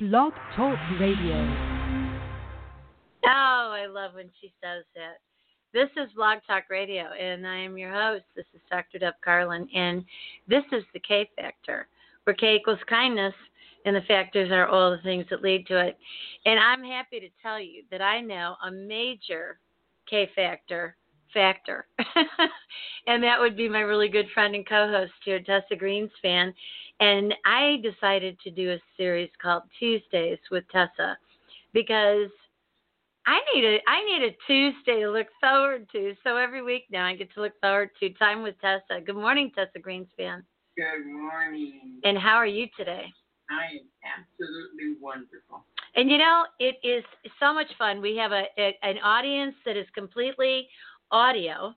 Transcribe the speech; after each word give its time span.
Blog 0.00 0.32
Talk 0.56 0.78
Radio. 0.98 1.36
Oh, 3.24 3.70
I 3.72 3.86
love 3.88 4.14
when 4.14 4.30
she 4.40 4.52
says 4.60 4.84
that. 4.96 5.20
This 5.72 5.88
is 5.96 6.12
Blog 6.16 6.38
Talk 6.46 6.64
Radio, 6.68 7.04
and 7.12 7.46
I 7.46 7.58
am 7.58 7.78
your 7.78 7.92
host. 7.92 8.24
This 8.34 8.46
is 8.52 8.60
Dr. 8.68 8.98
Deb 8.98 9.14
Carlin, 9.24 9.68
and 9.74 10.04
this 10.48 10.64
is 10.72 10.82
the 10.92 11.00
K 11.00 11.30
Factor, 11.36 11.86
where 12.24 12.34
K 12.34 12.56
equals 12.56 12.80
kindness, 12.88 13.34
and 13.84 13.94
the 13.94 14.02
factors 14.08 14.50
are 14.50 14.66
all 14.66 14.90
the 14.90 15.02
things 15.02 15.24
that 15.30 15.42
lead 15.42 15.66
to 15.68 15.78
it. 15.78 15.96
And 16.44 16.58
I'm 16.58 16.82
happy 16.82 17.20
to 17.20 17.28
tell 17.40 17.60
you 17.60 17.84
that 17.92 18.02
I 18.02 18.20
know 18.20 18.56
a 18.66 18.72
major 18.72 19.60
K 20.10 20.28
Factor 20.34 20.96
factor, 21.32 21.86
and 23.06 23.22
that 23.22 23.38
would 23.38 23.56
be 23.56 23.68
my 23.68 23.80
really 23.80 24.08
good 24.08 24.26
friend 24.34 24.54
and 24.54 24.68
co-host 24.68 25.12
here, 25.24 25.40
Tessa 25.40 25.74
Greenspan. 25.74 26.52
And 27.02 27.34
I 27.44 27.82
decided 27.82 28.38
to 28.44 28.50
do 28.52 28.70
a 28.70 28.78
series 28.96 29.28
called 29.42 29.64
Tuesdays 29.76 30.38
with 30.52 30.62
Tessa 30.70 31.18
because 31.74 32.30
I 33.26 33.40
need 33.52 33.64
a 33.64 33.78
I 33.88 34.04
need 34.04 34.22
a 34.22 34.36
Tuesday 34.46 35.00
to 35.00 35.10
look 35.10 35.26
forward 35.40 35.88
to. 35.90 36.14
So 36.22 36.36
every 36.36 36.62
week 36.62 36.84
now 36.92 37.04
I 37.04 37.16
get 37.16 37.34
to 37.34 37.40
look 37.40 37.54
forward 37.60 37.90
to 37.98 38.10
time 38.10 38.44
with 38.44 38.54
Tessa. 38.60 39.00
Good 39.04 39.16
morning, 39.16 39.50
Tessa 39.52 39.80
Greenspan. 39.80 40.44
Good 40.76 41.04
morning. 41.04 41.98
And 42.04 42.16
how 42.16 42.36
are 42.36 42.46
you 42.46 42.68
today? 42.78 43.06
I 43.50 43.64
am 43.64 43.88
absolutely 44.16 45.02
wonderful. 45.02 45.64
And 45.96 46.08
you 46.08 46.18
know, 46.18 46.44
it 46.60 46.76
is 46.84 47.02
so 47.40 47.52
much 47.52 47.66
fun. 47.76 48.00
We 48.00 48.16
have 48.16 48.30
a, 48.30 48.44
a 48.56 48.78
an 48.84 48.98
audience 48.98 49.56
that 49.66 49.76
is 49.76 49.86
completely 49.92 50.68
audio, 51.10 51.74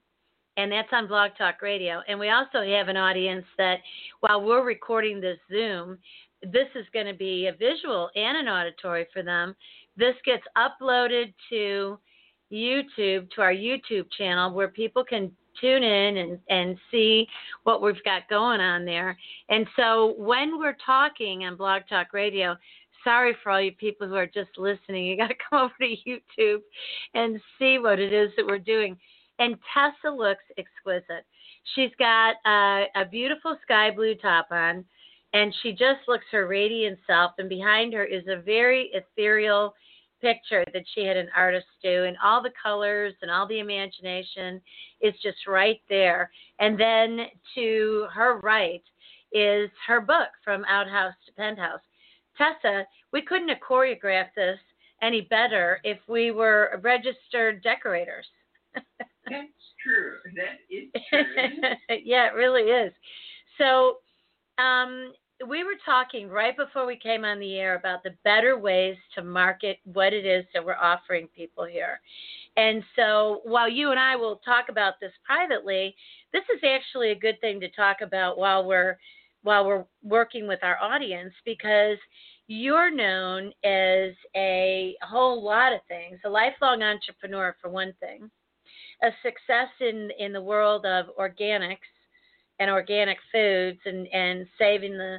and 0.58 0.72
that's 0.72 0.90
on 0.92 1.08
Blog 1.08 1.32
Talk 1.38 1.62
Radio. 1.62 2.02
And 2.08 2.20
we 2.20 2.30
also 2.30 2.64
have 2.64 2.88
an 2.88 2.98
audience 2.98 3.46
that, 3.58 3.80
while 4.22 4.42
we're 4.42 4.64
recording 4.64 5.20
this 5.20 5.38
Zoom, 5.52 5.98
this 6.42 6.68
is 6.76 6.86
going 6.94 7.08
to 7.08 7.14
be 7.14 7.48
a 7.48 7.54
visual 7.54 8.10
and 8.16 8.38
an 8.38 8.48
auditory 8.48 9.08
for 9.14 9.24
them. 9.24 9.56
This 9.98 10.16
gets 10.26 10.44
uploaded 10.58 11.34
to 11.50 11.98
YouTube, 12.52 13.30
to 13.32 13.42
our 13.42 13.54
YouTube 13.54 14.06
channel, 14.18 14.54
where 14.54 14.68
people 14.68 15.04
can 15.04 15.32
tune 15.60 15.84
in 15.84 16.18
and, 16.18 16.40
and 16.50 16.78
see 16.92 17.28
what 17.64 17.82
we've 17.82 18.04
got 18.04 18.28
going 18.30 18.60
on 18.60 18.86
there. 18.86 19.18
And 19.50 19.66
so 19.76 20.16
when 20.18 20.60
we're 20.60 20.78
talking 20.86 21.46
on 21.46 21.56
Blog 21.56 21.84
Talk 21.90 22.14
Radio, 22.14 22.56
sorry 23.04 23.36
for 23.42 23.52
all 23.52 23.62
you 23.62 23.72
people 23.72 24.08
who 24.08 24.16
are 24.16 24.28
just 24.28 24.50
listening. 24.58 25.06
You 25.06 25.16
got 25.16 25.28
to 25.28 25.36
come 25.50 25.62
over 25.62 25.74
to 25.80 25.96
YouTube 26.06 26.62
and 27.14 27.40
see 27.58 27.80
what 27.80 28.00
it 28.00 28.12
is 28.12 28.32
that 28.36 28.46
we're 28.46 28.60
doing. 28.60 28.98
And 29.40 29.58
Tessa 29.74 30.14
looks 30.14 30.44
exquisite. 30.58 31.26
She's 31.76 31.92
got 32.00 32.36
uh, 32.46 32.86
a 32.96 33.06
beautiful 33.10 33.58
sky 33.64 33.92
blue 33.92 34.16
top 34.16 34.48
on, 34.52 34.86
and 35.34 35.54
she 35.62 35.72
just 35.72 36.08
looks 36.08 36.26
her 36.32 36.48
radiant 36.48 37.00
self. 37.06 37.34
And 37.38 37.50
behind 37.50 37.94
her 37.94 38.06
is 38.06 38.24
a 38.28 38.42
very 38.42 38.92
ethereal 38.94 39.74
picture 40.22 40.64
that 40.74 40.84
she 40.94 41.06
had 41.06 41.18
an 41.18 41.30
artist 41.36 41.68
do, 41.84 42.06
and 42.06 42.18
all 42.24 42.42
the 42.42 42.54
colors 42.62 43.14
and 43.22 43.30
all 43.30 43.48
the 43.48 43.60
imagination 43.60 44.62
is 45.02 45.14
just 45.22 45.48
right 45.48 45.82
there. 45.90 46.32
And 46.60 46.80
then 46.80 47.28
to 47.56 48.08
her 48.14 48.40
right 48.40 48.84
is 49.32 49.70
her 49.86 50.00
book, 50.02 50.30
From 50.44 50.64
Outhouse 50.66 51.14
to 51.26 51.34
Penthouse. 51.34 51.82
Tessa, 52.38 52.86
we 53.12 53.22
couldn't 53.22 53.50
have 53.50 53.58
choreographed 53.68 54.36
this 54.36 54.60
any 55.02 55.22
better 55.22 55.80
if 55.84 55.98
we 56.08 56.32
were 56.32 56.80
registered 56.82 57.62
decorators. 57.62 58.26
That's 59.30 59.48
true. 59.84 60.18
That 60.36 60.60
is 60.70 60.90
true. 61.10 62.00
yeah, 62.04 62.28
it 62.28 62.36
really 62.36 62.64
is. 62.64 62.94
So, 63.58 63.98
um, 64.58 65.14
we 65.46 65.66
were 65.66 65.76
talking 65.86 66.30
right 66.30 66.56
before 66.56 66.86
we 66.86 66.96
came 66.98 67.26
on 67.26 67.40
the 67.40 67.56
air 67.56 67.76
about 67.76 68.04
the 68.04 68.16
better 68.24 68.58
ways 68.58 68.96
to 69.16 69.22
market 69.22 69.80
what 69.84 70.14
it 70.14 70.26
is 70.26 70.46
that 70.54 70.64
we're 70.66 70.76
offering 70.76 71.28
people 71.36 71.66
here. 71.66 72.00
And 72.56 72.84
so, 72.96 73.42
while 73.44 73.70
you 73.70 73.92
and 73.92 74.00
I 74.00 74.16
will 74.16 74.38
talk 74.46 74.66
about 74.70 74.94
this 75.02 75.12
privately, 75.26 75.94
this 76.32 76.44
is 76.56 76.62
actually 76.64 77.12
a 77.12 77.20
good 77.20 77.40
thing 77.42 77.60
to 77.60 77.70
talk 77.70 77.98
about 78.02 78.38
while 78.38 78.66
we're 78.66 78.98
while 79.44 79.66
we're 79.66 79.86
working 80.04 80.48
with 80.48 80.60
our 80.64 80.78
audience 80.82 81.34
because 81.46 81.98
you're 82.48 82.90
known 82.90 83.52
as 83.64 84.12
a 84.36 84.96
whole 85.02 85.44
lot 85.44 85.72
of 85.72 85.82
things, 85.88 86.20
a 86.26 86.30
lifelong 86.30 86.82
entrepreneur 86.82 87.56
for 87.62 87.70
one 87.70 87.94
thing 88.00 88.32
a 89.06 89.12
success 89.24 89.70
in 89.80 90.10
in 90.20 90.34
the 90.34 90.42
world 90.42 90.86
of 90.86 91.06
organics 91.20 91.78
and 92.60 92.70
organic 92.70 93.18
foods 93.32 93.80
and 93.86 94.08
and 94.08 94.48
saving 94.58 94.98
the 94.98 95.18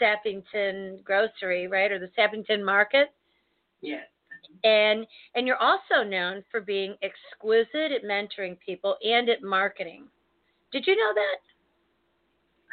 Sappington 0.00 1.02
grocery, 1.04 1.66
right, 1.66 1.90
or 1.90 1.98
the 1.98 2.10
Sappington 2.18 2.64
market. 2.64 3.12
Yes. 3.80 4.04
And 4.64 5.06
and 5.34 5.46
you're 5.46 5.62
also 5.62 6.02
known 6.08 6.42
for 6.50 6.60
being 6.60 6.96
exquisite 7.02 7.92
at 7.92 8.04
mentoring 8.04 8.58
people 8.64 8.96
and 9.04 9.28
at 9.28 9.42
marketing. 9.42 10.08
Did 10.72 10.86
you 10.86 10.96
know 10.96 11.12
that? 11.14 11.38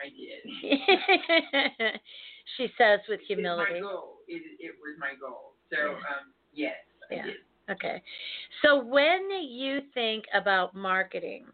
I 0.04 0.10
did. 0.10 2.00
she 2.58 2.68
says 2.78 3.00
with 3.08 3.22
humility. 3.28 3.76
It 3.78 3.82
was 3.82 3.84
my 3.84 3.94
goal. 3.94 4.18
It, 4.28 4.42
it 4.60 4.76
was 4.82 4.96
my 5.00 5.14
goal. 5.20 5.54
So 5.72 5.92
um, 5.96 6.34
yes, 6.54 6.76
I 7.12 7.16
Yeah. 7.16 7.26
did. 7.26 7.36
Okay. 7.70 8.02
So 8.64 8.84
when 8.84 9.28
you 9.42 9.82
think 9.94 10.26
about 10.34 10.76
marketing, 10.76 11.46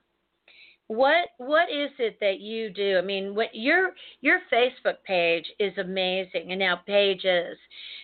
what 0.87 1.29
what 1.37 1.69
is 1.71 1.91
it 1.99 2.17
that 2.19 2.41
you 2.41 2.69
do? 2.69 2.97
I 2.97 3.01
mean, 3.01 3.33
what 3.33 3.47
your 3.53 3.91
your 4.19 4.39
Facebook 4.51 4.95
page 5.05 5.45
is 5.57 5.71
amazing, 5.77 6.51
and 6.51 6.59
now 6.59 6.81
pages, 6.85 7.57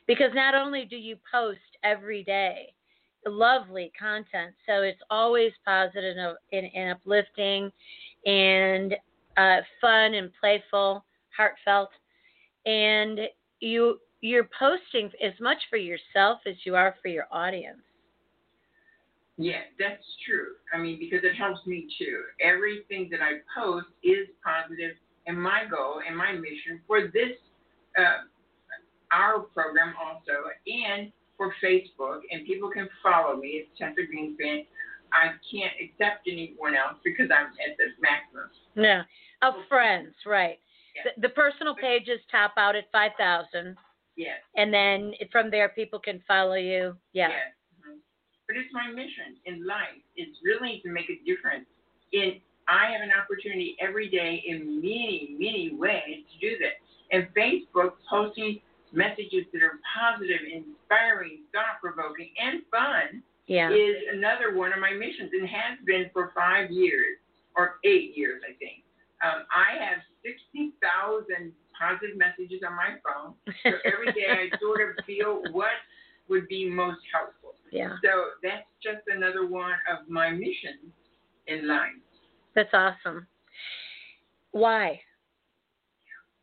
because 0.07 0.31
not 0.33 0.55
only 0.55 0.85
do 0.85 0.95
you 0.95 1.17
post 1.29 1.59
every 1.83 2.23
day, 2.23 2.73
lovely 3.25 3.91
content, 3.99 4.55
so 4.65 4.83
it's 4.83 5.01
always 5.09 5.51
positive 5.65 6.15
and, 6.53 6.69
and, 6.73 6.91
uplifting, 6.91 7.69
and 8.25 8.95
uh, 9.35 9.57
fun 9.81 10.13
and 10.13 10.31
playful, 10.39 11.03
heartfelt, 11.35 11.89
and 12.65 13.19
you 13.59 13.99
you're 14.21 14.49
posting 14.57 15.11
as 15.21 15.33
much 15.41 15.57
for 15.69 15.77
yourself 15.77 16.39
as 16.47 16.55
you 16.63 16.75
are 16.75 16.95
for 17.01 17.09
your 17.09 17.27
audience. 17.33 17.81
Yes, 19.37 19.63
that's 19.77 20.03
true. 20.25 20.53
I 20.73 20.77
mean, 20.77 20.97
because 20.99 21.23
it 21.23 21.35
helps 21.35 21.65
me 21.67 21.87
too. 21.99 22.23
Everything 22.41 23.07
that 23.11 23.21
I 23.21 23.37
post 23.55 23.85
is 24.03 24.27
positive, 24.43 24.95
and 25.27 25.39
my 25.39 25.63
goal 25.69 26.01
and 26.07 26.17
my 26.17 26.31
mission 26.33 26.81
for 26.87 27.01
this, 27.13 27.37
uh, 27.99 28.25
our 29.11 29.41
program 29.53 29.93
also, 30.01 30.49
and 30.65 31.11
for 31.37 31.53
Facebook, 31.63 32.21
and 32.31 32.45
people 32.47 32.69
can 32.71 32.89
follow 33.03 33.37
me. 33.37 33.63
It's 33.63 33.69
Tessa 33.77 34.01
Greenspan. 34.11 34.65
I 35.13 35.33
can't 35.49 35.73
accept 35.79 36.27
anyone 36.27 36.75
else 36.75 36.97
because 37.03 37.29
I'm 37.31 37.47
at 37.47 37.77
the 37.77 37.85
maximum. 38.01 38.49
Yeah, 38.75 39.03
of 39.47 39.53
friends, 39.69 40.13
right? 40.25 40.59
The, 41.03 41.21
the 41.21 41.29
personal 41.29 41.75
pages 41.75 42.19
top 42.31 42.53
out 42.57 42.75
at 42.75 42.85
five 42.91 43.11
thousand, 43.19 43.77
Yes. 44.15 44.39
and 44.55 44.73
then 44.73 45.13
from 45.31 45.51
there 45.51 45.69
people 45.69 45.99
can 45.99 46.23
follow 46.27 46.55
you. 46.55 46.97
Yeah. 47.13 47.29
Yes. 47.29 47.53
But 48.47 48.55
it's 48.57 48.71
my 48.73 48.87
mission 48.87 49.35
in 49.45 49.65
life. 49.67 49.99
It's 50.15 50.37
really 50.43 50.79
to 50.83 50.89
make 50.89 51.09
a 51.09 51.19
difference. 51.25 51.65
In 52.13 52.39
I 52.67 52.91
have 52.91 53.01
an 53.01 53.11
opportunity 53.15 53.77
every 53.79 54.09
day 54.09 54.43
in 54.45 54.81
many, 54.81 55.35
many 55.39 55.71
ways 55.75 56.27
to 56.27 56.35
do 56.39 56.57
this. 56.59 56.75
And 57.11 57.27
Facebook 57.31 57.95
posting 58.09 58.59
messages 58.91 59.47
that 59.53 59.63
are 59.63 59.79
positive, 59.95 60.43
inspiring, 60.51 61.43
thought 61.53 61.79
provoking, 61.81 62.29
and 62.39 62.61
fun 62.71 63.23
Yeah. 63.47 63.71
is 63.71 63.95
another 64.11 64.55
one 64.55 64.73
of 64.73 64.79
my 64.79 64.91
missions 64.91 65.31
and 65.31 65.47
has 65.47 65.79
been 65.85 66.09
for 66.11 66.31
five 66.35 66.69
years 66.71 67.17
or 67.55 67.79
eight 67.85 68.17
years, 68.17 68.43
I 68.43 68.53
think. 68.59 68.83
Um, 69.23 69.47
I 69.49 69.79
have 69.83 69.99
60,000 70.23 71.53
positive 71.71 72.17
messages 72.17 72.61
on 72.67 72.75
my 72.75 72.99
phone. 72.99 73.33
So 73.63 73.79
every 73.85 74.11
day 74.11 74.27
I 74.27 74.57
sort 74.59 74.81
of 74.81 75.03
feel 75.07 75.41
what 75.51 75.71
would 76.29 76.47
be 76.47 76.69
most 76.69 76.99
helpful. 77.13 77.53
yeah. 77.71 77.95
So 78.03 78.31
that's 78.43 78.65
just 78.83 79.07
another 79.07 79.47
one 79.47 79.73
of 79.91 80.07
my 80.09 80.29
missions 80.31 80.91
in 81.47 81.67
life. 81.67 81.91
That's 82.55 82.73
awesome. 82.73 83.27
Why? 84.51 84.99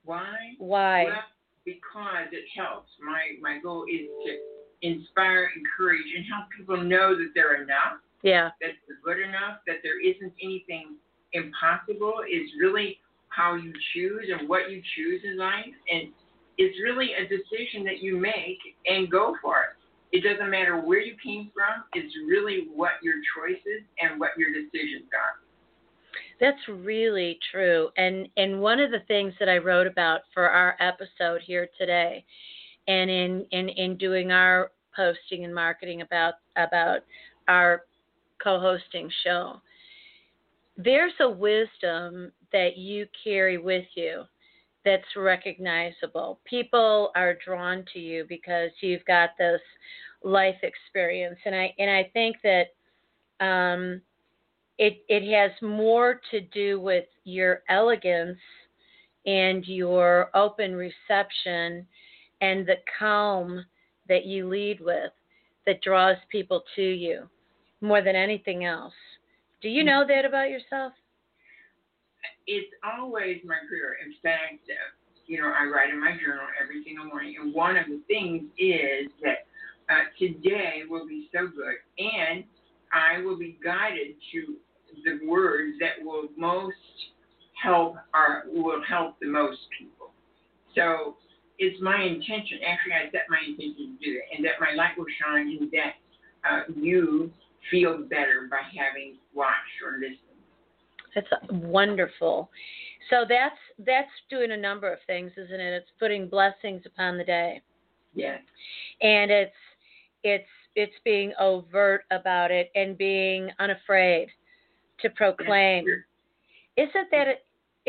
Why? 0.05 0.33
Why? 0.59 1.05
Well, 1.05 1.15
because 1.65 2.29
it 2.33 2.45
helps. 2.57 2.91
My 3.03 3.37
my 3.41 3.59
goal 3.63 3.85
is 3.91 4.07
to 4.27 4.37
inspire, 4.87 5.51
encourage, 5.57 6.07
and 6.15 6.25
help 6.27 6.45
people 6.57 6.77
know 6.77 7.17
that 7.17 7.31
they're 7.35 7.63
enough, 7.63 8.01
Yeah. 8.23 8.51
that 8.61 8.73
they're 8.87 8.99
good 9.03 9.23
enough, 9.27 9.61
that 9.67 9.77
there 9.83 10.01
isn't 10.01 10.33
anything 10.43 10.97
impossible. 11.33 12.15
Is 12.31 12.51
really 12.61 13.01
how 13.29 13.55
you 13.55 13.73
choose 13.95 14.29
and 14.39 14.49
what 14.49 14.71
you 14.71 14.83
choose 14.95 15.23
in 15.25 15.37
life, 15.39 15.75
and 15.91 16.13
it's 16.59 16.79
really 16.83 17.11
a 17.15 17.23
decision 17.23 17.85
that 17.85 18.01
you 18.01 18.19
make 18.19 18.59
and 18.87 19.11
go 19.11 19.37
for 19.43 19.63
it. 19.63 20.17
It 20.17 20.23
doesn't 20.23 20.51
matter 20.51 20.81
where 20.81 21.01
you 21.01 21.17
came 21.23 21.51
from. 21.53 21.85
It's 21.95 22.15
really 22.29 22.69
what 22.73 22.93
your 23.03 23.15
choices 23.37 23.83
and 24.01 24.21
what 24.21 24.31
your 24.39 24.51
decisions 24.53 25.09
are. 25.13 25.41
That's 26.41 26.69
really 26.69 27.39
true. 27.51 27.89
And 27.97 28.29
and 28.37 28.61
one 28.61 28.81
of 28.81 28.91
the 28.91 29.01
things 29.09 29.35
that 29.41 29.49
I 29.49 29.59
wrote 29.59 29.87
about 29.87 30.23
for 30.33 30.49
our 30.49 30.77
episode 30.81 31.41
here 31.45 31.69
today 31.79 32.25
and 32.87 33.11
in 33.11 33.47
in 33.51 33.69
in 33.69 33.97
doing 33.97 34.31
our 34.31 34.71
posting 34.95 35.45
and 35.45 35.55
marketing 35.55 36.03
about 36.03 36.35
about 36.57 37.01
our 37.49 37.83
co-hosting 38.43 39.11
show 39.25 39.61
there's 40.77 41.13
a 41.21 41.29
wisdom 41.29 42.33
that 42.53 42.77
you 42.77 43.07
carry 43.23 43.59
with 43.59 43.85
you 43.95 44.25
that's 44.85 45.05
recognizable 45.17 46.41
people 46.45 47.11
are 47.15 47.37
drawn 47.45 47.85
to 47.93 47.99
you 47.99 48.25
because 48.29 48.71
you've 48.81 49.05
got 49.07 49.31
this 49.39 49.61
life 50.23 50.57
experience 50.63 51.39
and 51.45 51.55
i 51.55 51.75
and 51.79 51.91
i 51.91 52.09
think 52.13 52.37
that 52.43 52.67
um 53.45 54.01
it 54.79 55.05
it 55.09 55.31
has 55.33 55.51
more 55.63 56.21
to 56.31 56.41
do 56.41 56.81
with 56.81 57.07
your 57.25 57.63
elegance 57.69 58.39
and 59.27 59.67
your 59.67 60.31
open 60.35 60.75
reception 60.75 61.87
and 62.41 62.67
the 62.67 62.77
calm 62.99 63.65
that 64.09 64.27
you 64.27 64.49
lead 64.49 64.81
with 64.81 65.13
that 65.67 65.81
draws 65.83 66.17
people 66.31 66.63
to 66.77 66.83
you 66.83 67.29
more 67.81 68.03
than 68.03 68.17
anything 68.17 68.65
else. 68.65 68.93
Do 69.63 69.69
you 69.69 69.83
know 69.83 70.05
that 70.07 70.25
about 70.25 70.51
yourself? 70.51 70.93
It's 72.47 72.73
always 72.85 73.41
my 73.45 73.57
career. 73.69 73.97
In 74.05 74.15
fact, 74.23 74.69
you 75.27 75.41
know, 75.41 75.49
I 75.49 75.65
write 75.65 75.91
in 75.91 76.01
my 76.01 76.13
journal 76.13 76.45
every 76.63 76.85
single 76.85 77.07
morning, 77.07 77.37
and 77.41 77.55
one 77.55 77.77
of 77.77 77.87
the 77.87 78.01
things 78.07 78.45
is 78.59 79.09
that 79.23 79.47
uh, 79.89 80.05
today 80.19 80.83
will 80.89 81.07
be 81.07 81.29
so 81.33 81.47
good, 81.47 81.77
and 81.99 82.45
I 82.93 83.21
will 83.23 83.39
be 83.39 83.59
guided 83.65 84.17
to 84.33 84.57
the 85.05 85.27
words 85.27 85.79
that 85.81 86.05
will 86.05 86.29
most 86.37 86.77
help 87.63 87.97
or 88.15 88.45
will 88.53 88.83
help 88.87 89.19
the 89.21 89.27
most 89.27 89.59
people. 89.79 90.13
So 90.75 91.17
it's 91.59 91.81
my 91.81 92.03
intention. 92.03 92.59
Actually, 92.67 92.93
I 92.93 93.11
set 93.11 93.27
my 93.31 93.41
intention 93.47 93.97
to 93.99 94.05
do 94.05 94.15
that, 94.15 94.37
and 94.37 94.45
that 94.45 94.61
my 94.61 94.75
light 94.77 94.99
will 94.99 95.07
shine, 95.23 95.57
and 95.61 95.71
that 95.73 95.95
uh, 96.49 96.61
you 96.77 97.33
feel 97.71 97.99
better 98.09 98.49
by 98.51 98.61
having 98.77 99.17
watched 99.33 99.81
or 99.85 99.99
listened. 99.99 100.19
That's 101.15 101.29
wonderful. 101.51 102.51
So 103.11 103.25
that's 103.29 103.59
that's 103.79 104.11
doing 104.31 104.53
a 104.53 104.57
number 104.57 104.93
of 104.93 104.99
things, 105.07 105.33
isn't 105.37 105.61
it? 105.61 105.73
It's 105.75 105.91
putting 105.99 106.29
blessings 106.29 106.83
upon 106.87 107.19
the 107.19 107.25
day. 107.25 107.63
Yes. 108.15 108.41
And 109.03 109.31
it's 109.31 109.53
it's 110.23 110.49
it's 110.75 110.95
being 111.05 111.33
overt 111.39 112.05
about 112.11 112.51
it 112.51 112.71
and 112.75 112.97
being 112.99 113.51
unafraid 113.59 114.29
to 115.01 115.11
proclaim. 115.11 115.85
Isn't 116.77 117.11
that 117.13 117.29
a, 117.29 117.35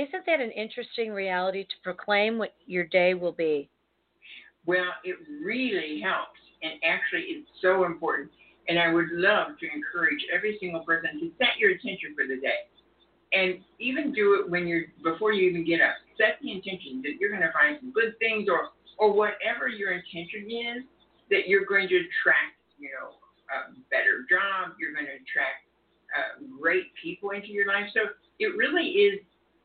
isn't 0.02 0.26
that 0.26 0.40
an 0.40 0.52
interesting 0.52 1.12
reality 1.12 1.64
to 1.64 1.76
proclaim 1.84 2.38
what 2.38 2.54
your 2.66 2.86
day 2.86 3.14
will 3.14 3.32
be? 3.32 3.70
Well, 4.66 4.94
it 5.04 5.16
really 5.44 6.02
helps, 6.02 6.40
and 6.62 6.74
actually, 6.84 7.22
it's 7.30 7.50
so 7.62 7.86
important. 7.86 8.32
And 8.68 8.80
I 8.80 8.92
would 8.92 9.10
love 9.12 9.60
to 9.60 9.66
encourage 9.66 10.26
every 10.34 10.58
single 10.60 10.82
person 10.82 11.20
to 11.20 11.32
set 11.38 11.58
your 11.60 11.72
intention 11.72 12.16
for 12.16 12.26
the 12.26 12.42
day, 12.42 12.66
and 13.36 13.60
even 13.80 14.14
do 14.14 14.40
it 14.40 14.50
when 14.50 14.68
you're 14.68 14.88
before 15.04 15.34
you 15.34 15.50
even 15.50 15.66
get 15.66 15.82
up. 15.82 15.96
Set 16.18 16.40
the 16.42 16.52
intention 16.52 17.02
that 17.04 17.20
you're 17.20 17.30
going 17.30 17.44
to 17.44 17.52
find 17.52 17.78
some 17.80 17.92
good 17.92 18.18
things, 18.20 18.48
or 18.50 18.72
or 18.98 19.12
whatever 19.12 19.68
your 19.68 19.92
intention 19.92 20.48
is, 20.48 20.84
that 21.30 21.48
you're 21.48 21.66
going 21.66 21.88
to 21.90 21.96
attract, 21.96 22.56
you 22.80 22.90
know, 22.96 23.20
a 23.52 23.76
better 23.92 24.24
job. 24.32 24.80
You're 24.80 24.94
going 24.94 25.06
to 25.06 25.20
attract 25.20 25.68
uh, 26.16 26.40
great 26.60 26.96
people 26.96 27.32
into 27.32 27.52
your 27.52 27.68
life. 27.68 27.92
So 27.94 28.16
it 28.40 28.56
really 28.56 29.12
is 29.12 29.20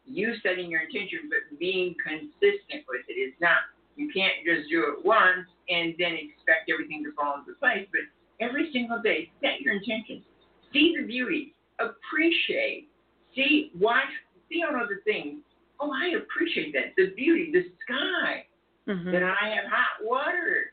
you 0.04 0.34
setting 0.42 0.70
your 0.70 0.82
intention, 0.82 1.30
but 1.30 1.46
being 1.58 1.94
consistent 2.02 2.82
with 2.90 3.06
it. 3.06 3.14
It's 3.14 3.40
not 3.40 3.70
you 3.96 4.10
can't 4.12 4.42
just 4.44 4.68
do 4.70 4.82
it 4.90 5.04
once 5.04 5.46
and 5.68 5.94
then 5.98 6.18
expect 6.18 6.70
everything 6.72 7.04
to 7.04 7.12
fall 7.12 7.38
into 7.38 7.54
place. 7.60 7.86
But 7.92 8.10
every 8.40 8.70
single 8.72 9.00
day, 9.02 9.30
set 9.40 9.60
your 9.60 9.74
intentions. 9.74 10.24
See 10.72 10.94
the 10.98 11.06
beauty. 11.06 11.54
Appreciate. 11.78 12.89
See, 13.34 13.70
watch, 13.78 14.10
see 14.48 14.62
on 14.62 14.74
other 14.76 15.00
things. 15.04 15.40
Oh, 15.80 15.92
I 15.92 16.16
appreciate 16.18 16.72
that. 16.74 16.94
The 16.96 17.14
beauty, 17.16 17.50
the 17.52 17.64
sky, 17.84 18.44
mm-hmm. 18.88 19.12
that 19.12 19.22
I 19.22 19.48
have 19.48 19.64
hot 19.70 20.02
water. 20.02 20.72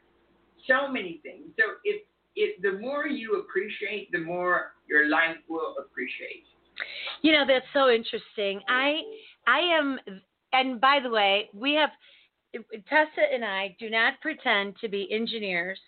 So 0.68 0.92
many 0.92 1.20
things. 1.24 1.46
So 1.58 1.76
if 1.84 2.02
if 2.36 2.62
the 2.62 2.80
more 2.80 3.08
you 3.08 3.40
appreciate, 3.40 4.12
the 4.12 4.20
more 4.20 4.74
your 4.88 5.10
life 5.10 5.38
will 5.50 5.76
appreciate. 5.80 6.44
You 7.22 7.34
know, 7.34 7.46
that's 7.48 7.66
so 7.74 7.90
interesting. 7.90 8.62
I 8.68 9.02
I 9.48 9.60
am 9.60 10.00
and 10.54 10.80
by 10.80 11.00
the 11.02 11.10
way, 11.10 11.50
we 11.54 11.74
have 11.74 11.90
Tessa 12.90 13.34
and 13.34 13.44
I 13.44 13.76
do 13.80 13.90
not 13.90 14.20
pretend 14.22 14.76
to 14.82 14.88
be 14.88 15.12
engineers. 15.12 15.80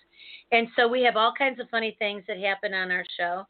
And 0.52 0.68
so 0.76 0.88
we 0.88 1.04
have 1.04 1.16
all 1.16 1.34
kinds 1.38 1.60
of 1.60 1.70
funny 1.70 1.96
things 2.00 2.24
that 2.28 2.40
happen 2.40 2.74
on 2.74 2.92
our 2.92 3.06
show. 3.18 3.44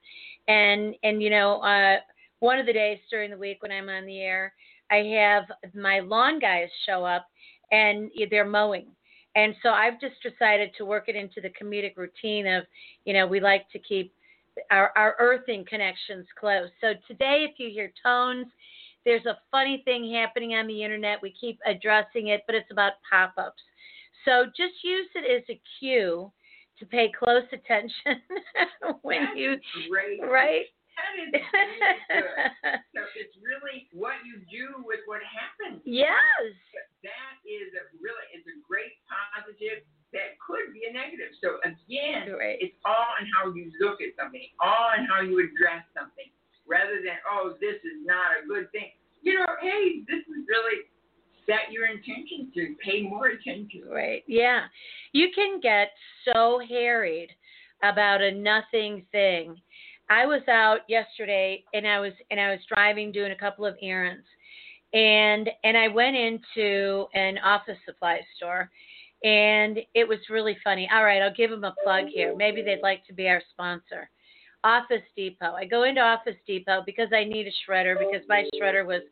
And 0.47 0.95
and 1.03 1.21
you 1.21 1.29
know, 1.29 1.61
uh 1.61 1.97
one 2.39 2.59
of 2.59 2.65
the 2.65 2.73
days 2.73 2.99
during 3.09 3.31
the 3.31 3.37
week 3.37 3.61
when 3.61 3.71
I'm 3.71 3.89
on 3.89 4.05
the 4.05 4.19
air, 4.19 4.53
I 4.91 4.97
have 4.97 5.43
my 5.73 5.99
lawn 5.99 6.39
guys 6.39 6.69
show 6.85 7.05
up 7.05 7.27
and 7.71 8.09
they're 8.29 8.45
mowing. 8.45 8.87
And 9.35 9.53
so 9.61 9.69
I've 9.69 10.01
just 10.01 10.15
decided 10.23 10.71
to 10.77 10.85
work 10.85 11.05
it 11.07 11.15
into 11.15 11.41
the 11.41 11.49
comedic 11.49 11.95
routine 11.97 12.47
of, 12.47 12.63
you 13.05 13.13
know, 13.13 13.27
we 13.27 13.39
like 13.39 13.69
to 13.71 13.79
keep 13.79 14.13
our, 14.71 14.91
our 14.97 15.15
earthing 15.19 15.63
connections 15.69 16.25
close. 16.39 16.69
So 16.81 16.93
today, 17.07 17.45
if 17.49 17.59
you 17.59 17.69
hear 17.69 17.91
tones, 18.03 18.47
there's 19.05 19.25
a 19.25 19.37
funny 19.51 19.81
thing 19.85 20.11
happening 20.13 20.55
on 20.55 20.67
the 20.67 20.83
internet. 20.83 21.21
We 21.21 21.33
keep 21.39 21.59
addressing 21.65 22.29
it, 22.29 22.41
but 22.47 22.55
it's 22.55 22.71
about 22.71 22.93
pop 23.09 23.33
ups. 23.37 23.61
So 24.25 24.45
just 24.47 24.83
use 24.83 25.07
it 25.15 25.29
as 25.31 25.43
a 25.49 25.61
cue 25.79 26.31
to 26.79 26.85
pay 26.85 27.11
close 27.17 27.43
attention 27.53 28.21
when 29.03 29.25
That's 29.25 29.37
you 29.37 29.57
great. 29.89 30.21
right 30.21 30.65
That 30.99 31.13
is 31.15 31.31
so 32.91 33.01
it's 33.15 33.35
really 33.39 33.87
what 33.95 34.19
you 34.27 34.43
do 34.51 34.83
with 34.83 34.99
what 35.07 35.23
happens. 35.23 35.79
yes 35.87 36.11
That 37.07 37.35
is 37.47 37.71
a 37.79 37.83
really 38.03 38.25
it's 38.35 38.47
a 38.51 38.57
great 38.67 38.99
positive 39.07 39.87
that 40.11 40.35
could 40.41 40.73
be 40.73 40.89
a 40.89 40.91
negative. 40.91 41.29
So 41.37 41.61
again, 41.61 42.33
Right. 42.33 42.57
it's 42.59 42.73
all 42.83 43.13
on 43.15 43.29
how 43.29 43.53
you 43.53 43.69
look 43.79 44.01
at 44.01 44.17
something, 44.17 44.41
all 44.59 44.97
on 44.97 45.05
how 45.05 45.21
you 45.21 45.37
address 45.37 45.85
something, 45.93 46.25
rather 46.67 46.97
than 47.05 47.21
oh 47.29 47.53
this 47.61 47.77
is 47.85 48.01
not 48.03 48.41
a 48.43 48.47
good 48.47 48.71
thing. 48.71 48.91
You 49.21 49.39
know, 49.39 49.53
hey, 49.61 50.01
this 50.07 50.23
is 50.25 50.41
really 50.49 50.89
set 51.45 51.71
your 51.71 51.85
intention 51.85 52.51
to 52.55 52.75
pay 52.83 53.01
more 53.03 53.27
attention. 53.27 53.83
Right. 53.89 54.23
Yeah. 54.27 54.65
You 55.13 55.27
can 55.35 55.59
get 55.59 55.91
so 56.25 56.59
harried 56.67 57.29
about 57.83 58.21
a 58.21 58.31
nothing 58.31 59.05
thing. 59.11 59.55
I 60.09 60.25
was 60.25 60.41
out 60.47 60.79
yesterday 60.87 61.63
and 61.73 61.87
I 61.87 61.99
was 61.99 62.13
and 62.31 62.39
I 62.39 62.49
was 62.49 62.59
driving 62.67 63.11
doing 63.11 63.31
a 63.31 63.35
couple 63.35 63.65
of 63.65 63.75
errands. 63.81 64.25
And 64.93 65.49
and 65.63 65.77
I 65.77 65.87
went 65.87 66.15
into 66.15 67.05
an 67.13 67.37
office 67.39 67.77
supply 67.85 68.19
store 68.35 68.71
and 69.23 69.79
it 69.93 70.07
was 70.07 70.17
really 70.29 70.57
funny. 70.63 70.89
All 70.91 71.03
right, 71.03 71.21
I'll 71.21 71.33
give 71.33 71.51
them 71.51 71.63
a 71.63 71.75
plug 71.83 72.05
here. 72.07 72.35
Maybe 72.35 72.61
they'd 72.61 72.81
like 72.81 73.05
to 73.07 73.13
be 73.13 73.27
our 73.27 73.41
sponsor. 73.51 74.09
Office 74.63 75.03
Depot. 75.15 75.53
I 75.53 75.65
go 75.65 75.83
into 75.83 76.01
Office 76.01 76.35
Depot 76.45 76.83
because 76.85 77.09
I 77.13 77.23
need 77.23 77.47
a 77.47 77.71
shredder 77.71 77.97
because 77.97 78.27
my 78.27 78.49
shredder 78.55 78.85
was 78.85 79.03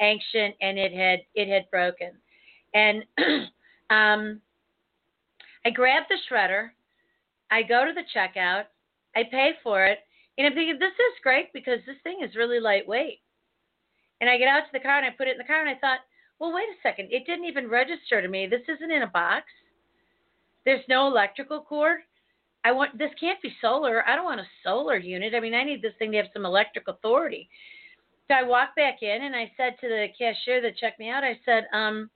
ancient 0.00 0.54
and 0.60 0.78
it 0.78 0.92
had 0.92 1.20
it 1.34 1.48
had 1.48 1.70
broken. 1.70 2.12
And 2.74 3.04
um 3.90 4.40
I 5.64 5.70
grab 5.70 6.04
the 6.08 6.16
shredder, 6.30 6.70
I 7.50 7.62
go 7.62 7.84
to 7.84 7.92
the 7.92 8.04
checkout, 8.14 8.64
I 9.16 9.24
pay 9.24 9.52
for 9.62 9.84
it, 9.84 9.98
and 10.38 10.46
I'm 10.46 10.54
thinking 10.54 10.78
this 10.78 10.92
is 10.92 11.22
great 11.22 11.52
because 11.52 11.80
this 11.86 11.96
thing 12.02 12.18
is 12.22 12.36
really 12.36 12.60
lightweight. 12.60 13.20
And 14.20 14.30
I 14.30 14.38
get 14.38 14.48
out 14.48 14.60
to 14.60 14.72
the 14.72 14.80
car 14.80 14.98
and 14.98 15.06
I 15.06 15.10
put 15.10 15.28
it 15.28 15.32
in 15.32 15.38
the 15.38 15.44
car 15.44 15.60
and 15.60 15.68
I 15.68 15.78
thought, 15.78 16.00
well, 16.38 16.54
wait 16.54 16.68
a 16.68 16.82
second, 16.82 17.08
it 17.10 17.26
didn't 17.26 17.46
even 17.46 17.68
register 17.68 18.20
to 18.20 18.28
me. 18.28 18.46
This 18.46 18.62
isn't 18.68 18.90
in 18.90 19.02
a 19.02 19.06
box. 19.06 19.44
There's 20.64 20.84
no 20.88 21.06
electrical 21.06 21.60
cord. 21.60 22.00
I 22.64 22.72
want 22.72 22.98
this 22.98 23.12
can't 23.20 23.40
be 23.40 23.54
solar. 23.60 24.06
I 24.08 24.16
don't 24.16 24.24
want 24.24 24.40
a 24.40 24.48
solar 24.64 24.96
unit. 24.96 25.34
I 25.34 25.40
mean, 25.40 25.54
I 25.54 25.62
need 25.62 25.82
this 25.82 25.94
thing 25.98 26.10
to 26.12 26.18
have 26.18 26.26
some 26.32 26.44
electric 26.44 26.88
authority. 26.88 27.48
So 28.28 28.34
I 28.34 28.42
walked 28.42 28.74
back 28.74 29.02
in 29.02 29.22
and 29.22 29.36
I 29.36 29.52
said 29.56 29.76
to 29.80 29.88
the 29.88 30.08
cashier 30.18 30.60
that 30.62 30.76
checked 30.76 30.98
me 30.98 31.08
out, 31.08 31.22
I 31.22 31.38
said, 31.44 31.68
um, 31.72 32.10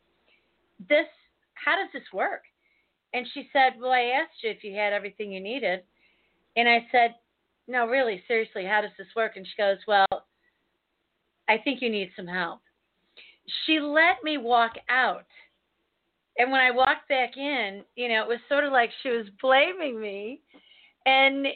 this, 0.88 1.06
how 1.54 1.76
does 1.76 1.88
this 1.92 2.02
work? 2.12 2.42
And 3.14 3.26
she 3.32 3.48
said, 3.52 3.74
well, 3.80 3.92
I 3.92 4.20
asked 4.20 4.42
you 4.42 4.50
if 4.50 4.64
you 4.64 4.74
had 4.74 4.92
everything 4.92 5.32
you 5.32 5.40
needed. 5.40 5.82
And 6.56 6.68
I 6.68 6.86
said, 6.90 7.14
no, 7.70 7.86
really, 7.86 8.22
seriously, 8.26 8.64
how 8.64 8.80
does 8.80 8.90
this 8.98 9.06
work? 9.14 9.32
And 9.36 9.46
she 9.46 9.52
goes, 9.56 9.78
well, 9.86 10.06
I 11.48 11.58
think 11.58 11.80
you 11.80 11.88
need 11.88 12.10
some 12.16 12.26
help. 12.26 12.60
She 13.64 13.78
let 13.78 14.22
me 14.24 14.38
walk 14.38 14.72
out. 14.88 15.26
And 16.36 16.50
when 16.50 16.60
I 16.60 16.70
walked 16.70 17.08
back 17.08 17.36
in, 17.36 17.82
you 17.94 18.08
know, 18.08 18.22
it 18.22 18.28
was 18.28 18.38
sort 18.48 18.64
of 18.64 18.72
like 18.72 18.90
she 19.02 19.10
was 19.10 19.26
blaming 19.40 20.00
me. 20.00 20.40
And 21.06 21.46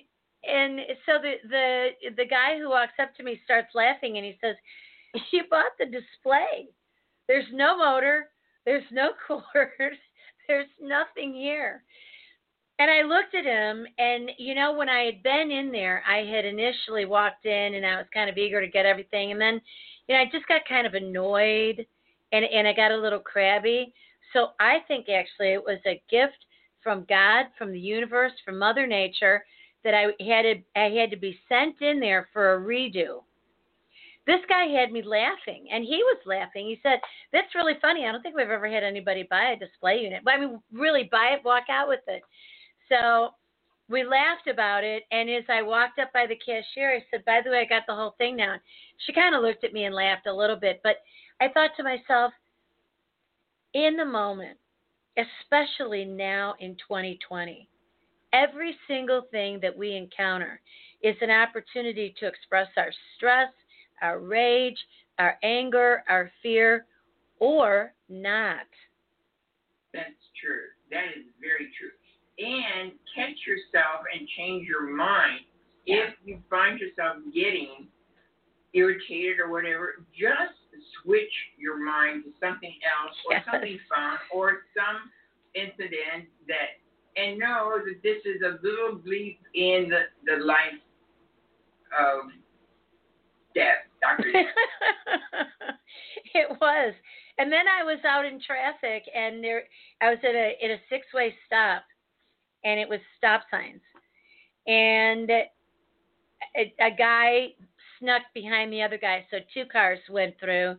and 0.47 0.81
so 1.07 1.13
the 1.21 1.35
the 1.49 1.89
the 2.17 2.27
guy 2.27 2.59
who 2.59 2.69
walks 2.69 2.93
up 3.01 3.15
to 3.17 3.23
me 3.23 3.41
starts 3.45 3.69
laughing 3.75 4.17
and 4.17 4.27
he 4.27 4.37
says, 4.41 4.57
"You 5.33 5.45
bought 5.51 5.73
the 5.79 5.87
display. 5.87 6.69
There's 7.29 7.47
no 7.53 7.79
motor. 7.79 8.31
There's 8.67 8.85
no 8.93 9.11
cord. 9.27 9.93
There's 10.49 10.67
nothing 10.81 11.35
here. 11.35 11.83
And 12.79 12.91
I 12.91 13.03
looked 13.03 13.35
at 13.35 13.45
him, 13.45 13.87
and 13.99 14.31
you 14.37 14.55
know, 14.55 14.75
when 14.75 14.89
I 14.89 15.05
had 15.05 15.23
been 15.23 15.51
in 15.51 15.71
there, 15.71 16.03
I 16.09 16.25
had 16.25 16.45
initially 16.45 17.05
walked 17.05 17.47
in 17.47 17.75
and 17.75 17.87
I 17.87 17.97
was 17.97 18.07
kind 18.13 18.29
of 18.29 18.37
eager 18.37 18.61
to 18.61 18.67
get 18.67 18.85
everything. 18.85 19.31
And 19.31 19.41
then, 19.41 19.61
you 20.09 20.15
know, 20.15 20.21
I 20.21 20.25
just 20.33 20.49
got 20.49 20.63
kind 20.69 20.87
of 20.87 20.95
annoyed 20.95 21.87
and, 22.33 22.45
and 22.45 22.67
I 22.67 22.73
got 22.73 22.91
a 22.91 22.97
little 22.97 23.21
crabby. 23.21 23.95
So 24.33 24.49
I 24.59 24.79
think 24.89 25.09
actually 25.09 25.53
it 25.53 25.63
was 25.63 25.79
a 25.87 26.03
gift 26.11 26.47
from 26.83 27.07
God, 27.09 27.47
from 27.57 27.71
the 27.71 27.79
universe, 27.79 28.33
from 28.45 28.59
Mother 28.59 28.89
Nature 28.89 29.45
that 29.85 29.95
I 29.95 30.07
had 30.25 30.43
to, 30.43 30.55
I 30.75 30.91
had 30.91 31.11
to 31.11 31.17
be 31.17 31.39
sent 31.49 31.81
in 31.81 32.01
there 32.01 32.29
for 32.33 32.55
a 32.55 32.61
redo 32.61 33.21
this 34.27 34.41
guy 34.49 34.67
had 34.67 34.91
me 34.91 35.03
laughing, 35.03 35.67
and 35.71 35.85
he 35.85 35.97
was 35.97 36.19
laughing. 36.25 36.67
He 36.67 36.81
said, 36.83 37.01
"That's 37.33 37.55
really 37.55 37.75
funny. 37.81 38.07
I 38.07 38.13
don't 38.13 38.23
think 38.23 38.35
we've 38.35 38.49
ever 38.49 38.69
had 38.69 38.83
anybody 38.83 39.25
buy 39.25 39.51
a 39.51 39.59
display 39.59 40.01
unit. 40.01 40.23
I 40.27 40.39
mean, 40.39 40.63
really 40.73 41.05
buy 41.05 41.35
it, 41.37 41.45
walk 41.45 41.65
out 41.69 41.89
with 41.89 42.01
it." 42.09 42.23
So 42.89 43.35
we 43.89 44.03
laughed 44.05 44.47
about 44.47 44.85
it, 44.85 45.05
and 45.11 45.29
as 45.29 45.45
I 45.49 45.63
walked 45.63 45.99
up 45.99 46.13
by 46.13 46.27
the 46.27 46.37
cashier, 46.37 46.95
I 46.95 47.05
said, 47.11 47.25
"By 47.25 47.41
the 47.43 47.51
way, 47.51 47.61
I 47.61 47.65
got 47.65 47.87
the 47.87 47.95
whole 47.95 48.13
thing 48.13 48.37
now." 48.37 48.59
She 48.99 49.13
kind 49.13 49.35
of 49.35 49.43
looked 49.43 49.65
at 49.65 49.73
me 49.73 49.85
and 49.85 49.95
laughed 49.95 50.27
a 50.27 50.33
little 50.33 50.57
bit, 50.57 50.81
but 50.83 51.03
I 51.41 51.49
thought 51.49 51.77
to 51.77 51.83
myself, 51.83 52.33
in 53.75 53.97
the 53.97 54.05
moment, 54.05 54.59
especially 55.17 56.05
now 56.05 56.55
in 56.61 56.77
2020, 56.77 57.69
every 58.33 58.79
single 58.87 59.23
thing 59.31 59.61
that 59.61 59.77
we 59.77 59.97
encounter 59.97 60.61
is 61.03 61.17
an 61.21 61.31
opportunity 61.31 62.15
to 62.19 62.27
express 62.27 62.69
our 62.77 62.93
stress, 63.17 63.53
our 64.01 64.19
rage, 64.19 64.79
our 65.19 65.39
anger, 65.43 66.05
our 66.09 66.31
fear, 66.43 66.87
or 67.39 67.93
not. 68.09 68.67
That's 69.93 70.31
true. 70.41 70.69
That 70.91 71.17
is 71.17 71.27
very 71.41 71.71
true. 71.79 71.91
And 72.39 72.93
catch 73.15 73.37
yourself 73.47 74.03
and 74.13 74.27
change 74.37 74.67
your 74.67 74.91
mind. 74.91 75.41
Yeah. 75.87 76.09
If 76.09 76.15
you 76.25 76.39
find 76.51 76.81
yourself 76.81 77.19
getting 77.33 77.87
irritated 78.73 79.39
or 79.39 79.51
whatever, 79.51 80.05
just 80.13 80.59
switch 81.03 81.33
your 81.59 81.79
mind 81.85 82.25
to 82.25 82.31
something 82.41 82.75
else 82.83 83.15
or 83.27 83.35
Yes. 83.35 83.45
something 83.51 83.79
fun 83.89 84.19
or 84.33 84.63
some 84.75 85.11
incident 85.55 86.27
that 86.49 86.81
and 87.17 87.39
know 87.39 87.79
that 87.85 88.03
this 88.03 88.19
is 88.25 88.43
a 88.43 88.59
little 88.67 88.99
bleep 88.99 89.39
in 89.55 89.89
the, 89.89 90.03
the 90.27 90.45
life 90.45 90.83
of 91.97 92.31
death, 93.55 93.87
Dr. 94.03 94.33
Death. 94.33 94.47
it 96.35 96.49
was. 96.61 96.95
And 97.39 97.53
then 97.53 97.67
I 97.69 97.85
was 97.85 97.99
out 98.05 98.25
in 98.25 98.41
traffic 98.41 99.05
and 99.15 99.43
there 99.45 99.63
I 100.01 100.11
was 100.11 100.19
at 100.25 100.35
a 100.35 100.55
at 100.65 100.71
a 100.71 100.79
six 100.91 101.07
way 101.15 101.33
stop 101.47 101.85
and 102.65 102.81
it 102.81 102.89
was 102.89 103.01
stop 103.19 103.43
signs. 103.51 103.81
And 104.67 105.31
a, 105.31 106.73
a 106.81 106.91
guy 106.97 107.49
snuck 107.99 108.23
behind 108.35 108.73
the 108.73 108.83
other 108.83 108.99
guy, 108.99 109.25
so 109.31 109.39
two 109.53 109.65
cars 109.67 109.99
went 110.11 110.35
through 110.41 110.77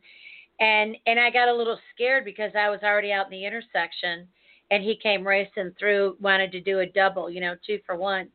and 0.59 0.95
and 1.05 1.19
I 1.19 1.29
got 1.29 1.49
a 1.49 1.53
little 1.53 1.77
scared 1.93 2.25
because 2.25 2.51
I 2.57 2.69
was 2.69 2.79
already 2.83 3.11
out 3.11 3.25
in 3.25 3.31
the 3.31 3.45
intersection 3.45 4.27
and 4.71 4.83
he 4.83 4.95
came 4.95 5.27
racing 5.27 5.73
through, 5.77 6.17
wanted 6.19 6.51
to 6.53 6.61
do 6.61 6.79
a 6.79 6.85
double, 6.85 7.29
you 7.29 7.41
know, 7.41 7.55
two 7.65 7.79
for 7.85 7.95
one. 7.95 8.29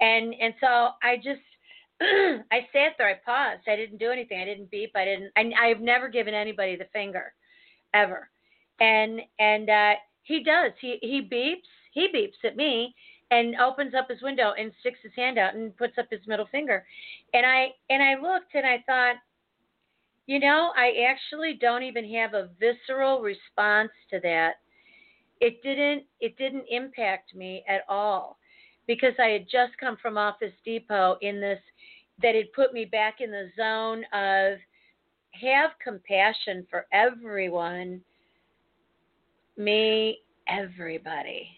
And 0.00 0.34
and 0.40 0.54
so 0.60 0.88
I 1.02 1.16
just 1.16 1.40
I 2.00 2.66
sat 2.72 2.92
there. 2.98 3.08
I 3.08 3.14
paused. 3.24 3.68
I 3.68 3.76
didn't 3.76 3.98
do 3.98 4.10
anything. 4.10 4.40
I 4.40 4.44
didn't 4.44 4.70
beep. 4.70 4.92
I 4.94 5.04
didn't. 5.04 5.32
I, 5.36 5.50
I've 5.60 5.80
never 5.80 6.08
given 6.08 6.34
anybody 6.34 6.76
the 6.76 6.86
finger, 6.92 7.32
ever. 7.94 8.28
And 8.80 9.20
and 9.38 9.68
uh, 9.68 9.92
he 10.22 10.44
does. 10.44 10.72
He 10.80 10.98
he 11.02 11.22
beeps. 11.22 11.68
He 11.96 12.08
beeps 12.08 12.46
at 12.46 12.58
me 12.58 12.94
and 13.30 13.56
opens 13.56 13.94
up 13.94 14.10
his 14.10 14.20
window 14.20 14.52
and 14.58 14.70
sticks 14.80 14.98
his 15.02 15.14
hand 15.16 15.38
out 15.38 15.54
and 15.54 15.74
puts 15.78 15.96
up 15.96 16.08
his 16.10 16.20
middle 16.26 16.46
finger. 16.52 16.84
And 17.32 17.46
I 17.46 17.68
and 17.88 18.02
I 18.02 18.20
looked 18.20 18.54
and 18.54 18.66
I 18.66 18.84
thought, 18.86 19.16
you 20.26 20.38
know, 20.38 20.72
I 20.76 21.06
actually 21.08 21.54
don't 21.58 21.82
even 21.82 22.04
have 22.12 22.34
a 22.34 22.50
visceral 22.60 23.22
response 23.22 23.92
to 24.10 24.20
that. 24.22 24.56
It 25.40 25.62
didn't 25.62 26.04
it 26.20 26.36
didn't 26.36 26.66
impact 26.68 27.34
me 27.34 27.64
at 27.66 27.80
all 27.88 28.36
because 28.86 29.14
I 29.18 29.28
had 29.28 29.46
just 29.50 29.72
come 29.80 29.96
from 29.96 30.18
Office 30.18 30.52
Depot 30.66 31.16
in 31.22 31.40
this 31.40 31.60
that 32.20 32.34
had 32.34 32.52
put 32.52 32.74
me 32.74 32.84
back 32.84 33.22
in 33.22 33.30
the 33.30 33.48
zone 33.56 34.04
of 34.12 34.58
have 35.32 35.70
compassion 35.82 36.66
for 36.70 36.84
everyone, 36.92 38.02
me, 39.56 40.18
everybody. 40.46 41.48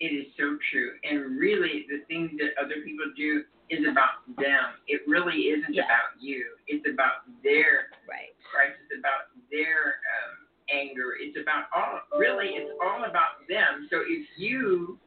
It 0.00 0.16
is 0.16 0.26
so 0.36 0.56
true. 0.72 0.96
And 1.04 1.36
really, 1.38 1.86
the 1.88 2.00
things 2.08 2.32
that 2.40 2.56
other 2.62 2.80
people 2.84 3.04
do 3.16 3.44
is 3.68 3.86
about 3.86 4.24
them. 4.36 4.80
It 4.88 5.02
really 5.06 5.52
isn't 5.52 5.74
Yeah. 5.74 5.84
about 5.84 6.16
you. 6.18 6.56
It's 6.66 6.86
about 6.88 7.22
their 7.42 7.90
Right. 8.06 8.34
crisis, 8.42 8.90
about 8.98 9.28
their 9.50 10.00
um, 10.24 10.48
anger. 10.70 11.16
It's 11.20 11.36
about 11.36 11.68
all, 11.72 12.00
really, 12.18 12.56
it's 12.56 12.72
all 12.80 13.04
about 13.04 13.46
them. 13.46 13.86
So 13.90 14.00
if 14.06 14.26
you 14.38 14.98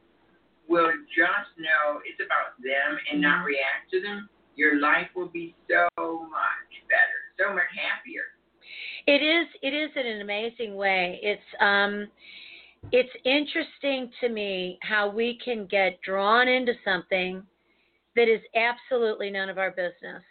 will 0.68 0.92
just 1.14 1.58
know 1.58 2.00
it's 2.06 2.20
about 2.20 2.60
them 2.62 2.98
and 3.10 3.20
not 3.20 3.42
Mhm. 3.42 3.46
react 3.46 3.90
to 3.90 4.00
them, 4.00 4.30
your 4.54 4.76
life 4.76 5.10
will 5.14 5.28
be 5.28 5.54
so 5.68 5.88
much 5.98 6.88
better, 6.88 7.20
so 7.36 7.52
much 7.52 7.68
happier. 7.76 8.24
It 9.06 9.20
is 9.22 9.46
it 9.60 9.74
is 9.74 9.94
in 9.96 10.06
an 10.06 10.20
amazing 10.22 10.76
way. 10.76 11.18
It's 11.22 11.54
um 11.60 12.10
it's 12.92 13.10
interesting 13.24 14.10
to 14.20 14.28
me 14.28 14.78
how 14.82 15.08
we 15.08 15.38
can 15.44 15.66
get 15.66 16.00
drawn 16.02 16.48
into 16.48 16.72
something 16.84 17.42
that 18.16 18.28
is 18.28 18.40
absolutely 18.54 19.30
none 19.30 19.48
of 19.48 19.58
our 19.58 19.70
business. 19.70 20.22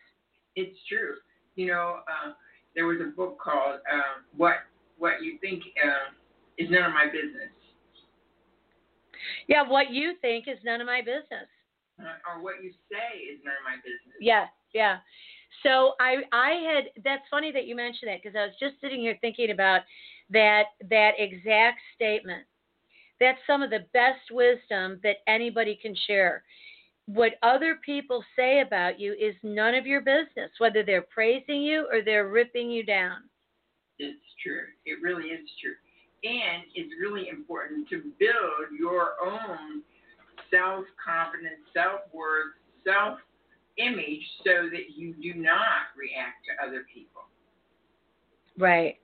It's 0.56 0.78
true. 0.88 1.16
You 1.56 1.68
know, 1.68 2.00
uh, 2.08 2.32
there 2.76 2.86
was 2.86 3.00
a 3.02 3.16
book 3.16 3.38
called 3.40 3.80
um, 3.92 4.26
"What 4.36 4.56
What 4.98 5.22
You 5.22 5.38
Think 5.40 5.64
uh, 5.84 6.14
Is 6.58 6.70
None 6.70 6.84
of 6.84 6.94
My 6.94 7.06
Business," 7.06 7.52
Yeah, 9.48 9.68
what 9.68 9.92
you 9.92 10.14
think 10.22 10.48
is 10.48 10.58
none 10.64 10.82
of 10.82 10.88
my 10.88 11.02
business. 11.02 11.50
uh, 12.00 12.30
or 12.30 12.42
"What 12.42 12.64
You 12.64 12.72
Say 12.92 13.20
Is 13.20 13.40
None 13.44 13.54
of 13.54 13.64
My 13.66 13.76
Business." 13.78 14.18
Yeah, 14.20 14.48
yeah. 14.74 14.98
So 15.62 15.94
I 16.00 16.24
I 16.32 16.52
had 16.52 17.04
that's 17.04 17.24
funny 17.30 17.52
that 17.52 17.68
you 17.68 17.76
mentioned 17.76 18.10
that 18.10 18.22
because 18.24 18.36
I 18.36 18.46
was 18.46 18.56
just 18.60 18.80
sitting 18.82 19.02
here 19.02 19.18
thinking 19.22 19.52
about 19.52 19.82
that 20.34 20.66
that 20.90 21.12
exact 21.18 21.80
statement. 21.96 22.44
That's 23.20 23.40
some 23.48 23.62
of 23.62 23.70
the 23.70 23.86
best 23.94 24.32
wisdom 24.32 25.00
that 25.04 25.18
anybody 25.28 25.80
can 25.82 25.96
share. 26.08 26.44
What 27.06 27.34
other 27.44 27.80
people 27.86 28.24
say 28.36 28.62
about 28.62 29.00
you 29.00 29.14
is 29.14 29.36
none 29.44 29.76
of 29.76 29.86
your 29.86 30.02
business, 30.02 30.52
whether 30.58 30.84
they're 30.84 31.06
praising 31.14 31.62
you 31.62 31.88
or 31.92 32.02
they're 32.02 32.30
ripping 32.30 32.70
you 32.70 32.84
down. 32.84 33.18
It's 34.00 34.20
true. 34.44 34.66
It 34.86 35.02
really 35.02 35.30
is 35.30 35.48
true. 35.62 35.76
And 36.24 36.64
it's 36.76 36.94
really 37.00 37.30
important 37.30 37.88
to 37.90 38.02
build 38.20 38.78
your 38.78 39.12
own 39.24 39.84
self 40.50 40.86
confidence, 41.06 41.60
self 41.74 42.02
worth, 42.14 42.54
self 42.86 43.20
image 43.78 44.22
so 44.46 44.70
that 44.72 44.96
you 44.96 45.14
do 45.22 45.34
not 45.40 45.92
react 45.98 46.46
to 46.48 46.66
other 46.66 46.86
people. 46.94 47.24
Right. 48.58 48.98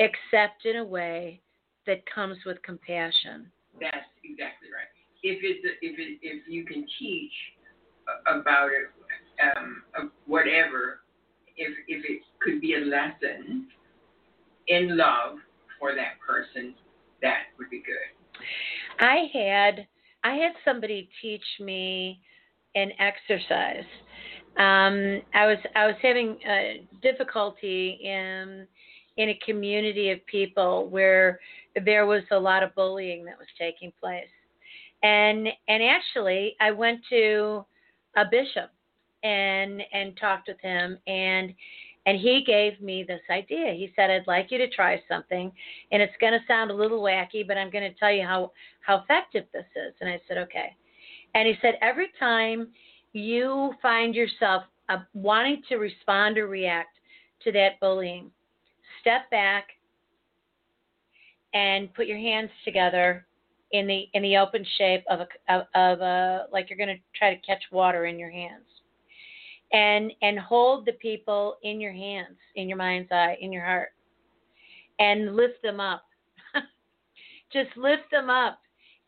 Except 0.00 0.64
in 0.64 0.76
a 0.76 0.84
way 0.84 1.42
that 1.86 2.02
comes 2.12 2.38
with 2.46 2.62
compassion. 2.62 3.50
That's 3.78 4.08
exactly 4.24 4.68
right. 4.72 4.88
If 5.22 5.38
it's 5.42 5.64
a, 5.64 5.72
if 5.84 5.98
it, 5.98 6.18
if 6.22 6.48
you 6.48 6.64
can 6.64 6.86
teach 6.98 7.32
about 8.26 8.70
it, 8.70 8.88
um, 9.98 10.10
whatever, 10.26 11.00
if 11.56 11.76
if 11.86 12.04
it 12.08 12.22
could 12.40 12.62
be 12.62 12.74
a 12.74 12.78
lesson 12.78 13.68
in 14.68 14.96
love 14.96 15.36
for 15.78 15.94
that 15.94 16.18
person, 16.26 16.74
that 17.20 17.42
would 17.58 17.68
be 17.68 17.82
good. 17.84 18.44
I 18.98 19.28
had 19.32 19.86
I 20.24 20.34
had 20.34 20.52
somebody 20.64 21.10
teach 21.20 21.44
me 21.60 22.20
an 22.74 22.90
exercise. 22.98 23.84
Um, 24.56 25.22
I 25.34 25.46
was 25.46 25.58
I 25.76 25.86
was 25.86 25.96
having 26.02 26.38
uh, 26.48 26.84
difficulty 27.02 27.98
in 28.02 28.66
in 29.20 29.28
a 29.28 29.38
community 29.44 30.10
of 30.10 30.24
people 30.24 30.88
where 30.88 31.38
there 31.84 32.06
was 32.06 32.22
a 32.30 32.38
lot 32.38 32.62
of 32.62 32.74
bullying 32.74 33.22
that 33.26 33.38
was 33.38 33.46
taking 33.58 33.92
place, 34.00 34.24
and 35.02 35.46
and 35.68 35.82
actually 35.82 36.56
I 36.58 36.70
went 36.70 37.00
to 37.10 37.64
a 38.16 38.24
bishop 38.30 38.70
and 39.22 39.82
and 39.92 40.16
talked 40.16 40.48
with 40.48 40.60
him 40.62 40.98
and 41.06 41.52
and 42.06 42.18
he 42.18 42.42
gave 42.46 42.80
me 42.80 43.04
this 43.06 43.20
idea. 43.30 43.72
He 43.72 43.92
said, 43.94 44.10
"I'd 44.10 44.26
like 44.26 44.50
you 44.50 44.56
to 44.56 44.70
try 44.70 45.02
something, 45.06 45.52
and 45.92 46.00
it's 46.00 46.16
going 46.18 46.32
to 46.32 46.40
sound 46.48 46.70
a 46.70 46.74
little 46.74 47.02
wacky, 47.02 47.46
but 47.46 47.58
I'm 47.58 47.70
going 47.70 47.92
to 47.92 47.98
tell 47.98 48.10
you 48.10 48.24
how 48.24 48.52
how 48.80 49.02
effective 49.02 49.44
this 49.52 49.66
is." 49.76 49.94
And 50.00 50.08
I 50.08 50.18
said, 50.26 50.38
"Okay." 50.38 50.74
And 51.34 51.46
he 51.46 51.56
said, 51.60 51.74
"Every 51.82 52.08
time 52.18 52.68
you 53.12 53.74
find 53.82 54.14
yourself 54.14 54.62
uh, 54.88 55.00
wanting 55.12 55.62
to 55.68 55.76
respond 55.76 56.38
or 56.38 56.46
react 56.46 56.98
to 57.44 57.52
that 57.52 57.78
bullying, 57.80 58.30
step 59.00 59.30
back 59.30 59.68
and 61.54 61.92
put 61.94 62.06
your 62.06 62.18
hands 62.18 62.50
together 62.64 63.26
in 63.72 63.86
the 63.86 64.04
in 64.14 64.22
the 64.22 64.36
open 64.36 64.64
shape 64.78 65.04
of 65.08 65.20
a 65.20 65.54
of, 65.74 66.00
a 66.00 66.46
like 66.52 66.68
you're 66.68 66.78
going 66.78 66.88
to 66.88 67.02
try 67.18 67.34
to 67.34 67.40
catch 67.42 67.62
water 67.70 68.06
in 68.06 68.18
your 68.18 68.30
hands. 68.30 68.64
And 69.72 70.12
and 70.22 70.38
hold 70.38 70.86
the 70.86 70.92
people 70.94 71.56
in 71.62 71.80
your 71.80 71.92
hands 71.92 72.36
in 72.56 72.68
your 72.68 72.78
mind's 72.78 73.10
eye 73.12 73.36
in 73.40 73.52
your 73.52 73.64
heart. 73.64 73.90
And 74.98 75.34
lift 75.36 75.62
them 75.62 75.80
up. 75.80 76.04
Just 77.52 77.76
lift 77.76 78.10
them 78.10 78.28
up 78.28 78.58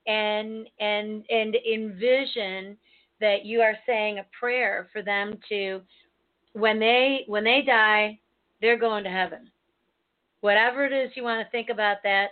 and 0.07 0.69
and 0.81 1.25
and 1.31 1.57
envision 1.71 2.77
that 3.21 3.45
you 3.45 3.61
are 3.61 3.77
saying 3.87 4.19
a 4.19 4.27
prayer 4.39 4.89
for 4.93 5.03
them 5.03 5.39
to 5.49 5.81
when 6.55 6.79
they 6.81 7.25
when 7.29 7.45
they 7.45 7.63
die 7.65 8.19
they're 8.61 8.79
going 8.79 9.05
to 9.05 9.11
heaven 9.11 9.49
whatever 10.43 10.85
it 10.85 10.93
is 10.93 11.11
you 11.15 11.23
want 11.23 11.45
to 11.45 11.51
think 11.51 11.71
about 11.71 11.97
that 12.05 12.29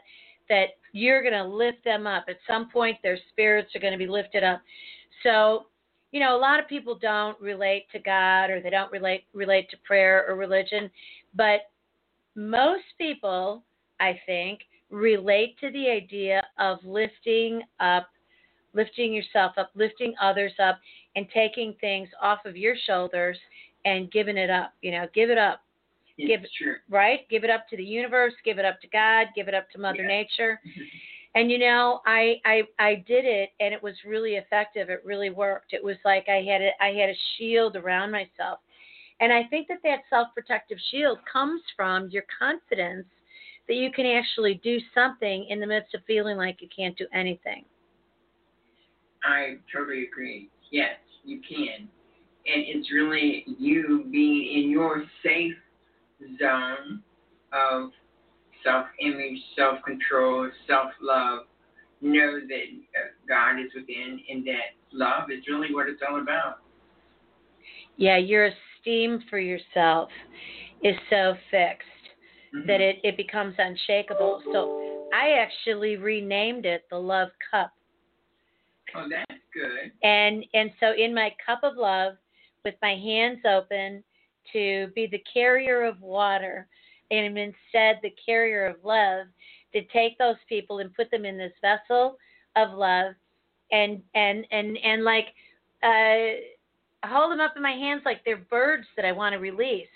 that 0.49 0.67
you're 0.93 1.23
going 1.23 1.33
to 1.33 1.45
lift 1.45 1.83
them 1.85 2.07
up. 2.07 2.25
At 2.29 2.37
some 2.47 2.69
point 2.69 2.99
their 3.03 3.19
spirits 3.31 3.75
are 3.75 3.81
going 3.81 3.93
to 3.93 3.99
be 3.99 4.09
lifted 4.09 4.45
up. 4.45 4.61
So 5.23 5.67
you 6.13 6.21
know 6.21 6.37
a 6.37 6.39
lot 6.39 6.61
of 6.61 6.69
people 6.69 6.99
don't 7.01 7.41
relate 7.41 7.87
to 7.93 7.99
god 7.99 8.51
or 8.51 8.61
they 8.61 8.71
don't 8.71 8.91
relate 8.91 9.25
relate 9.33 9.71
to 9.71 9.77
prayer 9.79 10.27
or 10.29 10.37
religion 10.37 10.91
but 11.35 11.71
most 12.35 12.85
people 12.99 13.63
i 14.01 14.19
think 14.27 14.61
relate 14.91 15.59
to 15.61 15.71
the 15.71 15.89
idea 15.89 16.43
of 16.59 16.79
lifting 16.85 17.63
up 17.79 18.09
lifting 18.75 19.13
yourself 19.13 19.53
up 19.57 19.71
lifting 19.75 20.15
others 20.21 20.53
up 20.63 20.79
and 21.17 21.27
taking 21.33 21.75
things 21.81 22.09
off 22.21 22.41
of 22.45 22.57
your 22.57 22.75
shoulders 22.87 23.39
and 23.85 24.11
giving 24.11 24.37
it 24.37 24.51
up 24.51 24.73
you 24.83 24.91
know 24.91 25.07
give 25.15 25.31
it 25.31 25.39
up 25.39 25.63
give 26.27 26.43
it 26.45 26.51
true. 26.57 26.77
right 26.89 27.21
give 27.29 27.45
it 27.45 27.51
up 27.51 27.69
to 27.69 27.77
the 27.77 27.85
universe 27.85 28.33
give 28.45 28.59
it 28.59 28.65
up 28.65 28.81
to 28.81 28.89
god 28.89 29.27
give 29.35 29.49
it 29.49 29.55
up 29.55 29.71
to 29.71 29.79
mother 29.79 30.03
Yeah. 30.03 30.09
nature 30.09 30.61
mm-hmm. 30.67 30.83
and 31.35 31.51
you 31.51 31.59
know 31.59 32.01
I, 32.07 32.37
I 32.45 32.63
i 32.79 32.95
did 33.07 33.25
it 33.25 33.51
and 33.61 33.73
it 33.75 33.83
was 33.83 33.95
really 34.07 34.35
effective 34.35 34.91
it 34.91 35.03
really 35.05 35.31
worked 35.31 35.73
it 35.73 35.83
was 35.83 35.97
like 36.05 36.27
i 36.29 36.43
had 36.43 36.61
a 36.63 36.71
i 36.81 36.89
had 36.89 37.11
a 37.11 37.17
shield 37.37 37.77
around 37.77 38.11
myself 38.11 38.61
and 39.21 39.33
i 39.33 39.45
think 39.45 39.69
that 39.69 39.79
that 39.85 40.01
self 40.11 40.29
protective 40.35 40.79
shield 40.91 41.19
comes 41.31 41.63
from 41.77 42.09
your 42.11 42.25
confidence 42.39 43.07
that 43.69 43.75
you 43.77 43.93
can 43.93 44.07
actually 44.07 44.61
do 44.65 44.79
something 44.95 45.47
in 45.49 45.61
the 45.61 45.67
midst 45.67 45.95
of 45.95 46.01
feeling 46.07 46.37
like 46.37 46.61
you 46.61 46.69
can't 46.75 46.97
do 46.99 47.07
anything 47.15 47.65
I 49.23 49.57
totally 49.71 50.05
agree. 50.07 50.49
Yes, 50.71 50.97
you 51.25 51.41
can. 51.47 51.81
And 52.47 52.65
it's 52.67 52.91
really 52.91 53.45
you 53.59 54.07
being 54.11 54.65
in 54.65 54.71
your 54.71 55.05
safe 55.23 55.53
zone 56.39 57.03
of 57.53 57.91
self 58.65 58.87
image, 59.01 59.39
self 59.57 59.83
control, 59.85 60.51
self 60.67 60.91
love. 61.01 61.41
Know 62.03 62.41
that 62.41 62.65
God 63.29 63.61
is 63.61 63.71
within 63.75 64.21
and 64.31 64.47
that 64.47 64.73
love 64.93 65.31
is 65.31 65.45
really 65.49 65.75
what 65.75 65.89
it's 65.89 66.01
all 66.09 66.21
about. 66.21 66.59
yeah 67.97 68.17
your 68.17 68.47
esteem 68.79 69.23
for 69.29 69.39
yourself 69.39 70.09
is 70.83 70.97
so 71.11 71.35
fixed 71.51 71.87
Mhm. 72.55 72.67
that 72.67 72.81
it, 72.81 73.01
it 73.05 73.17
becomes 73.17 73.55
unshakable 73.59 74.43
so 74.53 75.09
i 75.13 75.33
actually 75.33 75.97
renamed 75.97 76.65
it 76.65 76.87
the 76.91 76.97
love 76.99 77.31
cup 77.51 77.73
Oh, 78.95 79.07
that's 79.09 79.43
good. 79.53 79.93
and 80.03 80.45
and 80.55 80.73
so 80.81 80.93
in 80.93 81.15
my 81.15 81.35
cup 81.45 81.63
of 81.63 81.77
love 81.77 82.17
with 82.65 82.75
my 82.83 82.95
hands 82.95 83.41
open 83.45 84.03
to 84.53 84.89
be 84.95 85.07
the 85.07 85.23
carrier 85.33 85.83
of 85.83 86.01
water 86.01 86.67
and 87.11 87.37
instead 87.37 87.99
the 88.03 88.15
carrier 88.25 88.67
of 88.67 88.77
love 88.85 89.27
to 89.73 89.83
take 89.93 90.17
those 90.19 90.37
people 90.49 90.79
and 90.79 90.95
put 90.95 91.11
them 91.11 91.25
in 91.25 91.37
this 91.39 91.53
vessel 91.61 92.17
of 92.57 92.73
love 92.73 93.15
and 93.73 94.03
and 94.15 94.45
and 94.51 94.77
and 94.79 95.05
like 95.05 95.27
uh 95.83 97.09
hold 97.09 97.33
them 97.33 97.41
up 97.41 97.55
in 97.57 97.63
my 97.63 97.73
hands 97.73 98.03
like 98.05 98.23
they're 98.25 98.37
birds 98.37 98.87
that 98.97 99.05
I 99.05 99.13
want 99.13 99.33
to 99.33 99.39
release 99.39 99.89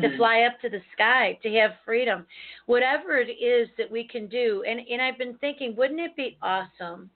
to 0.00 0.08
Mhm. 0.08 0.16
fly 0.16 0.42
up 0.42 0.60
to 0.60 0.68
the 0.68 0.82
sky, 0.92 1.38
to 1.42 1.50
have 1.54 1.80
freedom, 1.84 2.26
whatever 2.66 3.18
it 3.18 3.30
is 3.30 3.68
that 3.76 3.90
we 3.90 4.04
can 4.04 4.26
do. 4.26 4.62
And 4.66 4.80
and 4.80 5.00
I've 5.00 5.18
been 5.18 5.36
thinking, 5.38 5.74
wouldn't 5.74 6.00
it 6.00 6.14
be 6.14 6.36
awesome 6.42 7.10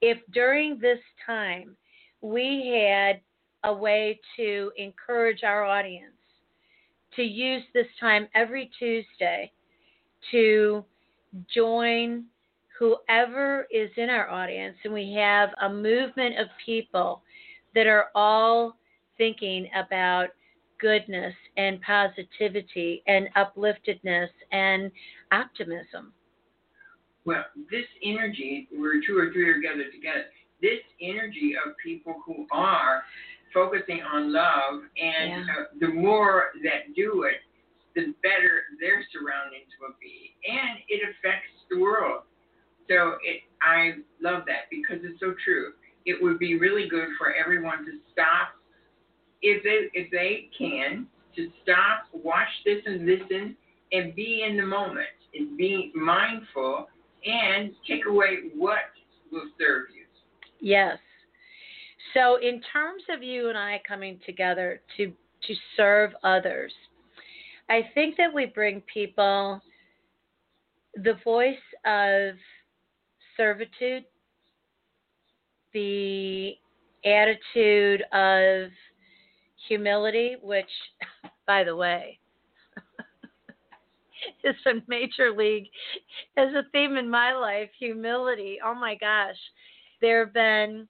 if 0.00 0.18
during 0.32 0.78
this 0.78 1.00
time 1.24 1.76
we 2.22 2.68
had 2.68 3.20
a 3.64 3.72
way 3.72 4.18
to 4.36 4.70
encourage 4.76 5.42
our 5.44 5.64
audience 5.64 6.14
to 7.16 7.22
use 7.22 7.62
this 7.74 7.86
time 7.98 8.28
every 8.34 8.70
Tuesday 8.78 9.50
to 10.30 10.84
join 11.52 12.24
whoever 12.78 13.66
is 13.70 13.90
in 13.96 14.08
our 14.08 14.30
audience 14.30 14.76
and 14.84 14.92
we 14.92 15.12
have 15.12 15.50
a 15.62 15.68
movement 15.68 16.38
of 16.38 16.46
people 16.64 17.22
that 17.74 17.86
are 17.86 18.06
all 18.14 18.76
thinking 19.18 19.68
about 19.76 20.28
goodness 20.80 21.34
and 21.56 21.80
positivity 21.82 23.02
and 23.06 23.28
upliftedness 23.36 24.28
and 24.50 24.90
optimism. 25.30 26.12
Well, 27.26 27.44
this 27.70 27.84
energy, 28.02 28.66
where 28.72 28.94
two 29.06 29.18
or 29.18 29.30
three 29.30 29.48
are 29.50 29.60
gathered 29.60 29.92
together, 29.92 30.24
this 30.62 30.80
energy 31.02 31.54
of 31.64 31.74
people 31.84 32.16
who 32.24 32.46
are 32.50 33.02
focusing 33.52 34.02
on 34.02 34.32
love, 34.32 34.82
and 35.00 35.46
Yeah. 35.46 35.54
uh, 35.58 35.64
the 35.80 35.88
more 35.88 36.52
that 36.62 36.94
do 36.94 37.24
it, 37.24 37.40
the 37.94 38.14
better 38.22 38.64
their 38.80 39.02
surroundings 39.12 39.70
will 39.80 39.94
be, 40.00 40.34
and 40.48 40.78
it 40.88 41.02
affects 41.10 41.50
the 41.70 41.78
world. 41.78 42.22
So 42.88 43.18
it, 43.22 43.42
I 43.62 43.94
love 44.20 44.44
that 44.46 44.68
because 44.70 44.98
it's 45.02 45.18
so 45.20 45.34
true. 45.44 45.72
It 46.06 46.22
would 46.22 46.38
be 46.38 46.58
really 46.58 46.88
good 46.88 47.08
for 47.18 47.34
everyone 47.34 47.84
to 47.84 47.92
stop, 48.12 48.54
if 49.42 49.62
they 49.62 49.90
if 49.98 50.10
they 50.10 50.48
can, 50.56 51.06
to 51.36 51.50
stop, 51.62 52.06
watch 52.12 52.48
this 52.64 52.82
and 52.86 53.06
listen, 53.06 53.56
and 53.92 54.14
be 54.14 54.44
in 54.48 54.56
the 54.56 54.66
moment. 54.66 55.08
And 55.32 55.56
be 55.56 55.92
mindful 55.94 56.88
and 57.24 57.72
take 57.86 58.04
away 58.06 58.50
what 58.56 58.80
will 59.30 59.48
serve 59.60 59.84
you. 59.94 60.06
Yes. 60.58 60.98
So 62.14 62.36
in 62.36 62.60
terms 62.72 63.02
of 63.14 63.22
you 63.22 63.48
and 63.48 63.58
I 63.58 63.80
coming 63.86 64.18
together 64.24 64.80
to 64.96 65.12
to 65.46 65.54
serve 65.76 66.10
others, 66.22 66.72
I 67.70 67.88
think 67.94 68.16
that 68.18 68.32
we 68.32 68.46
bring 68.46 68.82
people 68.92 69.60
the 70.96 71.14
voice 71.24 71.56
of 71.86 72.34
servitude, 73.36 74.04
the 75.72 76.54
attitude 77.04 78.02
of 78.12 78.70
humility, 79.68 80.36
which, 80.42 80.70
by 81.46 81.64
the 81.64 81.74
way, 81.74 82.18
is 84.44 84.56
a 84.66 84.82
major 84.88 85.30
league 85.34 85.68
as 86.36 86.52
a 86.54 86.64
theme 86.72 86.96
in 86.96 87.08
my 87.08 87.32
life. 87.32 87.70
Humility. 87.78 88.58
Oh 88.64 88.74
my 88.74 88.94
gosh. 88.96 89.36
There 90.00 90.24
have 90.24 90.34
been 90.34 90.88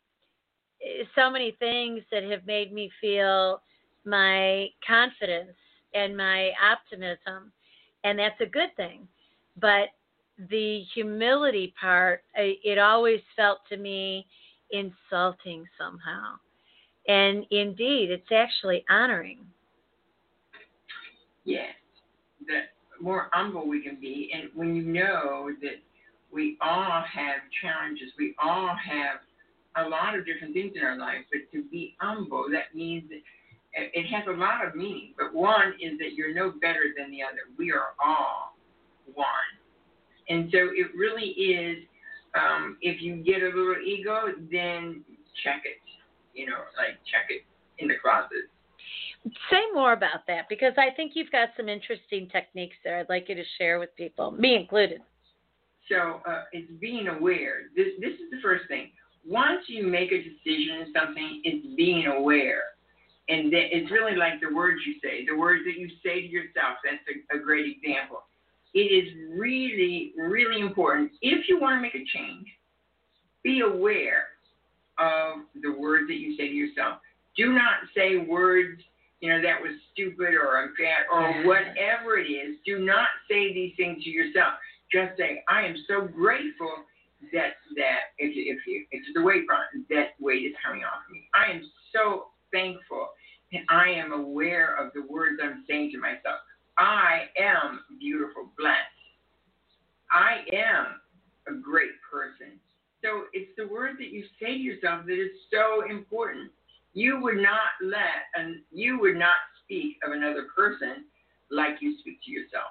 so 1.15 1.31
many 1.31 1.57
things 1.59 2.03
that 2.11 2.23
have 2.25 2.47
made 2.47 2.73
me 2.73 2.91
feel 3.01 3.63
my 4.05 4.69
confidence 4.87 5.57
and 5.95 6.17
my 6.17 6.53
optimism, 6.63 7.53
and 8.05 8.19
that's 8.19 8.41
a 8.41 8.47
good 8.47 8.75
thing. 8.77 9.07
But 9.61 9.89
the 10.49 10.83
humility 10.95 11.75
part, 11.79 12.23
it 12.35 12.79
always 12.79 13.21
felt 13.37 13.59
to 13.69 13.77
me 13.77 14.27
insulting 14.71 15.65
somehow. 15.79 16.37
And 17.09 17.45
indeed, 17.51 18.11
it's 18.11 18.31
actually 18.33 18.85
honoring. 18.89 19.39
Yes, 21.45 21.75
the 22.47 22.61
more 23.03 23.29
humble 23.33 23.67
we 23.67 23.83
can 23.83 23.99
be, 24.01 24.31
and 24.33 24.51
when 24.55 24.75
you 24.77 24.83
know 24.83 25.51
that 25.61 25.81
we 26.33 26.57
all 26.61 27.03
have 27.03 27.41
challenges, 27.61 28.13
we 28.19 28.35
all 28.43 28.69
have 28.69 29.21
a 29.77 29.89
lot 29.89 30.19
of 30.19 30.27
different 30.27 30.55
things 30.55 30.73
in 30.75 30.83
our 30.83 30.99
lives, 30.99 31.25
but 31.31 31.41
to 31.53 31.65
be 31.71 31.95
humble, 32.01 32.47
that 32.53 32.75
means 32.75 33.05
it 33.73 34.07
has 34.07 34.25
a 34.29 34.33
lot 34.33 34.67
of 34.67 34.75
meaning. 34.75 35.15
But 35.17 35.35
one 35.35 35.75
is 35.81 35.99
that 35.99 36.15
you're 36.15 36.35
no 36.35 36.53
better 36.61 36.93
than 36.97 37.11
the 37.11 37.23
other. 37.23 37.47
We 37.57 37.73
are 37.73 37.95
all 38.05 38.57
one. 39.15 39.27
And 40.29 40.49
so 40.53 40.59
it 40.59 40.95
really 40.97 41.31
is, 41.31 41.85
um, 42.35 42.77
if 42.83 43.03
you 43.03 43.17
get 43.17 43.43
a 43.43 43.47
little 43.47 43.77
ego, 43.85 44.33
then 44.51 45.05
check 45.45 45.63
it. 45.65 45.79
You 46.35 46.47
know, 46.47 46.59
like 46.77 46.99
check 47.11 47.27
it 47.29 47.43
in 47.79 47.89
the 47.89 47.95
closet. 48.01 48.49
Say 49.51 49.61
more 49.75 49.93
about 49.93 50.27
that 50.29 50.49
because 50.49 50.73
I 50.79 50.95
think 50.95 51.13
you've 51.15 51.31
got 51.31 51.51
some 51.57 51.69
interesting 51.69 52.29
techniques 52.31 52.77
there 52.85 53.01
I'd 53.01 53.09
like 53.09 53.29
you 53.29 53.35
to 53.35 53.45
share 53.59 53.79
with 53.79 53.95
people, 53.97 54.31
me 54.31 54.57
included. 54.57 55.01
So 55.91 56.21
uh, 56.27 56.45
it's 56.53 56.71
being 56.81 57.09
aware. 57.09 57.65
This 57.77 57.89
this 58.01 58.13
is 58.13 58.31
the 58.31 58.39
first 58.43 58.67
thing. 58.69 58.91
Once 59.27 59.61
you 59.69 59.87
make 59.87 60.13
a 60.13 60.23
decision 60.23 60.93
something, 60.95 61.43
is 61.45 61.77
being 61.77 62.07
aware, 62.07 62.63
and 63.29 63.53
it's 63.53 63.91
really 63.91 64.17
like 64.17 64.41
the 64.41 64.55
words 64.55 64.81
you 64.87 64.95
say, 65.03 65.25
the 65.27 65.37
words 65.37 65.63
that 65.65 65.79
you 65.79 65.89
say 66.05 66.23
to 66.23 66.27
yourself. 66.27 66.79
That's 66.83 67.03
a, 67.09 67.37
a 67.37 67.41
great 67.41 67.77
example. 67.77 68.23
It 68.73 68.91
is 68.91 69.13
really 69.39 70.13
really 70.17 70.61
important 70.61 71.13
if 71.23 71.49
you 71.49 71.61
want 71.61 71.77
to 71.77 71.83
make 71.83 71.95
a 71.95 72.05
change 72.17 72.47
be 73.43 73.61
aware 73.61 74.27
of 74.99 75.41
the 75.63 75.73
words 75.73 76.09
that 76.09 76.17
you 76.17 76.37
say 76.37 76.49
to 76.49 76.55
yourself. 76.55 76.99
Do 77.37 77.53
not 77.53 77.89
say 77.97 78.19
words, 78.19 78.83
you 79.21 79.31
know, 79.31 79.41
that 79.43 79.61
was 79.61 79.73
stupid 79.93 80.35
or 80.35 80.59
I'm 80.59 80.75
fat 80.77 81.07
or 81.11 81.47
whatever 81.47 82.19
it 82.19 82.31
is. 82.31 82.57
Do 82.67 82.79
not 82.81 83.09
say 83.29 83.53
these 83.53 83.73
things 83.77 84.05
to 84.05 84.11
yourself. 84.11 84.55
Just 84.93 85.17
say, 85.17 85.43
I 85.49 85.63
am 85.63 85.77
so 85.89 86.07
grateful 86.07 86.73
that 87.33 87.61
that 87.77 88.17
if 88.19 88.33
if 88.35 88.67
you 88.67 88.85
if 88.91 89.03
the 89.15 89.23
weight 89.23 89.45
run, 89.49 89.85
that 89.91 90.15
weight 90.21 90.43
is 90.45 90.55
coming 90.65 90.83
off 90.85 91.03
me. 91.11 91.29
I 91.35 91.51
am 91.53 91.63
so 91.93 92.29
thankful 92.53 93.09
and 93.53 93.65
I 93.69 93.91
am 93.91 94.13
aware 94.13 94.77
of 94.77 94.93
the 94.95 95.03
words 95.03 95.41
I'm 95.43 95.65
saying 95.69 95.91
to 95.93 95.99
myself. 95.99 96.41
I 96.79 97.27
am 97.39 97.81
beautiful, 97.99 98.51
blessed. 98.57 98.79
I 100.11 100.45
am 100.55 101.01
a 101.49 101.61
great 101.61 101.91
person. 102.11 102.59
So 103.03 103.25
it's 103.33 103.51
the 103.57 103.67
words 103.67 103.99
that 103.99 104.11
you 104.11 104.25
say 104.41 104.55
to 104.55 104.61
yourself 104.61 105.07
that 105.07 105.21
is 105.21 105.31
so 105.51 105.89
important. 105.89 106.51
You 106.93 107.21
would 107.21 107.37
not 107.37 107.79
let 107.83 108.29
and 108.35 108.63
you 108.73 108.99
would 109.01 109.17
not 109.17 109.37
speak 109.65 109.97
of 110.05 110.13
another 110.13 110.47
person 110.57 111.05
like 111.51 111.77
you 111.81 111.97
speak 112.01 112.19
to 112.25 112.31
yourself. 112.31 112.71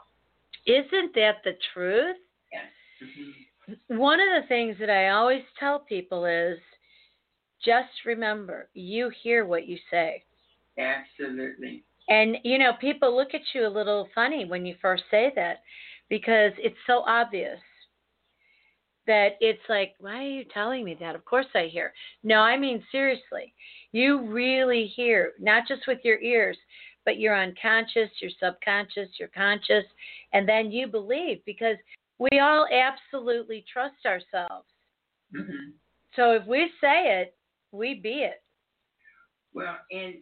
Isn't 0.65 1.13
that 1.15 1.37
the 1.43 1.53
truth? 1.73 2.17
Yes. 2.51 2.63
Mm-hmm. 3.03 3.31
One 3.87 4.19
of 4.19 4.41
the 4.41 4.47
things 4.47 4.75
that 4.79 4.89
I 4.89 5.09
always 5.09 5.43
tell 5.59 5.79
people 5.79 6.25
is 6.25 6.57
just 7.63 7.89
remember, 8.05 8.69
you 8.73 9.11
hear 9.23 9.45
what 9.45 9.67
you 9.67 9.77
say. 9.91 10.23
Absolutely. 10.77 11.83
And 12.07 12.37
you 12.43 12.57
know, 12.57 12.73
people 12.79 13.15
look 13.15 13.33
at 13.33 13.41
you 13.53 13.67
a 13.67 13.69
little 13.69 14.07
funny 14.15 14.45
when 14.45 14.65
you 14.65 14.75
first 14.81 15.03
say 15.11 15.31
that 15.35 15.61
because 16.09 16.51
it's 16.57 16.77
so 16.87 17.03
obvious 17.05 17.59
that 19.07 19.37
it's 19.39 19.61
like, 19.69 19.95
why 19.99 20.23
are 20.23 20.29
you 20.29 20.45
telling 20.53 20.85
me 20.85 20.95
that? 20.99 21.15
Of 21.15 21.25
course 21.25 21.47
I 21.55 21.67
hear. 21.71 21.93
No, 22.23 22.39
I 22.39 22.57
mean 22.57 22.83
seriously. 22.91 23.53
You 23.91 24.27
really 24.27 24.91
hear, 24.95 25.33
not 25.39 25.67
just 25.67 25.87
with 25.87 25.99
your 26.03 26.19
ears, 26.19 26.57
but 27.05 27.19
your 27.19 27.35
unconscious, 27.35 28.09
your 28.21 28.31
subconscious, 28.39 29.09
your 29.19 29.29
conscious, 29.29 29.85
and 30.33 30.47
then 30.47 30.71
you 30.71 30.87
believe 30.87 31.39
because 31.45 31.77
we 32.19 32.39
all 32.39 32.67
absolutely 32.71 33.65
trust 33.71 34.05
ourselves. 34.05 34.67
Mm-hmm. 35.35 35.71
So 36.15 36.33
if 36.33 36.45
we 36.45 36.69
say 36.81 37.21
it, 37.21 37.35
we 37.71 37.95
be 37.95 38.23
it. 38.23 38.43
Well, 39.53 39.77
and 39.91 40.15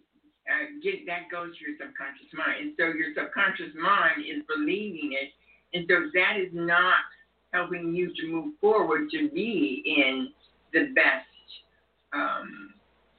uh, 0.47 0.79
get, 0.83 1.05
that 1.07 1.31
goes 1.31 1.57
to 1.57 1.65
your 1.65 1.75
subconscious 1.79 2.31
mind. 2.33 2.59
And 2.61 2.73
so 2.77 2.85
your 2.93 3.13
subconscious 3.15 3.73
mind 3.75 4.23
is 4.23 4.43
believing 4.47 5.17
it. 5.19 5.31
And 5.73 5.85
so 5.89 6.09
that 6.13 6.37
is 6.39 6.51
not 6.53 7.03
helping 7.51 7.95
you 7.95 8.13
to 8.13 8.27
move 8.27 8.53
forward 8.61 9.09
to 9.11 9.29
be 9.29 9.83
in 9.85 10.29
the 10.73 10.93
best 10.93 11.27
um, 12.13 12.73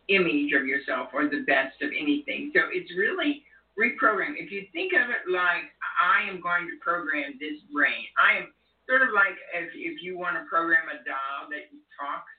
image 0.08 0.52
of 0.52 0.66
yourself 0.66 1.08
or 1.12 1.28
the 1.28 1.44
best 1.46 1.80
of 1.82 1.90
anything. 1.90 2.52
So 2.54 2.62
it's 2.72 2.90
really 2.96 3.42
reprogramming. 3.78 4.38
If 4.38 4.50
you 4.50 4.64
think 4.72 4.92
of 4.92 5.10
it 5.10 5.30
like 5.30 5.68
I 6.00 6.28
am 6.28 6.40
going 6.40 6.66
to 6.66 6.76
program 6.80 7.34
this 7.38 7.60
brain, 7.72 8.04
I 8.16 8.38
am 8.38 8.48
sort 8.88 9.02
of 9.02 9.12
like 9.14 9.36
if, 9.54 9.68
if 9.76 10.02
you 10.02 10.16
want 10.16 10.36
to 10.36 10.48
program 10.48 10.88
a 10.88 11.04
doll 11.04 11.46
that 11.52 11.68
talks 11.94 12.32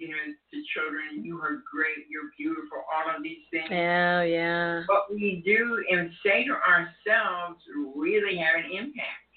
you 0.00 0.08
know, 0.08 0.16
to 0.16 0.62
children, 0.74 1.24
you 1.24 1.38
are 1.40 1.62
great, 1.70 2.08
you're 2.08 2.30
beautiful, 2.36 2.78
all 2.90 3.14
of 3.14 3.22
these 3.22 3.44
things. 3.50 3.68
Yeah, 3.70 4.22
yeah. 4.22 4.82
What 4.86 5.12
we 5.12 5.42
do 5.44 5.84
and 5.90 6.10
say 6.24 6.44
to 6.44 6.52
ourselves 6.52 7.60
really 7.94 8.38
have 8.38 8.64
an 8.64 8.70
impact. 8.72 9.28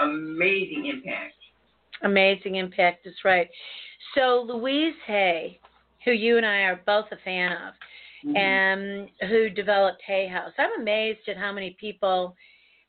Amazing 0.00 0.86
impact. 0.86 1.34
Amazing 2.02 2.56
impact 2.56 3.06
is 3.06 3.14
right. 3.24 3.48
So 4.14 4.46
Louise 4.48 4.94
Hay, 5.06 5.60
who 6.04 6.12
you 6.12 6.38
and 6.38 6.46
I 6.46 6.60
are 6.60 6.80
both 6.86 7.06
a 7.12 7.16
fan 7.22 7.52
of, 7.52 7.74
mm-hmm. 8.26 8.36
and 8.36 9.08
who 9.30 9.50
developed 9.50 10.02
Hay 10.06 10.28
House. 10.28 10.52
I'm 10.58 10.80
amazed 10.80 11.28
at 11.28 11.36
how 11.36 11.52
many 11.52 11.76
people 11.78 12.34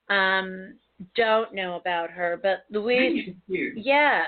um, 0.10 0.76
don't 1.16 1.54
know 1.54 1.76
about 1.76 2.10
her, 2.10 2.40
but 2.42 2.66
Louise, 2.72 3.36
yeah. 3.48 4.26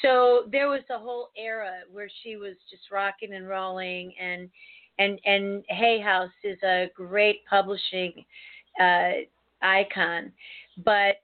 So 0.00 0.44
there 0.50 0.68
was 0.68 0.82
a 0.90 0.98
whole 0.98 1.30
era 1.36 1.80
where 1.90 2.08
she 2.22 2.36
was 2.36 2.54
just 2.70 2.90
rocking 2.90 3.34
and 3.34 3.48
rolling, 3.48 4.14
and 4.20 4.48
and 4.98 5.20
and 5.24 5.64
Hay 5.68 6.00
House 6.00 6.30
is 6.44 6.58
a 6.62 6.90
great 6.94 7.40
publishing 7.48 8.24
uh, 8.80 9.10
icon, 9.60 10.32
but 10.84 11.16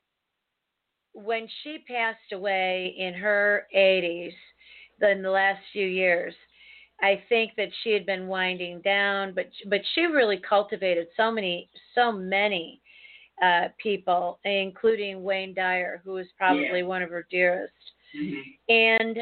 when 1.12 1.48
she 1.62 1.78
passed 1.88 2.32
away 2.32 2.94
in 2.96 3.14
her 3.14 3.66
80s, 3.74 4.32
in 5.00 5.22
the 5.22 5.30
last 5.30 5.60
few 5.72 5.86
years, 5.86 6.34
I 7.00 7.22
think 7.28 7.52
that 7.56 7.68
she 7.82 7.92
had 7.92 8.04
been 8.04 8.26
winding 8.26 8.80
down, 8.80 9.32
but 9.34 9.46
but 9.66 9.80
she 9.94 10.02
really 10.02 10.40
cultivated 10.48 11.06
so 11.16 11.30
many 11.30 11.70
so 11.94 12.12
many 12.12 12.80
uh, 13.42 13.68
people, 13.82 14.38
including 14.44 15.22
Wayne 15.22 15.54
Dyer, 15.54 16.00
who 16.04 16.12
was 16.12 16.26
probably 16.36 16.80
yeah. 16.80 16.82
one 16.82 17.02
of 17.02 17.10
her 17.10 17.26
dearest. 17.30 17.72
Mm-hmm. 18.16 18.72
And 18.72 19.18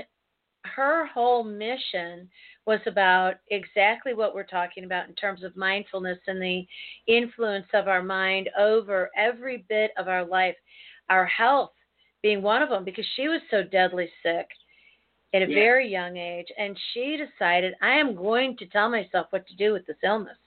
her 0.65 1.07
whole 1.07 1.45
mission 1.45 2.29
was 2.67 2.81
about 2.87 3.35
exactly 3.51 4.15
what 4.15 4.35
we're 4.35 4.43
talking 4.45 4.85
about 4.85 5.09
in 5.09 5.15
terms 5.15 5.45
of 5.45 5.57
mindfulness 5.57 6.19
and 6.27 6.43
the 6.43 6.67
influence 7.07 7.67
of 7.73 7.87
our 7.89 8.03
mind 8.03 8.51
over 8.59 9.11
every 9.17 9.65
bit 9.69 9.93
of 9.97 10.09
our 10.09 10.25
life, 10.25 10.57
our 11.09 11.27
health 11.27 11.71
being 12.23 12.43
one 12.43 12.63
of 12.63 12.69
them, 12.69 12.85
because 12.85 13.07
she 13.15 13.29
was 13.29 13.41
so 13.51 13.63
deadly 13.63 14.09
sick 14.23 14.49
at 15.35 15.43
a 15.43 15.49
yeah. 15.49 15.55
very 15.55 15.89
young 15.89 16.17
age. 16.17 16.47
And 16.59 16.77
she 16.93 17.17
decided, 17.17 17.75
I 17.83 17.93
am 17.93 18.17
going 18.17 18.57
to 18.57 18.67
tell 18.67 18.89
myself 18.89 19.29
what 19.31 19.47
to 19.47 19.57
do 19.57 19.73
with 19.73 19.87
this 19.87 19.97
illness. 20.03 20.39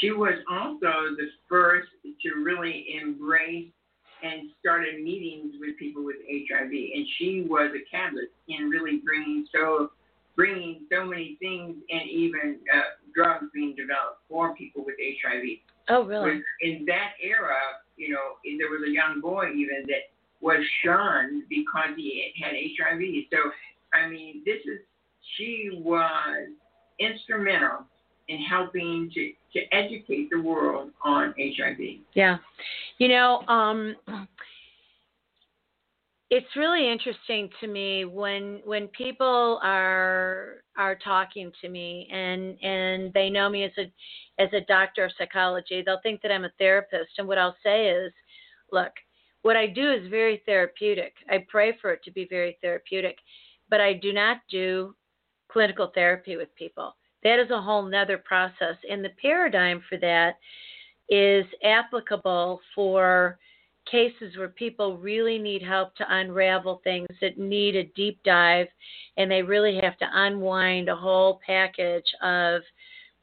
She 0.00 0.10
was 0.10 0.34
also 0.50 1.16
the 1.16 1.28
first 1.48 1.88
to 2.04 2.34
really 2.42 2.86
embrace 3.00 3.72
and 4.22 4.50
started 4.60 5.02
meetings 5.02 5.54
with 5.60 5.78
people 5.78 6.04
with 6.04 6.16
HIV, 6.28 6.70
and 6.70 7.06
she 7.18 7.46
was 7.48 7.70
a 7.74 7.82
catalyst 7.90 8.32
in 8.48 8.68
really 8.68 9.00
bringing 9.04 9.46
so 9.54 9.90
bringing 10.36 10.86
so 10.92 11.04
many 11.04 11.36
things 11.40 11.74
and 11.90 12.08
even 12.08 12.58
uh, 12.72 12.80
drugs 13.12 13.46
being 13.52 13.74
developed 13.74 14.20
for 14.28 14.54
people 14.54 14.84
with 14.84 14.94
HIV. 14.98 15.42
Oh, 15.88 16.04
really? 16.04 16.40
In 16.60 16.84
that 16.86 17.14
era, 17.20 17.58
you 17.96 18.10
know, 18.10 18.38
there 18.44 18.70
was 18.70 18.82
a 18.86 18.90
young 18.90 19.20
boy 19.20 19.50
even 19.50 19.82
that 19.88 20.14
was 20.40 20.64
shunned 20.84 21.42
because 21.48 21.90
he 21.96 22.32
had 22.40 22.52
HIV. 22.52 23.00
So, 23.32 23.50
I 23.92 24.08
mean, 24.08 24.42
this 24.44 24.58
is 24.64 24.78
she 25.36 25.70
was 25.74 26.48
instrumental 27.00 27.86
in 28.28 28.38
helping 28.42 29.10
to, 29.14 29.32
to 29.52 29.60
educate 29.72 30.28
the 30.30 30.40
world 30.40 30.90
on 31.02 31.34
HIV. 31.38 31.78
Yeah. 32.14 32.38
You 32.98 33.08
know, 33.08 33.42
um, 33.48 33.96
it's 36.30 36.56
really 36.56 36.90
interesting 36.90 37.48
to 37.60 37.66
me 37.66 38.04
when 38.04 38.60
when 38.64 38.88
people 38.88 39.58
are 39.62 40.56
are 40.76 40.96
talking 40.96 41.50
to 41.60 41.68
me 41.68 42.06
and 42.12 42.58
and 42.62 43.12
they 43.14 43.30
know 43.30 43.48
me 43.48 43.64
as 43.64 43.72
a 43.78 43.90
as 44.42 44.48
a 44.52 44.60
doctor 44.68 45.04
of 45.04 45.12
psychology 45.16 45.82
they'll 45.84 46.00
think 46.02 46.20
that 46.22 46.30
I'm 46.30 46.44
a 46.44 46.52
therapist 46.58 47.12
and 47.16 47.26
what 47.26 47.38
I'll 47.38 47.56
say 47.64 47.88
is 47.88 48.12
look 48.72 48.92
what 49.42 49.56
I 49.56 49.66
do 49.66 49.90
is 49.90 50.10
very 50.10 50.42
therapeutic 50.44 51.14
I 51.30 51.46
pray 51.48 51.76
for 51.80 51.92
it 51.92 52.02
to 52.04 52.10
be 52.10 52.26
very 52.28 52.58
therapeutic 52.60 53.16
but 53.70 53.80
I 53.80 53.94
do 53.94 54.12
not 54.12 54.38
do 54.50 54.94
clinical 55.50 55.90
therapy 55.94 56.36
with 56.36 56.54
people 56.56 56.94
that 57.24 57.38
is 57.38 57.50
a 57.50 57.60
whole 57.60 57.82
nother 57.82 58.18
process. 58.18 58.76
And 58.88 59.04
the 59.04 59.10
paradigm 59.20 59.82
for 59.88 59.98
that 59.98 60.36
is 61.08 61.46
applicable 61.64 62.60
for 62.74 63.38
cases 63.90 64.36
where 64.36 64.48
people 64.48 64.98
really 64.98 65.38
need 65.38 65.62
help 65.62 65.94
to 65.96 66.04
unravel 66.08 66.80
things 66.84 67.08
that 67.20 67.38
need 67.38 67.76
a 67.76 67.90
deep 67.96 68.18
dive 68.24 68.66
and 69.16 69.30
they 69.30 69.42
really 69.42 69.80
have 69.80 69.96
to 69.98 70.06
unwind 70.12 70.88
a 70.88 70.96
whole 70.96 71.40
package 71.46 72.04
of 72.22 72.60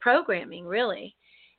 programming 0.00 0.64
really 0.64 1.14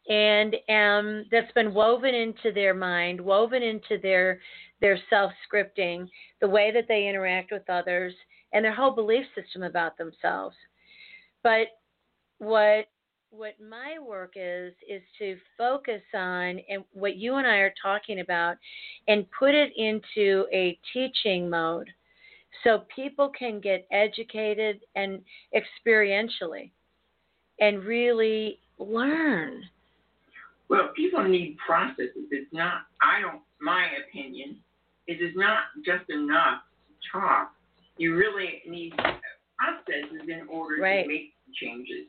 and 0.10 0.56
um, 0.70 1.26
that's 1.32 1.52
been 1.54 1.74
woven 1.74 2.14
into 2.14 2.52
their 2.54 2.74
mind 2.74 3.20
woven 3.20 3.64
into 3.64 3.98
their 4.02 4.40
their 4.82 5.00
self 5.10 5.32
scripting 5.48 6.08
the 6.42 6.48
way 6.48 6.72
that 6.72 6.86
they 6.88 7.08
interact 7.08 7.52
with 7.52 7.70
others 7.70 8.14
and 8.54 8.64
their 8.64 8.76
whole 8.76 8.92
belief 8.92 9.26
system 9.36 9.64
about 9.64 9.98
themselves 9.98 10.56
but 11.44 11.68
what 12.40 12.88
what 13.30 13.56
my 13.60 13.98
work 14.00 14.34
is 14.36 14.74
is 14.90 15.02
to 15.20 15.36
focus 15.58 16.02
on 16.14 16.60
and 16.70 16.84
what 16.94 17.18
you 17.18 17.36
and 17.36 17.46
I 17.46 17.58
are 17.58 17.74
talking 17.82 18.22
about 18.22 18.56
and 19.10 19.26
put 19.38 19.54
it 19.54 19.74
into 19.76 20.46
a 20.54 20.80
teaching 20.94 21.50
mode 21.50 21.90
so 22.64 22.84
people 22.96 23.30
can 23.38 23.60
get 23.60 23.86
educated 23.92 24.80
and 24.96 25.22
experientially 25.54 26.72
and 27.60 27.84
really 27.84 28.60
learn. 28.80 29.62
Well, 30.70 30.90
people 30.96 31.24
need 31.24 31.58
processes. 31.66 32.28
It's 32.32 32.52
not 32.54 32.84
I 33.02 33.22
don't 33.22 33.42
my 33.60 33.88
opinion, 34.08 34.58
it 35.08 35.22
is 35.22 35.34
not 35.36 35.60
just 35.86 36.10
enough 36.10 36.62
to 36.88 37.20
talk. 37.20 37.52
you 37.98 38.16
really 38.16 38.62
need 38.68 38.94
processes 38.96 40.22
in 40.30 40.48
order 40.48 40.82
Right. 40.82 41.04
to 41.04 41.08
make 41.10 41.34
changes. 41.56 42.06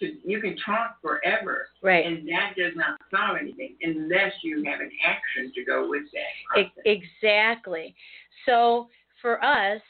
Because 0.00 0.16
you 0.24 0.40
can 0.40 0.56
talk 0.64 1.00
forever, 1.02 1.68
Right. 1.82 2.06
and 2.06 2.26
that 2.28 2.54
does 2.56 2.74
not 2.74 2.98
solve 3.10 3.36
anything 3.38 3.76
unless 3.82 4.32
you 4.42 4.64
have 4.64 4.80
an 4.80 4.90
action 5.04 5.52
to 5.54 5.64
go 5.64 5.88
with 5.88 6.04
that. 6.12 6.64
Process. 6.64 6.82
exactly. 6.86 7.94
So 8.46 8.88
for 9.20 9.42
us, 9.44 9.82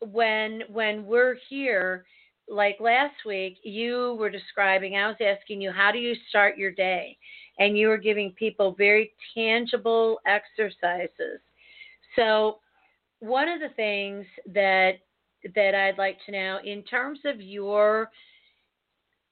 when 0.00 0.62
when 0.68 1.04
we're 1.04 1.36
here, 1.48 2.06
like 2.48 2.78
last 2.80 3.16
week, 3.26 3.58
you 3.62 4.16
were 4.18 4.30
describing. 4.30 4.96
I 4.96 5.08
was 5.08 5.16
asking 5.20 5.60
you, 5.60 5.72
how 5.72 5.90
do 5.90 5.98
you 5.98 6.14
start 6.28 6.56
your 6.56 6.70
day, 6.70 7.18
and 7.58 7.76
you 7.76 7.88
were 7.88 7.98
giving 7.98 8.32
people 8.32 8.72
very 8.72 9.12
tangible 9.34 10.20
exercises. 10.26 11.40
So 12.14 12.60
one 13.20 13.48
of 13.48 13.60
the 13.60 13.70
things 13.74 14.24
that 14.54 14.98
that 15.54 15.74
I'd 15.74 15.98
like 15.98 16.18
to 16.26 16.32
know, 16.32 16.58
in 16.64 16.82
terms 16.84 17.20
of 17.24 17.40
your 17.40 18.10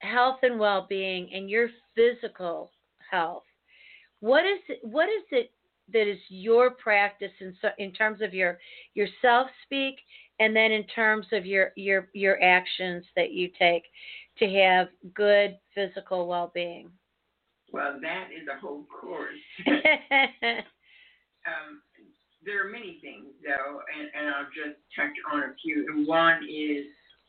health 0.04 0.38
and 0.42 0.58
well-being 0.58 1.30
and 1.32 1.50
your 1.50 1.68
physical 1.94 2.70
health, 3.10 3.44
what 4.20 4.44
is 4.44 4.60
it, 4.68 4.80
what 4.82 5.08
is 5.08 5.24
it 5.30 5.50
that 5.92 6.08
is 6.08 6.18
your 6.28 6.70
practice 6.70 7.32
in 7.40 7.54
so, 7.60 7.68
in 7.78 7.92
terms 7.92 8.22
of 8.22 8.32
your 8.32 8.58
your 8.94 9.08
self 9.20 9.48
speak 9.64 9.96
and 10.40 10.56
then 10.56 10.72
in 10.72 10.84
terms 10.84 11.26
of 11.32 11.44
your 11.44 11.72
your 11.76 12.08
your 12.14 12.42
actions 12.42 13.04
that 13.16 13.32
you 13.32 13.50
take 13.58 13.82
to 14.38 14.48
have 14.48 14.88
good 15.14 15.58
physical 15.74 16.26
well-being 16.26 16.90
Well, 17.72 17.98
that 18.00 18.28
is 18.32 18.48
a 18.48 18.58
whole 18.58 18.84
course. 18.84 19.34
um, 19.66 19.82
there 22.44 22.66
are 22.66 22.70
many 22.70 22.98
things 23.00 23.26
though, 23.44 23.80
and, 23.98 24.08
and 24.18 24.28
I'll 24.34 24.46
just 24.46 24.78
touch 24.96 25.12
on 25.32 25.40
a 25.40 25.54
few. 25.62 25.86
And 25.90 26.06
one 26.06 26.44
is 26.44 26.86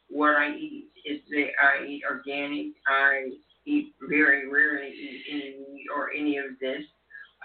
what 0.10 0.36
I 0.36 0.56
eat. 0.56 0.90
Is 1.06 1.20
that 1.30 1.50
I 1.62 1.86
eat 1.86 2.02
organic. 2.10 2.74
I 2.88 3.30
eat 3.66 3.94
very 4.02 4.50
rarely 4.50 4.90
eat 4.90 5.24
any 5.30 5.74
meat 5.74 5.86
or 5.96 6.12
any 6.12 6.38
of 6.38 6.46
this. 6.60 6.82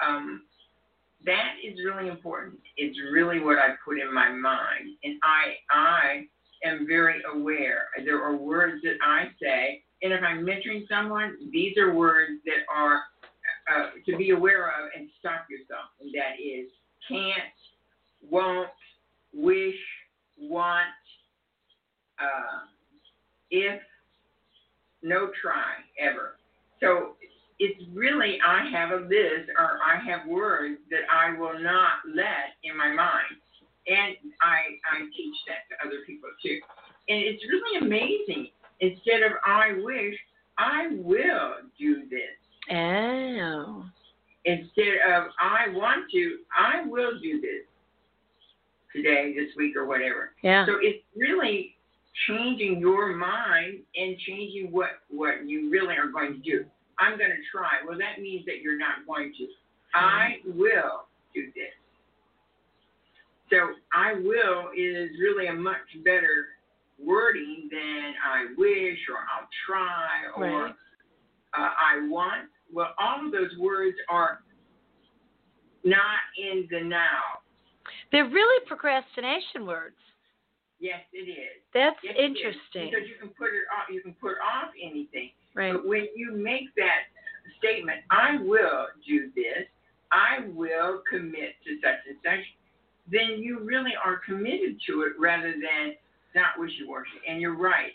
Um, 0.04 0.42
that 1.26 1.56
is 1.62 1.78
really 1.84 2.08
important. 2.08 2.58
It's 2.78 2.96
really 3.12 3.40
what 3.40 3.58
I 3.58 3.74
put 3.84 4.00
in 4.00 4.12
my 4.12 4.30
mind, 4.30 4.96
and 5.04 5.16
I 5.22 5.56
I 5.70 6.26
am 6.64 6.86
very 6.86 7.22
aware. 7.34 7.88
There 8.04 8.22
are 8.22 8.34
words 8.34 8.82
that 8.82 8.96
I 9.04 9.26
say, 9.40 9.82
and 10.02 10.12
if 10.12 10.22
I'm 10.22 10.46
mentoring 10.46 10.88
someone, 10.88 11.36
these 11.52 11.76
are 11.76 11.92
words 11.94 12.40
that 12.46 12.64
are 12.74 13.02
uh, 13.70 13.90
to 14.06 14.16
be 14.16 14.30
aware 14.30 14.68
of 14.68 14.90
and 14.96 15.08
stop 15.18 15.46
yourself. 15.50 15.90
And 16.00 16.12
that 16.14 16.40
is 16.42 16.68
can't, 17.08 17.52
won't, 18.28 18.68
wish, 19.32 19.76
want, 20.38 20.88
uh, 22.20 22.66
if, 23.50 23.80
no 25.02 25.30
try, 25.40 25.72
ever. 25.98 26.36
So 26.80 27.16
it's 27.58 27.82
really, 27.94 28.38
I 28.46 28.68
have 28.70 28.90
a 28.90 29.02
list 29.04 29.50
or 29.58 29.78
I 29.84 29.98
have 30.04 30.26
words 30.28 30.78
that 30.90 31.00
I 31.12 31.38
will 31.38 31.58
not 31.58 32.00
let 32.14 32.56
in 32.64 32.76
my 32.76 32.92
mind. 32.92 33.36
And 33.86 34.16
I, 34.40 34.78
I 34.92 35.00
teach 35.16 35.36
that 35.48 35.68
to 35.70 35.86
other 35.86 35.98
people 36.06 36.28
too. 36.42 36.58
And 37.08 37.22
it's 37.22 37.42
really 37.50 37.86
amazing. 37.86 38.48
Instead 38.80 39.22
of 39.22 39.32
I 39.44 39.72
wish, 39.82 40.14
I 40.58 40.88
will 40.92 41.54
do 41.78 42.02
this 42.10 42.76
oh 42.76 43.84
instead 44.44 44.96
of 45.08 45.28
I 45.38 45.68
want 45.72 46.10
to, 46.12 46.38
I 46.58 46.86
will 46.86 47.18
do 47.20 47.40
this 47.40 47.64
today, 48.94 49.34
this 49.36 49.54
week, 49.56 49.76
or 49.76 49.86
whatever. 49.86 50.32
yeah 50.42 50.66
So 50.66 50.74
it's 50.80 51.04
really 51.16 51.76
changing 52.28 52.80
your 52.80 53.14
mind 53.14 53.80
and 53.96 54.16
changing 54.26 54.68
what 54.70 54.90
what 55.10 55.46
you 55.46 55.70
really 55.70 55.94
are 55.96 56.08
going 56.08 56.34
to 56.34 56.38
do. 56.40 56.64
I'm 56.98 57.16
going 57.18 57.30
to 57.30 57.42
try. 57.50 57.70
Well, 57.86 57.98
that 57.98 58.20
means 58.20 58.44
that 58.46 58.60
you're 58.62 58.78
not 58.78 59.06
going 59.06 59.32
to. 59.38 59.46
I 59.94 60.36
will 60.44 61.06
do 61.34 61.46
this. 61.54 61.72
So 63.50 63.56
I 63.92 64.14
will 64.14 64.70
is 64.76 65.10
really 65.20 65.46
a 65.48 65.52
much 65.52 65.76
better 66.04 66.48
wording 67.04 67.68
than 67.70 68.12
I 68.24 68.46
wish 68.56 68.98
or 69.08 69.16
I'll 69.32 69.48
try 69.66 70.08
or 70.36 70.64
Right. 70.64 70.74
uh, 71.56 71.70
I 71.76 72.06
want. 72.08 72.48
Well, 72.72 72.94
all 72.98 73.26
of 73.26 73.32
those 73.32 73.56
words 73.58 73.96
are 74.08 74.42
not 75.84 76.20
in 76.38 76.68
the 76.70 76.80
now. 76.84 77.40
they're 78.12 78.28
really 78.28 78.64
procrastination 78.66 79.66
words 79.66 79.96
Yes, 80.80 81.00
it 81.12 81.28
is. 81.28 81.60
that's 81.74 81.96
Yes, 82.02 82.14
it 82.16 82.22
is. 82.22 82.36
interesting 82.40 82.90
Because 82.90 83.06
you 83.06 83.16
can 83.20 83.28
put 83.36 83.52
it 83.52 83.68
off. 83.68 83.92
You 83.92 84.00
can 84.00 84.14
put 84.14 84.40
off 84.40 84.72
anything. 84.80 85.30
right 85.54 85.72
But 85.72 85.86
when 85.86 86.08
you 86.16 86.32
make 86.32 86.74
that 86.76 87.12
statement, 87.58 88.00
I 88.10 88.40
will 88.40 88.88
do 89.06 89.30
this. 89.36 89.68
I 90.10 90.48
will 90.56 91.02
commit 91.08 91.60
to 91.68 91.76
such 91.84 92.00
and 92.08 92.16
such. 92.24 92.44
Then 93.12 93.42
you 93.42 93.60
really 93.60 93.92
are 94.02 94.20
committed 94.24 94.80
to 94.88 95.02
it 95.02 95.12
rather 95.18 95.52
than 95.52 95.94
not 96.34 96.58
wishy-washy. 96.58 97.20
And 97.28 97.40
you're 97.40 97.56
right. 97.56 97.92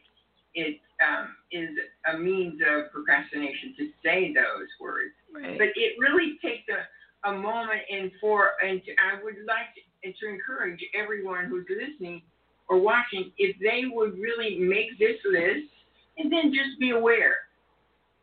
It 0.54 0.80
um, 1.02 1.36
is 1.52 1.70
a 2.14 2.18
means 2.18 2.62
of 2.62 2.92
procrastination 2.92 3.76
to 3.78 3.90
say 4.04 4.34
those 4.34 4.70
words. 4.80 5.12
right 5.34 5.58
But 5.58 5.70
it 5.76 5.98
really 6.00 6.38
takes 6.42 6.64
a, 6.70 7.30
a 7.30 7.34
moment 7.34 7.82
and 7.92 8.12
for 8.22 8.52
and 8.64 8.82
to, 8.86 8.92
I 9.02 9.22
would 9.24 9.36
like 9.48 9.74
to, 9.76 9.82
and 10.04 10.14
to 10.22 10.30
encourage 10.30 10.80
everyone 10.94 11.46
who's 11.46 11.66
listening 11.68 12.22
or 12.70 12.80
watching 12.80 13.32
if 13.38 13.56
they 13.60 13.84
would 13.92 14.18
really 14.18 14.58
make 14.60 14.98
this 15.00 15.18
list 15.26 15.70
and 16.18 16.32
then 16.32 16.52
just 16.54 16.80
be 16.80 16.92
aware. 16.92 17.36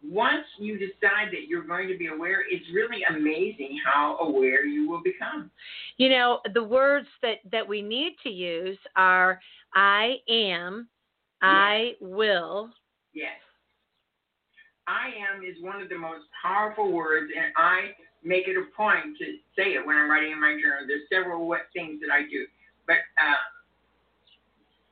Once 0.05 0.44
you 0.59 0.76
decide 0.78 1.28
that 1.31 1.46
you're 1.48 1.62
going 1.66 1.87
to 1.87 1.96
be 1.96 2.09
aware, 2.09 2.40
it's 2.50 2.64
really 2.74 3.02
amazing 3.09 3.78
how 3.87 4.16
aware 4.18 4.64
you 4.66 4.88
will 4.88 5.02
become. 5.02 5.48
you 5.96 6.09
know 6.09 6.40
the 6.55 6.62
words 6.62 7.07
that 7.22 7.37
that 7.52 7.66
we 7.66 7.81
need 7.83 8.14
to 8.22 8.31
use 8.31 8.78
are 8.96 9.38
i 9.74 10.16
am 10.28 10.88
i 11.42 11.92
will 12.00 12.70
Yes. 13.14 13.38
I 14.88 15.12
am 15.28 15.44
is 15.44 15.62
one 15.62 15.81
of 15.81 15.88
the 15.88 15.98
most 15.98 16.24
powerful 16.42 16.90
words, 16.90 17.31
and 17.37 17.52
I 17.57 17.92
make 18.24 18.48
it 18.48 18.57
a 18.57 18.66
point 18.76 19.16
to 19.18 19.26
say 19.57 19.74
it 19.76 19.87
when 19.87 19.96
I'm 19.96 20.11
writing 20.11 20.33
in 20.33 20.40
my 20.40 20.59
journal. 20.61 20.87
There's 20.88 21.07
several 21.12 21.46
what 21.46 21.68
things 21.72 22.00
that 22.00 22.11
I 22.12 22.22
do, 22.22 22.46
but 22.87 22.96
uh, 23.20 23.42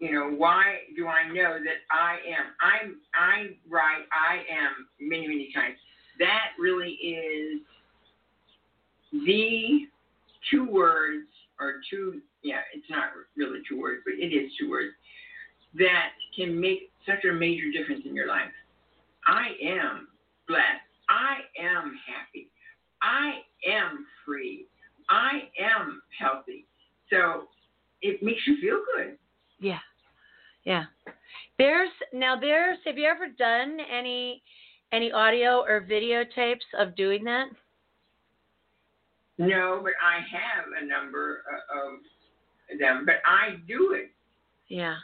you 0.00 0.12
know, 0.12 0.30
why 0.36 0.78
do 0.96 1.06
I 1.06 1.28
know 1.28 1.58
that 1.62 1.80
I 1.90 2.16
am? 2.26 2.46
I'm 2.60 2.96
I 3.14 3.54
write 3.68 4.06
I 4.10 4.38
am 4.50 4.88
many 4.98 5.28
many 5.28 5.50
times. 5.54 5.76
That 6.18 6.52
really 6.58 6.92
is 6.92 7.60
the 9.12 9.86
two 10.50 10.66
words 10.70 11.28
or 11.60 11.74
two. 11.90 12.22
Yeah, 12.42 12.60
it's 12.74 12.88
not 12.88 13.10
really 13.36 13.60
two 13.68 13.78
words, 13.78 14.00
but 14.04 14.14
it 14.14 14.34
is 14.34 14.50
two 14.58 14.70
words 14.70 14.94
that 15.74 16.10
can 16.34 16.58
make 16.58 16.90
such 17.06 17.24
a 17.30 17.32
major 17.32 17.70
difference 17.70 18.02
in 18.06 18.14
your 18.14 18.26
life. 18.26 18.50
I 19.26 19.48
am 19.62 20.08
blessed. 20.48 20.64
I 21.10 21.40
am 21.60 21.98
happy. 22.06 22.48
I 23.02 23.40
am 23.70 24.06
free. 24.24 24.66
I 25.10 25.42
am 25.60 26.00
healthy. 26.18 26.66
So 27.10 27.48
it 28.00 28.22
makes 28.22 28.40
you 28.46 28.56
feel 28.60 28.80
good. 28.96 29.18
Yeah. 29.58 29.78
Yeah. 30.70 30.85
There's 31.59 31.90
now 32.12 32.38
there's 32.38 32.78
have 32.87 32.96
you 32.96 33.09
ever 33.09 33.26
done 33.26 33.78
any 33.80 34.40
any 34.92 35.11
audio 35.11 35.64
or 35.66 35.85
videotapes 35.90 36.68
of 36.78 36.94
doing 36.94 37.24
that? 37.24 37.46
No, 39.37 39.80
but 39.83 39.94
I 39.98 40.22
have 40.30 40.66
a 40.80 40.87
number 40.87 41.42
of 41.74 42.78
them, 42.78 43.04
but 43.04 43.16
I 43.26 43.56
do 43.66 43.94
it. 43.98 44.12
Yeah. 44.68 44.94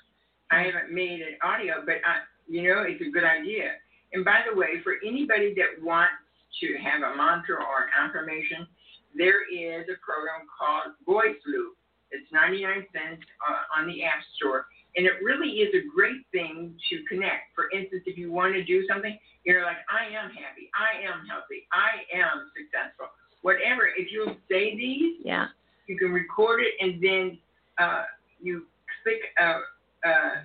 I 0.52 0.62
haven't 0.62 0.94
made 0.94 1.20
an 1.20 1.34
audio, 1.42 1.82
but 1.84 1.96
I, 2.06 2.22
you 2.48 2.62
know, 2.62 2.84
it's 2.86 3.02
a 3.02 3.10
good 3.10 3.24
idea. 3.24 3.72
And 4.12 4.24
by 4.24 4.42
the 4.48 4.56
way, 4.56 4.80
for 4.84 4.94
anybody 5.04 5.52
that 5.54 5.82
wants 5.84 6.14
to 6.60 6.66
have 6.78 7.02
a 7.02 7.16
mantra 7.16 7.56
or 7.56 7.90
an 7.90 7.90
affirmation, 7.98 8.68
there 9.16 9.42
is 9.50 9.88
a 9.90 9.98
program 9.98 10.46
called 10.46 10.94
Voice 11.04 11.42
Loop. 11.44 11.74
It's 12.12 12.30
99 12.30 12.86
cents 12.92 13.26
uh, 13.42 13.80
on 13.80 13.88
the 13.88 14.04
App 14.04 14.22
Store. 14.36 14.66
And 14.96 15.04
it 15.04 15.12
really 15.22 15.60
is 15.60 15.74
a 15.74 15.84
great 15.94 16.24
thing 16.32 16.74
to 16.90 17.04
connect. 17.04 17.54
For 17.54 17.70
instance, 17.70 18.02
if 18.06 18.16
you 18.16 18.32
want 18.32 18.54
to 18.54 18.64
do 18.64 18.86
something, 18.88 19.18
you're 19.44 19.62
like, 19.62 19.76
I 19.90 20.06
am 20.06 20.30
happy, 20.30 20.70
I 20.74 21.06
am 21.06 21.26
healthy, 21.26 21.68
I 21.70 22.16
am 22.16 22.50
successful. 22.56 23.06
Whatever, 23.42 23.88
if 23.96 24.10
you 24.10 24.34
say 24.50 24.74
these, 24.74 25.20
Yeah. 25.22 25.48
you 25.86 25.98
can 25.98 26.12
record 26.12 26.62
it 26.62 26.74
and 26.80 27.02
then 27.02 27.38
uh, 27.78 28.04
you 28.40 28.66
click 29.02 29.20
uh, 29.38 29.60
uh, 30.08 30.42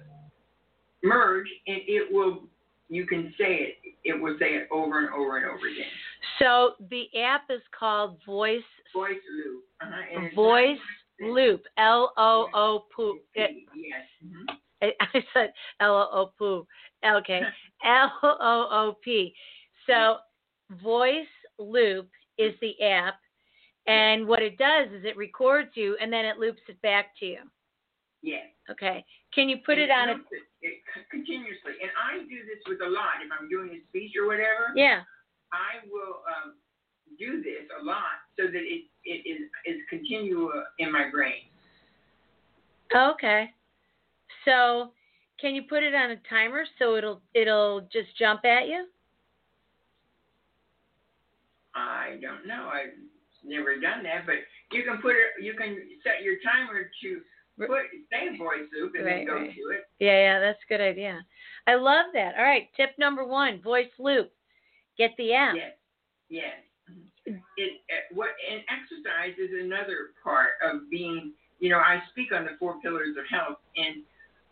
merge 1.01 1.47
and 1.67 1.81
it 1.87 2.11
will 2.11 2.43
you 2.89 3.07
can 3.07 3.33
say 3.37 3.53
it 3.55 3.95
it 4.03 4.21
will 4.21 4.35
say 4.37 4.53
it 4.53 4.67
over 4.69 4.99
and 4.99 5.09
over 5.13 5.37
and 5.37 5.45
over 5.45 5.67
again 5.67 5.87
So 6.39 6.73
the 6.89 7.07
app 7.17 7.49
is 7.49 7.61
called 7.71 8.19
Voice 8.25 8.61
voice 8.93 9.15
loop 9.33 9.63
uh-huh. 9.81 10.29
Voice 10.35 10.77
Loop. 11.21 11.63
L 11.77 12.11
O 12.17 12.47
O 12.53 12.85
P. 12.95 13.19
Yes. 13.35 13.51
Mm-hmm. 14.25 14.55
I 14.99 15.23
said 15.33 15.53
L 15.79 15.95
O 15.95 16.31
O 16.39 16.63
P. 16.63 16.67
Okay. 17.37 17.45
L 17.85 18.11
O 18.23 18.67
O 18.71 18.97
P. 19.03 19.33
So 19.87 20.17
Voice 20.83 21.25
Loop 21.57 22.09
is 22.37 22.53
the 22.61 22.81
app, 22.83 23.15
and 23.87 24.27
what 24.27 24.41
it 24.41 24.57
does 24.57 24.87
is 24.91 25.05
it 25.05 25.17
records 25.17 25.69
you 25.75 25.97
and 26.01 26.11
then 26.11 26.25
it 26.25 26.37
loops 26.37 26.61
it 26.67 26.81
back 26.81 27.17
to 27.19 27.25
you. 27.25 27.39
Yes. 28.21 28.45
Okay. 28.69 29.03
Can 29.33 29.49
you 29.49 29.57
put 29.65 29.77
it 29.77 29.89
on 29.89 30.09
a? 30.09 30.13
It, 30.13 30.19
it 30.61 30.73
continuously, 31.09 31.73
and 31.81 31.91
I 31.97 32.19
do 32.19 32.37
this 32.45 32.61
with 32.67 32.79
a 32.85 32.89
lot. 32.89 33.23
If 33.25 33.31
I'm 33.37 33.49
doing 33.49 33.69
a 33.69 33.79
speech 33.89 34.11
or 34.19 34.27
whatever, 34.27 34.73
Yeah. 34.75 35.01
I 35.51 35.83
will 35.91 36.21
um, 36.29 36.53
do 37.19 37.41
this 37.43 37.67
a 37.81 37.83
lot 37.83 38.23
so 38.37 38.45
that 38.45 38.53
it 38.53 38.85
it 39.05 39.27
is 39.27 39.49
is 39.65 39.81
continual 39.89 40.51
in 40.79 40.91
my 40.91 41.09
brain. 41.09 41.49
Okay. 42.95 43.49
So, 44.45 44.91
can 45.39 45.55
you 45.55 45.60
put 45.71 45.83
it 45.83 45.95
on 45.95 46.11
a 46.11 46.17
timer 46.29 46.65
so 46.77 46.97
it'll 46.97 47.21
it'll 47.33 47.87
just 47.93 48.11
jump 48.19 48.43
at 48.43 48.67
you? 48.67 48.85
I 51.73 52.19
don't 52.21 52.45
know. 52.45 52.67
I've 52.67 52.91
never 53.45 53.79
done 53.79 54.03
that, 54.03 54.25
but 54.25 54.35
you 54.75 54.83
can 54.83 55.01
put 55.01 55.11
it. 55.11 55.41
You 55.41 55.53
can 55.53 55.77
set 56.03 56.23
your 56.23 56.35
timer 56.43 56.91
to 57.01 57.21
put 57.57 57.87
say 58.11 58.37
voice 58.37 58.67
loop 58.75 58.91
and 58.95 59.05
Right, 59.05 59.15
then 59.19 59.25
go 59.25 59.35
right. 59.35 59.55
to 59.55 59.61
it. 59.71 59.87
Yeah, 59.99 60.19
yeah, 60.19 60.39
that's 60.41 60.59
a 60.59 60.69
good 60.69 60.81
idea. 60.81 61.23
I 61.67 61.75
love 61.75 62.07
that. 62.13 62.35
All 62.37 62.43
right, 62.43 62.67
tip 62.75 62.89
number 62.99 63.25
one: 63.25 63.61
voice 63.61 63.93
loop. 63.97 64.29
Get 64.97 65.11
the 65.17 65.33
app. 65.33 65.55
Yes. 65.55 65.71
Yes. 66.29 66.57
It, 67.55 67.79
what 68.13 68.29
and 68.51 68.59
exercise 68.67 69.39
is 69.39 69.51
another 69.63 70.11
part 70.21 70.59
of 70.61 70.89
being. 70.91 71.31
You 71.59 71.69
know, 71.69 71.77
I 71.77 72.01
speak 72.11 72.33
on 72.33 72.43
the 72.43 72.57
four 72.59 72.81
pillars 72.81 73.15
of 73.17 73.23
health, 73.29 73.59
and 73.77 74.03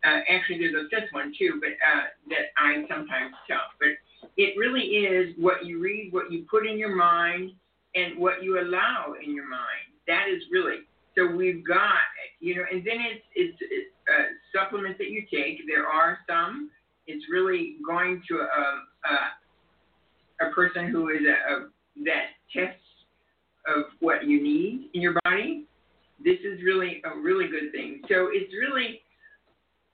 uh, 0.05 0.19
actually 0.29 0.59
there's 0.59 0.75
a 0.75 0.88
fifth 0.89 1.12
one 1.12 1.33
too, 1.38 1.59
but 1.59 1.69
uh, 1.69 2.03
that 2.29 2.51
I 2.57 2.85
sometimes 2.88 3.33
tell. 3.47 3.59
But 3.79 3.89
it 4.38 4.57
really 4.57 4.81
is 4.81 5.35
what 5.38 5.65
you 5.65 5.79
read, 5.79 6.09
what 6.12 6.31
you 6.31 6.45
put 6.49 6.65
in 6.65 6.77
your 6.77 6.95
mind, 6.95 7.51
and 7.95 8.17
what 8.17 8.43
you 8.43 8.62
allow 8.62 9.13
in 9.21 9.35
your 9.35 9.47
mind. 9.47 9.91
That 10.07 10.27
is 10.29 10.41
really. 10.51 10.79
So 11.17 11.35
we've 11.35 11.65
got, 11.67 11.97
you 12.39 12.55
know, 12.55 12.63
and 12.71 12.85
then 12.85 13.01
it's 13.01 13.25
it's, 13.35 13.57
it's 13.62 13.91
uh, 14.07 14.23
supplements 14.53 14.97
that 14.99 15.09
you 15.09 15.23
take. 15.31 15.59
There 15.67 15.88
are 15.88 16.19
some. 16.29 16.69
It's 17.07 17.25
really 17.31 17.77
going 17.85 18.21
to 18.29 18.38
a, 18.38 18.43
a, 18.43 20.47
a 20.47 20.51
person 20.53 20.89
who 20.89 21.09
is 21.09 21.21
a, 21.25 21.53
a 21.53 21.67
that 22.05 22.27
tests 22.55 22.79
of 23.67 23.85
what 23.99 24.25
you 24.25 24.41
need 24.41 24.89
in 24.93 25.01
your 25.01 25.15
body. 25.25 25.65
This 26.23 26.39
is 26.43 26.62
really 26.63 27.01
a 27.05 27.19
really 27.19 27.47
good 27.47 27.71
thing. 27.71 28.01
So 28.07 28.29
it's 28.31 28.53
really 28.53 29.01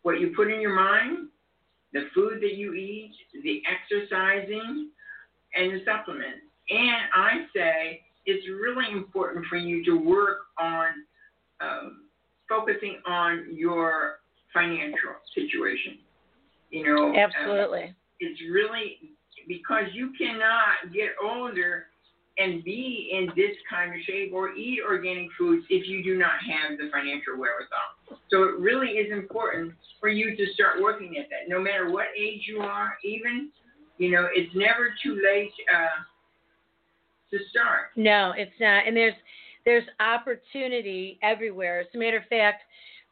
what 0.06 0.20
you 0.20 0.32
put 0.36 0.52
in 0.52 0.62
your 0.62 0.76
mind, 0.76 1.30
the 1.92 2.02
food 2.14 2.40
that 2.40 2.54
you 2.54 2.76
eat, 2.76 3.12
the 3.44 3.64
exercising, 3.66 4.90
and 5.56 5.74
the 5.74 5.80
supplements. 5.84 6.46
And 6.70 6.96
I 7.16 7.46
say 7.56 8.02
it's 8.28 8.46
really 8.48 8.86
important 8.92 9.48
for 9.48 9.56
you 9.56 9.84
to 9.86 9.94
work 9.98 10.38
on 10.60 10.90
um, 11.60 12.04
focusing 12.48 13.02
on 13.08 13.48
your 13.52 14.20
financial 14.54 15.16
situation. 15.34 15.98
You 16.70 16.86
know, 16.86 17.16
Absolutely. 17.16 17.96
it's 18.20 18.40
really 18.52 19.00
because 19.48 19.86
you 19.92 20.12
cannot 20.20 20.94
get 20.94 21.14
older 21.24 21.88
and 22.38 22.64
be 22.64 23.10
in 23.14 23.28
this 23.36 23.56
kind 23.70 23.94
of 23.94 24.02
shape 24.06 24.32
or 24.34 24.54
eat 24.56 24.80
organic 24.86 25.28
foods 25.38 25.66
if 25.70 25.88
you 25.88 26.04
do 26.04 26.18
not 26.18 26.34
have 26.42 26.78
the 26.78 26.90
financial 26.92 27.38
wherewithal. 27.38 28.20
So 28.30 28.44
it 28.44 28.60
really 28.60 28.90
is 28.90 29.12
important 29.12 29.74
for 30.00 30.10
you 30.10 30.36
to 30.36 30.54
start 30.54 30.82
working 30.82 31.18
at 31.18 31.30
that, 31.30 31.48
no 31.48 31.62
matter 31.62 31.92
what 31.92 32.08
age 32.18 32.42
you 32.48 32.60
are. 32.60 32.98
Even, 33.04 33.50
you 33.98 34.12
know, 34.12 34.28
it's 34.34 34.54
never 34.54 34.94
too 35.02 35.22
late 35.24 35.52
uh, 35.74 36.04
to 37.32 37.38
start. 37.50 37.92
No, 37.96 38.34
it's 38.36 38.52
not. 38.60 38.88
And 38.88 38.96
there's 38.96 39.14
there's 39.66 39.86
opportunity 40.00 41.18
everywhere. 41.24 41.80
As 41.80 41.88
a 41.96 41.98
matter 41.98 42.18
of 42.18 42.26
fact, 42.26 42.62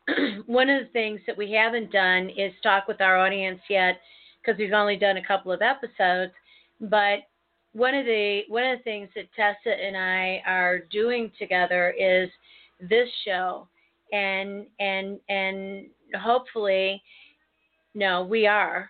one 0.45 0.69
of 0.69 0.83
the 0.83 0.91
things 0.91 1.19
that 1.25 1.37
we 1.37 1.51
haven't 1.51 1.91
done 1.91 2.29
is 2.29 2.53
talk 2.61 2.87
with 2.87 3.01
our 3.01 3.17
audience 3.17 3.59
yet 3.69 3.99
because 4.41 4.59
we've 4.59 4.73
only 4.73 4.97
done 4.97 5.17
a 5.17 5.25
couple 5.25 5.51
of 5.51 5.61
episodes. 5.61 6.33
But 6.79 7.23
one 7.73 7.95
of 7.95 8.05
the 8.05 8.41
one 8.47 8.63
of 8.63 8.79
the 8.79 8.83
things 8.83 9.09
that 9.15 9.25
Tessa 9.35 9.75
and 9.75 9.97
I 9.97 10.41
are 10.45 10.79
doing 10.91 11.31
together 11.37 11.93
is 11.97 12.29
this 12.79 13.09
show, 13.25 13.67
and 14.11 14.67
and 14.79 15.19
and 15.27 15.87
hopefully, 16.19 17.01
no, 17.95 18.23
we 18.23 18.47
are. 18.47 18.89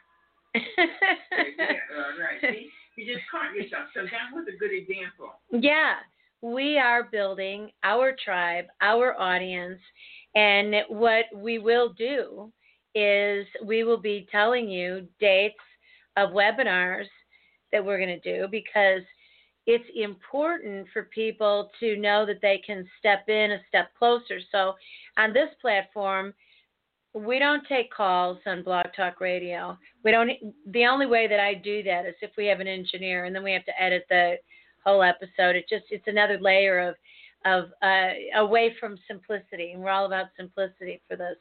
yeah, 0.56 0.62
uh, 0.78 2.22
right. 2.22 2.42
See, 2.42 2.70
you 2.98 3.14
just 3.14 3.26
caught 3.32 3.56
yourself. 3.56 3.88
So 3.94 4.02
that 4.02 4.36
was 4.36 4.46
a 4.54 4.58
good 4.58 4.72
example. 4.72 5.34
Yeah, 5.52 5.96
we 6.42 6.78
are 6.78 7.04
building 7.04 7.72
our 7.84 8.16
tribe, 8.24 8.66
our 8.82 9.20
audience, 9.20 9.80
and 10.36 10.76
what 10.90 11.26
we 11.34 11.58
will 11.58 11.94
do 11.94 12.52
is 12.94 13.48
we 13.66 13.84
will 13.84 13.98
be 13.98 14.28
telling 14.32 14.70
you 14.70 15.08
dates 15.20 15.56
of 16.18 16.30
webinars 16.32 17.08
that 17.74 17.84
we're 17.84 17.98
going 17.98 18.22
to 18.22 18.38
do 18.38 18.48
because 18.50 19.02
it's 19.66 19.84
important 19.96 20.88
for 20.94 21.04
people 21.04 21.72
to 21.80 21.98
know 21.98 22.26
that 22.26 22.42
they 22.42 22.62
can 22.66 22.88
step 23.00 23.28
in 23.28 23.52
a 23.52 23.60
step 23.68 23.90
closer. 23.98 24.40
So 24.52 24.76
on 25.18 25.34
this 25.34 25.50
platform, 25.62 26.34
we 27.14 27.40
don't 27.40 27.66
take 27.68 27.92
calls 27.92 28.38
on 28.46 28.64
Blog 28.64 28.88
Talk 28.96 29.22
Radio. 29.22 29.78
We 30.04 30.12
don't. 30.12 30.32
The 30.72 30.86
only 30.86 31.06
way 31.06 31.28
that 31.28 31.40
I 31.40 31.54
do 31.54 31.84
that 31.84 32.06
is 32.06 32.16
if 32.22 32.32
we 32.38 32.48
have 32.48 32.60
an 32.60 32.68
engineer, 32.68 33.26
and 33.26 33.36
then 33.36 33.44
we 33.44 33.54
have 33.54 33.66
to 33.66 33.82
edit 33.82 34.06
the 34.10 34.36
whole 34.84 35.04
episode. 35.04 35.56
It 35.56 35.66
just 35.70 35.86
it's 35.92 36.08
another 36.08 36.40
layer 36.40 36.80
of 36.80 36.96
of 37.46 37.66
uh, 37.84 38.40
away 38.40 38.76
from 38.80 38.98
simplicity, 39.08 39.74
and 39.74 39.82
we're 39.82 39.92
all 39.92 40.06
about 40.06 40.28
simplicity 40.38 41.02
for 41.08 41.16
this. 41.16 41.38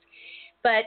But 0.62 0.84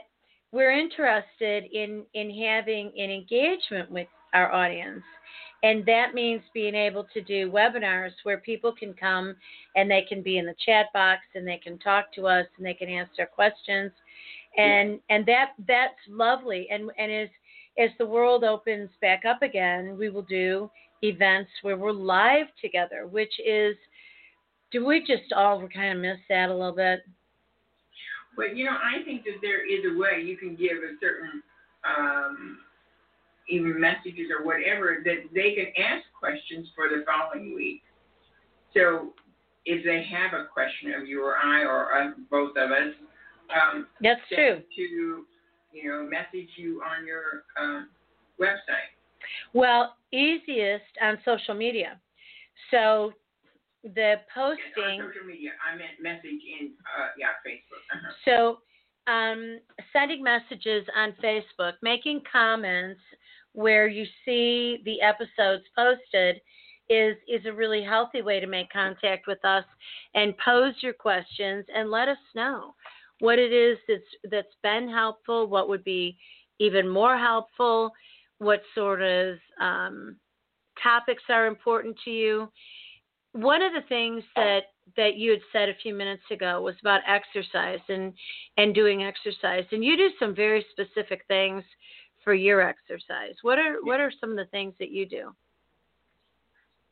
we're 0.52 0.72
interested 0.72 1.64
in 1.72 2.04
in 2.14 2.30
having 2.30 2.92
an 2.96 3.10
engagement 3.10 3.90
with 3.90 4.06
our 4.36 4.52
audience, 4.52 5.02
and 5.62 5.84
that 5.86 6.14
means 6.14 6.42
being 6.52 6.74
able 6.74 7.06
to 7.14 7.20
do 7.22 7.50
webinars 7.50 8.12
where 8.24 8.38
people 8.38 8.72
can 8.72 8.92
come 8.92 9.34
and 9.74 9.90
they 9.90 10.04
can 10.08 10.22
be 10.22 10.38
in 10.38 10.46
the 10.46 10.54
chat 10.64 10.86
box 10.92 11.22
and 11.34 11.46
they 11.46 11.56
can 11.56 11.78
talk 11.78 12.12
to 12.12 12.26
us 12.26 12.46
and 12.56 12.66
they 12.66 12.74
can 12.74 12.88
their 13.16 13.26
questions. 13.26 13.90
And 14.56 15.00
and 15.10 15.26
that 15.26 15.52
that's 15.66 15.94
lovely. 16.08 16.68
And 16.70 16.90
and 16.98 17.10
as 17.10 17.28
as 17.78 17.90
the 17.98 18.06
world 18.06 18.44
opens 18.44 18.90
back 19.00 19.24
up 19.24 19.42
again 19.42 19.96
we 19.98 20.08
will 20.08 20.22
do 20.22 20.70
events 21.02 21.50
where 21.62 21.76
we're 21.76 21.92
live 21.92 22.46
together 22.62 23.06
which 23.06 23.32
is 23.44 23.76
do 24.72 24.84
we 24.84 25.00
just 25.00 25.32
all 25.34 25.66
kind 25.68 25.96
of 25.96 26.02
miss 26.02 26.18
that 26.28 26.48
a 26.48 26.54
little 26.54 26.74
bit? 26.74 27.00
But 28.36 28.56
you 28.56 28.64
know, 28.66 28.72
I 28.76 29.02
think 29.04 29.24
that 29.24 29.40
there 29.40 29.64
is 29.64 29.84
a 29.90 29.98
way 29.98 30.22
you 30.22 30.36
can 30.36 30.56
give 30.56 30.76
a 30.78 30.92
certain 31.00 31.42
um, 31.84 32.58
even 33.48 33.80
messages 33.80 34.28
or 34.36 34.44
whatever 34.44 35.02
that 35.04 35.24
they 35.34 35.54
can 35.54 35.84
ask 35.84 36.04
questions 36.18 36.68
for 36.74 36.88
the 36.88 37.04
following 37.06 37.54
week. 37.54 37.82
So 38.74 39.14
if 39.64 39.84
they 39.84 40.04
have 40.04 40.38
a 40.38 40.46
question 40.46 40.94
of 40.94 41.08
you 41.08 41.22
or 41.22 41.36
I 41.36 41.62
or 41.62 41.92
us, 41.92 42.14
both 42.30 42.56
of 42.56 42.70
us, 42.70 42.94
um, 43.54 43.86
that's 44.00 44.20
true 44.28 44.60
to 44.76 44.82
you 45.72 45.88
know 45.88 46.02
message 46.02 46.48
you 46.56 46.82
on 46.82 47.06
your 47.06 47.44
um, 47.60 47.88
website. 48.40 48.90
well 49.52 49.94
easiest 50.12 50.84
on 51.00 51.18
social 51.24 51.54
media 51.54 52.00
so 52.70 53.12
the 53.82 54.14
On 54.36 54.56
posting 54.56 55.00
social 55.00 55.26
media, 55.26 55.50
I 55.62 55.76
meant 55.76 56.00
message 56.02 56.42
in 56.60 56.72
uh, 56.98 57.08
yeah 57.18 57.38
Facebook. 57.46 57.84
Uh-huh. 57.92 58.12
So, 58.24 59.12
um, 59.12 59.60
sending 59.92 60.22
messages 60.22 60.86
on 60.96 61.14
Facebook, 61.22 61.74
making 61.82 62.22
comments 62.30 63.00
where 63.56 63.88
you 63.88 64.04
see 64.24 64.82
the 64.84 65.00
episodes 65.00 65.64
posted 65.74 66.36
is 66.88 67.16
is 67.26 67.44
a 67.46 67.52
really 67.52 67.82
healthy 67.82 68.20
way 68.20 68.38
to 68.38 68.46
make 68.46 68.70
contact 68.70 69.26
with 69.26 69.42
us 69.44 69.64
and 70.14 70.34
pose 70.44 70.74
your 70.80 70.92
questions 70.92 71.64
and 71.74 71.90
let 71.90 72.06
us 72.06 72.18
know 72.34 72.74
what 73.20 73.38
it 73.38 73.52
is 73.52 73.78
that's 73.88 74.30
that's 74.30 74.56
been 74.62 74.88
helpful, 74.88 75.46
what 75.46 75.70
would 75.70 75.82
be 75.84 76.18
even 76.60 76.86
more 76.86 77.16
helpful, 77.16 77.90
what 78.38 78.60
sort 78.74 79.00
of 79.00 79.36
um, 79.58 80.16
topics 80.82 81.22
are 81.30 81.46
important 81.46 81.96
to 82.04 82.10
you. 82.10 82.52
One 83.32 83.62
of 83.62 83.72
the 83.72 83.88
things 83.88 84.22
that 84.36 84.64
that 84.98 85.16
you 85.16 85.30
had 85.30 85.40
said 85.50 85.68
a 85.70 85.80
few 85.82 85.94
minutes 85.94 86.24
ago 86.30 86.60
was 86.60 86.74
about 86.82 87.00
exercise 87.08 87.80
and 87.88 88.12
and 88.58 88.74
doing 88.74 89.02
exercise 89.02 89.64
and 89.72 89.82
you 89.82 89.96
do 89.96 90.10
some 90.20 90.34
very 90.34 90.64
specific 90.70 91.22
things 91.26 91.64
for 92.26 92.34
your 92.34 92.60
exercise 92.60 93.36
what 93.42 93.56
are 93.56 93.76
what 93.84 94.00
are 94.00 94.10
some 94.20 94.30
of 94.32 94.36
the 94.36 94.46
things 94.46 94.74
that 94.80 94.90
you 94.90 95.06
do 95.06 95.32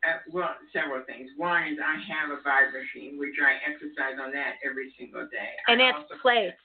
Uh, 0.07 0.21
well, 0.37 0.53
several 0.71 1.03
things. 1.09 1.31
One 1.39 1.63
is 1.65 1.79
I 1.81 1.97
have 2.13 2.29
a 2.31 2.37
vibe 2.47 2.73
machine, 2.77 3.17
which 3.19 3.37
I 3.41 3.57
exercise 3.65 4.21
on 4.21 4.33
that 4.37 4.61
every 4.63 4.93
single 4.99 5.25
day. 5.33 5.53
And 5.67 5.81
I 5.81 5.93
that's 5.93 6.21
plates 6.21 6.61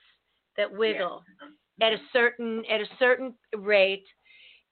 that 0.57 0.69
wiggle 0.69 1.23
Yeah. 1.79 1.87
at 1.87 1.93
a 1.93 2.01
certain 2.11 2.65
at 2.65 2.81
a 2.81 2.89
certain 2.99 3.33
rate, 3.55 4.05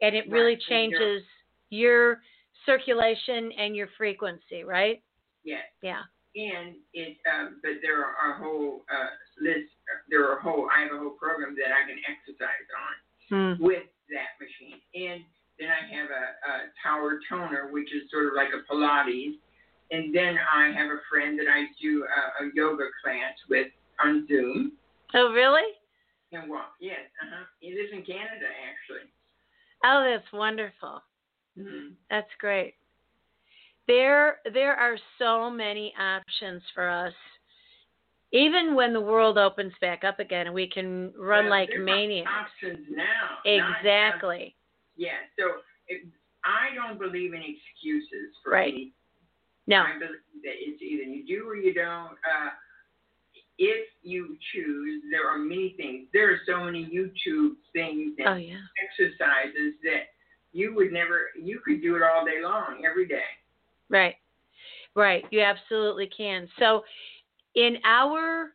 and 0.02 0.14
it 0.20 0.28
really 0.30 0.60
Right, 0.60 0.68
you're- 0.68 0.92
changes 0.92 1.24
your 1.70 2.22
circulation 2.66 3.54
and 3.54 3.74
your 3.74 3.88
frequency, 3.98 4.66
right? 4.66 5.02
Yes. 5.46 5.64
Yeah. 5.82 6.04
And 6.36 6.76
it, 6.94 7.18
um, 7.32 7.62
but 7.64 7.80
there 7.82 8.04
are 8.04 8.32
a 8.34 8.38
whole 8.38 8.84
uh, 8.92 9.12
list. 9.40 9.72
There 10.10 10.28
are 10.28 10.36
a 10.40 10.42
whole. 10.42 10.70
I 10.70 10.82
have 10.84 10.92
a 10.92 11.00
whole 11.00 11.16
program 11.16 11.56
that 11.56 11.72
I 11.72 11.88
can 11.88 12.00
exercise 12.04 12.68
on 12.86 12.96
Hmm. 13.30 13.54
with 13.60 13.84
that 14.10 14.40
machine. 14.40 14.80
And 14.96 15.24
then 15.60 15.70
I 15.70 15.84
have 15.96 16.10
a, 16.10 16.24
a 16.48 16.56
tower 16.82 17.20
toner, 17.28 17.70
which 17.72 17.94
is 17.94 18.10
sort 18.12 18.28
of 18.28 18.34
like 18.36 18.50
a 18.56 18.64
Pilates. 18.72 19.36
And 19.92 20.14
then 20.14 20.38
I 20.38 20.72
have 20.72 20.92
a 20.92 21.00
friend 21.10 21.40
that 21.40 21.48
I 21.48 21.66
do 21.82 22.06
a, 22.06 22.46
a 22.46 22.50
yoga 22.54 22.86
class 23.04 23.34
with 23.50 23.68
on 24.04 24.28
Zoom. 24.28 24.74
Oh, 25.14 25.32
really? 25.32 25.74
And 26.32 26.50
well, 26.50 26.66
yes, 26.80 27.00
uh 27.22 27.28
huh. 27.30 27.46
He 27.60 27.70
lives 27.70 27.90
in 27.94 28.04
Canada 28.04 28.48
actually. 28.70 29.10
Oh, 29.84 30.04
that's 30.10 30.32
wonderful. 30.34 31.02
Mm-hmm. 31.58 31.94
That's 32.10 32.30
great. 32.40 32.74
There 33.88 34.38
there 34.54 34.76
are 34.76 34.98
so 35.18 35.50
many 35.50 35.94
options 36.00 36.62
for 36.76 36.90
us. 36.90 37.14
Even 38.34 38.76
when 38.76 38.92
the 38.94 39.00
world 39.02 39.38
opens 39.38 39.74
back 39.80 40.04
up 40.04 40.20
again 40.20 40.48
and 40.48 40.56
we 40.56 40.68
can 40.68 41.14
run 41.18 41.46
Well, 41.46 41.52
like 41.52 41.70
maniacs. 41.80 42.30
Options 42.30 42.86
now. 42.90 43.40
just- 43.46 43.78
Exactly. 43.80 44.56
Yeah. 44.98 45.18
So 45.40 45.62
it, 45.88 46.06
I 46.44 46.74
don't 46.76 47.00
believe 47.00 47.34
in 47.34 47.42
excuses 47.42 48.36
for 48.44 48.52
Right. 48.52 48.74
anything. 48.74 48.94
No. 49.68 49.82
I 49.84 49.94
believe 49.98 50.20
that 50.44 50.56
it's 50.58 50.82
either 50.82 51.04
you 51.04 51.26
do 51.26 51.48
or 51.48 51.56
you 51.56 51.74
don't. 51.74 52.18
Uh, 52.30 52.50
if 53.58 53.88
you 54.04 54.38
choose, 54.54 55.04
there 55.12 55.28
are 55.28 55.38
many 55.38 55.70
things. 55.78 56.08
There 56.14 56.32
are 56.32 56.40
so 56.46 56.64
many 56.64 56.86
YouTube 56.86 57.56
things 57.74 58.14
and 58.20 58.28
Oh 58.28 58.36
yeah. 58.36 58.60
exercises 58.84 59.74
that 59.84 60.10
you 60.52 60.74
would 60.76 60.92
never. 60.92 61.32
You 61.36 61.60
could 61.60 61.82
do 61.82 61.96
it 61.96 62.04
all 62.04 62.26
day 62.26 62.42
long, 62.42 62.86
every 62.86 63.06
day. 63.08 63.26
Right. 63.90 64.16
Right. 64.96 65.26
You 65.32 65.42
absolutely 65.42 66.08
can. 66.08 66.48
So 66.60 66.84
in 67.58 67.78
our 67.84 68.54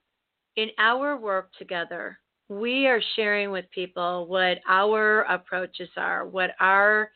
in 0.56 0.68
our 0.78 1.16
work 1.18 1.50
together, 1.58 2.18
we 2.48 2.86
are 2.86 3.00
sharing 3.16 3.50
with 3.50 3.64
people 3.74 4.26
what 4.26 4.58
our 4.68 5.22
approaches 5.22 5.88
are, 5.96 6.26
what 6.26 6.50
our 6.60 7.10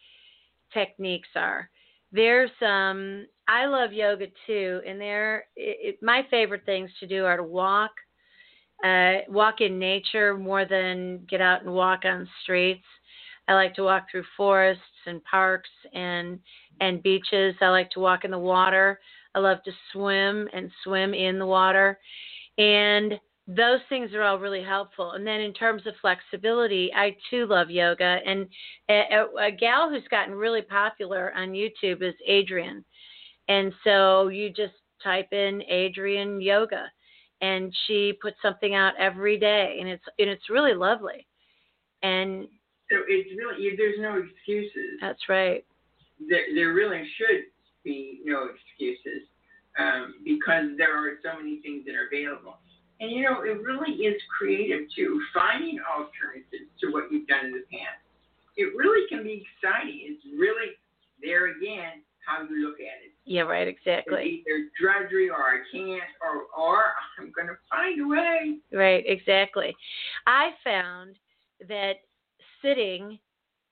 techniques 0.74 1.28
are. 1.36 1.70
There's 2.12 2.50
um 2.60 3.26
I 3.48 3.66
love 3.66 3.92
yoga 3.92 4.26
too, 4.46 4.80
and 4.86 5.00
there 5.00 5.46
it, 5.54 5.94
it, 5.94 6.02
my 6.02 6.26
favorite 6.28 6.66
things 6.66 6.90
to 7.00 7.06
do 7.06 7.24
are 7.24 7.36
to 7.36 7.44
walk, 7.44 7.92
uh, 8.84 9.18
walk 9.28 9.60
in 9.60 9.78
nature 9.78 10.36
more 10.36 10.64
than 10.64 11.24
get 11.30 11.40
out 11.40 11.62
and 11.62 11.72
walk 11.72 12.04
on 12.04 12.28
streets. 12.42 12.84
I 13.46 13.54
like 13.54 13.76
to 13.76 13.84
walk 13.84 14.06
through 14.10 14.24
forests 14.36 14.82
and 15.06 15.22
parks 15.22 15.70
and 15.94 16.40
and 16.80 17.00
beaches. 17.02 17.54
I 17.60 17.68
like 17.68 17.90
to 17.90 18.00
walk 18.00 18.24
in 18.24 18.32
the 18.32 18.38
water. 18.38 18.98
I 19.36 19.38
love 19.38 19.62
to 19.64 19.72
swim 19.92 20.48
and 20.54 20.70
swim 20.82 21.12
in 21.12 21.38
the 21.38 21.46
water. 21.46 21.98
And 22.56 23.12
those 23.46 23.80
things 23.90 24.14
are 24.14 24.22
all 24.22 24.38
really 24.38 24.62
helpful. 24.62 25.12
And 25.12 25.26
then 25.26 25.40
in 25.40 25.52
terms 25.52 25.86
of 25.86 25.94
flexibility, 26.00 26.90
I 26.96 27.14
too 27.30 27.46
love 27.46 27.70
yoga. 27.70 28.18
And 28.26 28.48
a, 28.88 29.26
a, 29.38 29.52
gal 29.52 29.90
who's 29.90 30.08
gotten 30.10 30.34
really 30.34 30.62
popular 30.62 31.32
on 31.34 31.50
YouTube 31.50 32.02
is 32.02 32.14
Adriene. 32.28 32.82
And 33.48 33.72
so 33.84 34.28
you 34.28 34.48
just 34.48 34.72
type 35.04 35.32
in 35.32 35.62
Adriene 35.70 36.42
yoga 36.42 36.86
and 37.42 37.72
she 37.86 38.14
puts 38.22 38.36
something 38.40 38.74
out 38.74 38.94
every 38.98 39.38
day 39.38 39.76
and 39.78 39.88
it's 39.88 40.02
and 40.18 40.30
it's 40.30 40.48
really 40.48 40.74
lovely. 40.74 41.26
And 42.02 42.48
So 42.90 42.96
it's 43.06 43.28
really 43.36 43.76
there's 43.76 44.00
no 44.00 44.16
excuses. 44.16 44.98
that's 45.00 45.28
right. 45.28 45.62
there, 46.28 46.46
there 46.54 46.72
really 46.72 47.06
should 47.18 47.44
be 47.86 48.20
no 48.26 48.50
excuses 48.50 49.30
um, 49.78 50.18
because 50.26 50.74
there 50.76 50.90
are 50.98 51.14
so 51.22 51.38
many 51.38 51.62
things 51.62 51.86
that 51.86 51.94
are 51.94 52.10
available. 52.10 52.58
And 52.98 53.10
you 53.10 53.22
know, 53.22 53.42
it 53.42 53.62
really 53.62 54.02
is 54.02 54.20
creative 54.36 54.88
too, 54.94 55.20
finding 55.32 55.78
alternatives 55.86 56.72
to 56.80 56.90
what 56.90 57.12
you've 57.12 57.28
done 57.28 57.46
in 57.46 57.52
the 57.52 57.64
past. 57.70 58.02
It 58.56 58.74
really 58.74 59.06
can 59.08 59.22
be 59.22 59.44
exciting. 59.46 60.00
It's 60.02 60.24
really 60.34 60.74
there 61.22 61.54
again 61.54 62.02
how 62.26 62.42
you 62.42 62.66
look 62.66 62.80
at 62.80 63.04
it. 63.04 63.12
Yeah, 63.24 63.42
right, 63.42 63.68
It's 63.68 63.78
exactly. 63.78 64.42
either 64.42 64.68
drudgery 64.80 65.28
or 65.30 65.36
I 65.36 65.58
can't 65.70 66.10
or 66.22 66.46
or 66.56 66.82
I'm 67.20 67.32
gonna 67.36 67.58
find 67.70 68.00
a 68.00 68.08
way. 68.08 68.58
Right, 68.72 69.04
exactly. 69.06 69.76
I 70.26 70.50
found 70.64 71.16
that 71.68 71.96
sitting 72.62 73.18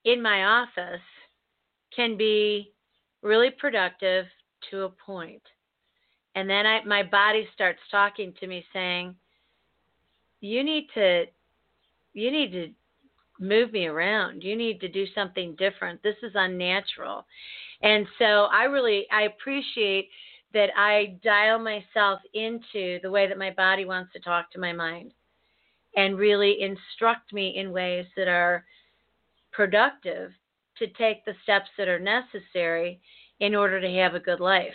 in 0.05 0.21
my 0.21 0.45
office 0.45 1.01
can 1.95 2.15
be 2.17 2.74
really 3.25 3.49
productive 3.49 4.25
to 4.69 4.83
a 4.83 4.89
point. 4.89 5.41
And 6.35 6.49
then 6.49 6.65
I 6.65 6.83
my 6.85 7.03
body 7.03 7.47
starts 7.53 7.79
talking 7.89 8.33
to 8.39 8.47
me 8.47 8.65
saying, 8.71 9.15
"You 10.41 10.63
need 10.63 10.87
to 10.93 11.25
you 12.13 12.31
need 12.31 12.51
to 12.51 12.71
move 13.39 13.73
me 13.73 13.87
around. 13.87 14.43
You 14.43 14.55
need 14.55 14.79
to 14.81 14.87
do 14.87 15.05
something 15.13 15.55
different. 15.55 16.03
This 16.03 16.17
is 16.21 16.33
unnatural." 16.35 17.25
And 17.81 18.07
so 18.19 18.45
I 18.51 18.65
really 18.65 19.07
I 19.11 19.23
appreciate 19.23 20.09
that 20.53 20.69
I 20.77 21.17
dial 21.23 21.59
myself 21.59 22.21
into 22.33 22.99
the 23.01 23.11
way 23.11 23.27
that 23.27 23.37
my 23.37 23.51
body 23.51 23.85
wants 23.85 24.13
to 24.13 24.19
talk 24.19 24.51
to 24.51 24.59
my 24.59 24.71
mind 24.71 25.13
and 25.97 26.17
really 26.17 26.61
instruct 26.61 27.33
me 27.33 27.57
in 27.57 27.71
ways 27.71 28.05
that 28.15 28.27
are 28.27 28.65
productive 29.51 30.31
to 30.79 30.87
take 30.87 31.25
the 31.25 31.33
steps 31.43 31.69
that 31.77 31.87
are 31.87 31.99
necessary 31.99 32.99
in 33.39 33.55
order 33.55 33.81
to 33.81 33.89
have 33.99 34.15
a 34.15 34.19
good 34.19 34.39
life. 34.39 34.73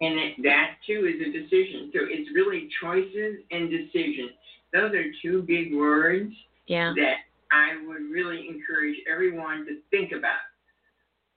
And 0.00 0.44
that 0.44 0.76
too 0.86 1.06
is 1.06 1.20
a 1.26 1.32
decision. 1.32 1.90
So 1.94 2.00
it's 2.02 2.30
really 2.34 2.68
choices 2.82 3.40
and 3.50 3.70
decisions. 3.70 4.32
Those 4.72 4.92
are 4.92 5.04
two 5.22 5.42
big 5.42 5.74
words 5.74 6.32
Yeah. 6.66 6.92
that 6.96 7.20
I 7.50 7.76
would 7.86 8.10
really 8.10 8.48
encourage 8.48 8.96
everyone 9.08 9.64
to 9.66 9.80
think 9.90 10.12
about. 10.12 10.40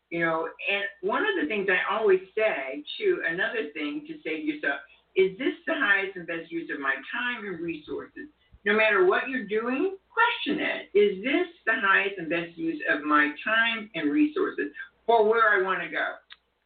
You 0.10 0.26
know, 0.26 0.50
and 0.70 0.84
one 1.02 1.22
of 1.22 1.36
the 1.39 1.47
things 1.47 1.70
I 1.70 1.93
always 1.93 2.22
say, 2.36 2.84
too, 2.97 3.24
another 3.28 3.70
thing 3.74 4.06
to 4.08 4.20
say 4.24 4.41
to 4.41 4.43
yourself, 4.43 4.82
is 5.16 5.38
this 5.38 5.54
the 5.68 5.76
highest 5.76 6.18
and 6.18 6.28
best 6.28 6.52
use 6.52 6.70
of 6.72 6.80
my 6.80 6.95
time 7.14 7.45
and 7.45 7.60
resources? 7.60 8.28
No 8.66 8.74
matter 8.74 9.06
what 9.06 9.30
you're 9.30 9.45
doing, 9.45 9.97
question. 10.20 10.65
Is 10.93 11.24
this 11.24 11.47
the 11.65 11.74
highest 11.82 12.15
and 12.17 12.30
best 12.30 12.57
use 12.57 12.82
of 12.91 13.03
my 13.03 13.32
time 13.43 13.89
and 13.95 14.11
resources 14.11 14.67
for 15.05 15.28
where 15.28 15.59
I 15.59 15.63
want 15.63 15.82
to 15.82 15.89
go? 15.89 16.13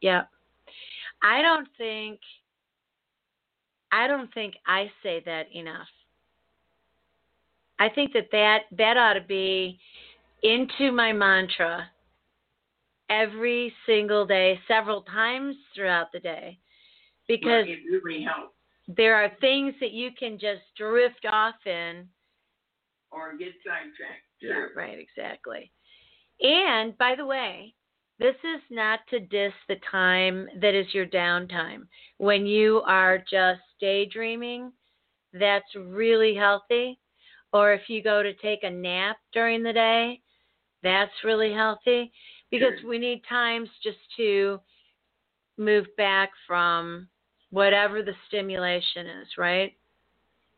Yeah. 0.00 0.22
I 1.22 1.40
don't 1.42 1.68
think 1.78 2.20
I 3.94 4.08
don't 4.08 4.32
think 4.34 4.54
I 4.66 4.90
say 5.04 5.22
that 5.24 5.46
enough. 5.54 5.86
I 7.78 7.88
think 7.88 8.12
that 8.12 8.28
that, 8.32 8.62
that 8.76 8.96
ought 8.96 9.14
to 9.14 9.20
be 9.20 9.78
into 10.42 10.90
my 10.90 11.12
mantra 11.12 11.88
every 13.08 13.72
single 13.86 14.26
day, 14.26 14.58
several 14.66 15.02
times 15.02 15.54
throughout 15.74 16.10
the 16.12 16.18
day. 16.18 16.58
Because 17.28 17.66
Well, 17.66 18.00
really 18.02 18.26
there 18.88 19.14
are 19.14 19.30
things 19.40 19.74
that 19.80 19.92
you 19.92 20.10
can 20.18 20.38
just 20.38 20.62
drift 20.76 21.24
off 21.30 21.54
in. 21.64 22.08
Or 23.14 23.36
get 23.36 23.52
sidetracked. 23.64 24.24
Yeah, 24.40 24.54
too. 24.54 24.66
right, 24.76 24.98
exactly. 24.98 25.70
And 26.40 26.96
by 26.98 27.14
the 27.16 27.26
way, 27.26 27.74
this 28.18 28.34
is 28.44 28.60
not 28.70 29.00
to 29.10 29.20
diss 29.20 29.52
the 29.68 29.76
time 29.90 30.48
that 30.60 30.74
is 30.74 30.92
your 30.92 31.06
downtime. 31.06 31.86
When 32.18 32.46
you 32.46 32.82
are 32.86 33.18
just 33.18 33.60
daydreaming, 33.80 34.72
that's 35.32 35.74
really 35.76 36.34
healthy. 36.34 36.98
Or 37.52 37.72
if 37.72 37.82
you 37.88 38.02
go 38.02 38.22
to 38.22 38.34
take 38.34 38.64
a 38.64 38.70
nap 38.70 39.16
during 39.32 39.62
the 39.62 39.72
day, 39.72 40.20
that's 40.82 41.12
really 41.24 41.52
healthy 41.52 42.12
because 42.50 42.78
Sure. 42.80 42.90
we 42.90 42.98
need 42.98 43.24
times 43.28 43.68
just 43.82 43.98
to 44.16 44.60
move 45.56 45.86
back 45.96 46.30
from 46.46 47.08
whatever 47.50 48.02
the 48.02 48.14
stimulation 48.26 49.06
is, 49.06 49.28
right? 49.38 49.76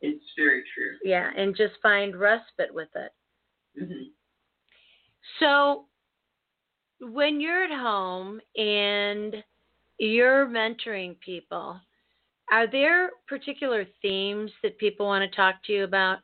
It's 0.00 0.24
very 0.36 0.62
true. 0.74 0.96
Yeah, 1.02 1.30
and 1.36 1.56
just 1.56 1.74
find 1.82 2.16
respite 2.16 2.72
with 2.72 2.88
it. 2.94 3.12
hmm 3.78 4.08
So, 5.40 5.86
when 7.00 7.40
you're 7.40 7.64
at 7.64 7.70
home 7.70 8.40
and 8.56 9.36
you're 9.98 10.46
mentoring 10.46 11.18
people, 11.20 11.80
are 12.50 12.70
there 12.70 13.10
particular 13.26 13.86
themes 14.02 14.50
that 14.62 14.78
people 14.78 15.06
want 15.06 15.28
to 15.28 15.36
talk 15.36 15.56
to 15.64 15.72
you 15.72 15.84
about? 15.84 16.18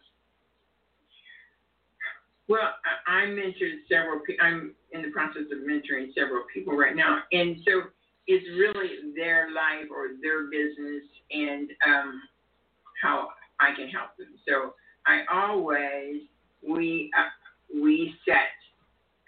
Well, 2.49 2.75
I, 3.07 3.23
I 3.23 3.27
mentored 3.27 3.81
several. 3.89 4.21
I'm 4.41 4.75
in 4.93 5.03
the 5.03 5.11
process 5.11 5.43
of 5.51 5.59
mentoring 5.67 6.13
several 6.15 6.45
people 6.53 6.77
right 6.77 6.95
now, 6.95 7.21
and 7.33 7.57
so 7.67 7.83
it's 8.27 8.47
really 8.57 9.13
their 9.17 9.51
life 9.53 9.89
or 9.91 10.09
their 10.23 10.45
business 10.45 11.03
and 11.31 11.71
um, 11.87 12.23
how 13.03 13.29
I 13.63 13.75
can 13.77 13.89
help 13.89 14.17
them. 14.19 14.35
So 14.49 14.75
I 15.07 15.23
always 15.33 16.23
we 16.67 17.11
uh, 17.19 17.81
we 17.83 18.15
set 18.27 18.51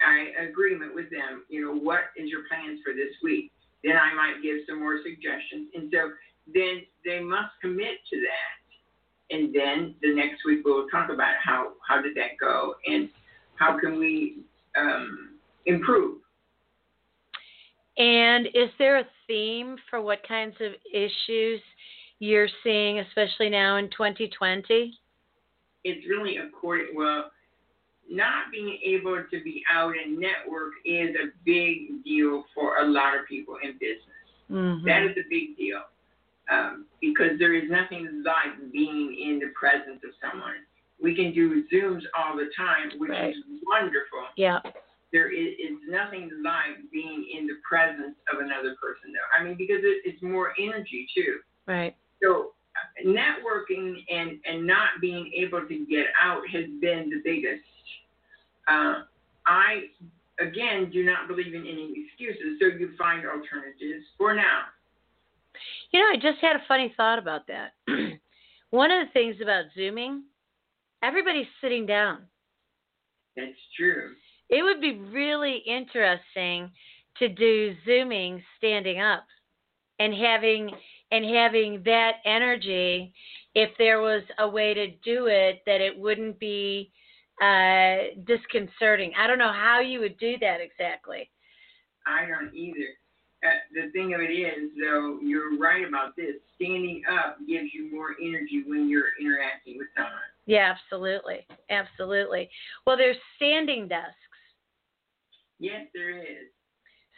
I 0.04 0.42
agreement 0.42 0.94
with 0.94 1.10
them. 1.10 1.44
You 1.48 1.64
know, 1.64 1.74
what 1.74 2.12
is 2.16 2.28
your 2.28 2.42
plans 2.48 2.80
for 2.84 2.92
this 2.92 3.14
week? 3.22 3.52
Then 3.82 3.96
I 3.96 4.14
might 4.14 4.42
give 4.42 4.58
some 4.68 4.80
more 4.80 4.98
suggestions, 5.02 5.68
and 5.74 5.92
so 5.92 6.10
then 6.52 6.82
they 7.04 7.20
must 7.20 7.52
commit 7.60 7.98
to 8.10 8.16
that. 8.20 9.34
And 9.34 9.54
then 9.54 9.94
the 10.02 10.14
next 10.14 10.44
week 10.44 10.60
we'll 10.64 10.88
talk 10.88 11.10
about 11.10 11.34
how 11.42 11.72
how 11.86 12.02
did 12.02 12.14
that 12.16 12.36
go 12.40 12.74
and 12.86 13.08
how 13.56 13.78
can 13.78 13.98
we 13.98 14.38
um, 14.76 15.38
improve. 15.66 16.18
And 17.96 18.46
is 18.48 18.70
there 18.78 18.98
a 18.98 19.04
theme 19.26 19.76
for 19.88 20.00
what 20.00 20.26
kinds 20.26 20.56
of 20.60 20.72
issues 20.92 21.60
you're 22.18 22.48
seeing, 22.62 23.00
especially 23.00 23.50
now 23.50 23.76
in 23.76 23.90
2020? 23.90 24.92
It's 25.84 26.06
really 26.08 26.38
according 26.38 26.94
well 26.94 27.30
not 28.10 28.50
being 28.52 28.78
able 28.84 29.22
to 29.30 29.42
be 29.42 29.62
out 29.72 29.94
and 29.96 30.18
network 30.18 30.72
is 30.84 31.14
a 31.16 31.28
big 31.44 32.04
deal 32.04 32.44
for 32.54 32.78
a 32.78 32.86
lot 32.86 33.18
of 33.18 33.26
people 33.26 33.56
in 33.62 33.72
business. 33.72 34.24
Mm-hmm. 34.50 34.86
That 34.86 35.02
is 35.04 35.16
a 35.16 35.26
big 35.30 35.56
deal 35.56 35.80
um, 36.50 36.86
because 37.00 37.38
there 37.38 37.54
is 37.54 37.70
nothing 37.70 38.22
like 38.24 38.72
being 38.72 39.16
in 39.20 39.38
the 39.38 39.52
presence 39.58 40.00
of 40.04 40.10
someone. 40.20 40.64
We 41.02 41.14
can 41.14 41.32
do 41.34 41.64
Zooms 41.72 42.02
all 42.16 42.36
the 42.36 42.50
time, 42.56 42.98
which 42.98 43.10
right. 43.10 43.30
is 43.30 43.36
wonderful. 43.66 44.30
Yeah. 44.36 44.60
There 45.12 45.32
is, 45.32 45.54
is, 45.58 45.78
nothing 45.88 46.30
like 46.42 46.90
being 46.92 47.26
in 47.36 47.46
the 47.46 47.54
presence 47.68 48.16
of 48.32 48.40
another 48.40 48.74
person, 48.82 49.12
though. 49.12 49.28
I 49.38 49.44
mean, 49.44 49.56
because 49.56 49.80
it, 49.82 50.02
it's 50.04 50.22
more 50.22 50.52
energy, 50.58 51.06
too. 51.14 51.38
Right. 51.66 51.94
So, 52.24 52.52
networking 53.06 54.04
and, 54.10 54.38
and 54.46 54.66
not 54.66 55.00
being 55.00 55.30
able 55.36 55.60
to 55.66 55.86
get 55.86 56.06
out 56.22 56.42
has 56.52 56.64
been 56.80 57.10
the 57.10 57.20
biggest 57.24 57.62
uh, 58.68 59.02
I, 59.46 59.84
again, 60.40 60.90
do 60.90 61.04
not 61.04 61.28
believe 61.28 61.54
in 61.54 61.62
any 61.62 61.94
excuses, 62.06 62.58
so 62.60 62.66
you 62.66 62.90
find 62.96 63.26
alternatives 63.26 64.06
for 64.16 64.34
now. 64.34 64.62
You 65.92 66.00
know, 66.00 66.06
I 66.06 66.16
just 66.16 66.40
had 66.40 66.56
a 66.56 66.62
funny 66.66 66.92
thought 66.96 67.18
about 67.18 67.46
that. 67.48 67.72
One 68.70 68.90
of 68.90 69.06
the 69.06 69.12
things 69.12 69.36
about 69.42 69.66
Zooming, 69.76 70.24
everybody's 71.02 71.46
sitting 71.60 71.86
down. 71.86 72.22
That's 73.36 73.52
true. 73.76 74.12
It 74.50 74.62
would 74.62 74.80
be 74.80 74.98
really 75.12 75.62
interesting 75.66 76.70
to 77.18 77.28
do 77.28 77.74
Zooming 77.84 78.42
standing 78.58 79.00
up 79.00 79.24
and 80.00 80.12
having 80.14 80.70
and 81.14 81.24
having 81.24 81.80
that 81.84 82.14
energy 82.24 83.14
if 83.54 83.70
there 83.78 84.00
was 84.00 84.22
a 84.40 84.48
way 84.48 84.74
to 84.74 84.88
do 85.04 85.26
it 85.26 85.62
that 85.64 85.80
it 85.80 85.96
wouldn't 85.96 86.38
be 86.40 86.90
uh, 87.40 88.18
disconcerting. 88.26 89.12
I 89.16 89.28
don't 89.28 89.38
know 89.38 89.52
how 89.52 89.80
you 89.80 90.00
would 90.00 90.18
do 90.18 90.34
that 90.40 90.58
exactly. 90.60 91.30
I 92.04 92.26
don't 92.26 92.52
either. 92.52 92.88
Uh, 93.44 93.48
the 93.74 93.92
thing 93.92 94.14
of 94.14 94.20
it 94.22 94.32
is, 94.32 94.70
though, 94.80 95.18
you're 95.22 95.56
right 95.56 95.86
about 95.86 96.16
this. 96.16 96.34
Standing 96.56 97.02
up 97.08 97.38
gives 97.46 97.68
you 97.72 97.94
more 97.94 98.16
energy 98.20 98.64
when 98.66 98.88
you're 98.88 99.10
interacting 99.20 99.78
with 99.78 99.88
someone. 99.96 100.12
Yeah, 100.46 100.74
absolutely, 100.74 101.46
absolutely. 101.70 102.50
Well, 102.86 102.96
there's 102.96 103.16
standing 103.36 103.86
desks. 103.86 104.14
Yes, 105.60 105.86
there 105.94 106.18
is. 106.18 106.48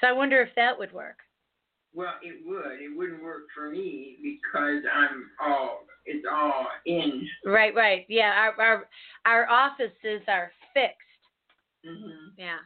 So 0.00 0.08
I 0.08 0.12
wonder 0.12 0.42
if 0.42 0.50
that 0.56 0.78
would 0.78 0.92
work. 0.92 1.18
Well, 1.96 2.12
it 2.22 2.46
would. 2.46 2.78
It 2.78 2.94
wouldn't 2.94 3.22
work 3.22 3.44
for 3.54 3.70
me 3.70 4.18
because 4.22 4.82
I'm 4.94 5.30
all 5.42 5.80
it's 6.04 6.26
all 6.30 6.66
in. 6.84 7.26
Right, 7.44 7.74
right. 7.74 8.04
Yeah, 8.10 8.32
our 8.36 8.60
our 8.60 8.88
our 9.24 9.50
offices 9.50 10.22
are 10.28 10.52
fixed. 10.74 10.94
Mm-hmm. 11.88 12.38
Yeah. 12.38 12.58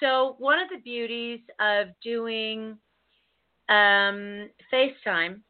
So 0.00 0.34
one 0.38 0.58
of 0.58 0.68
the 0.70 0.80
beauties 0.82 1.38
of 1.60 1.88
doing 2.02 2.76
um, 3.68 4.48
FaceTime 4.72 5.40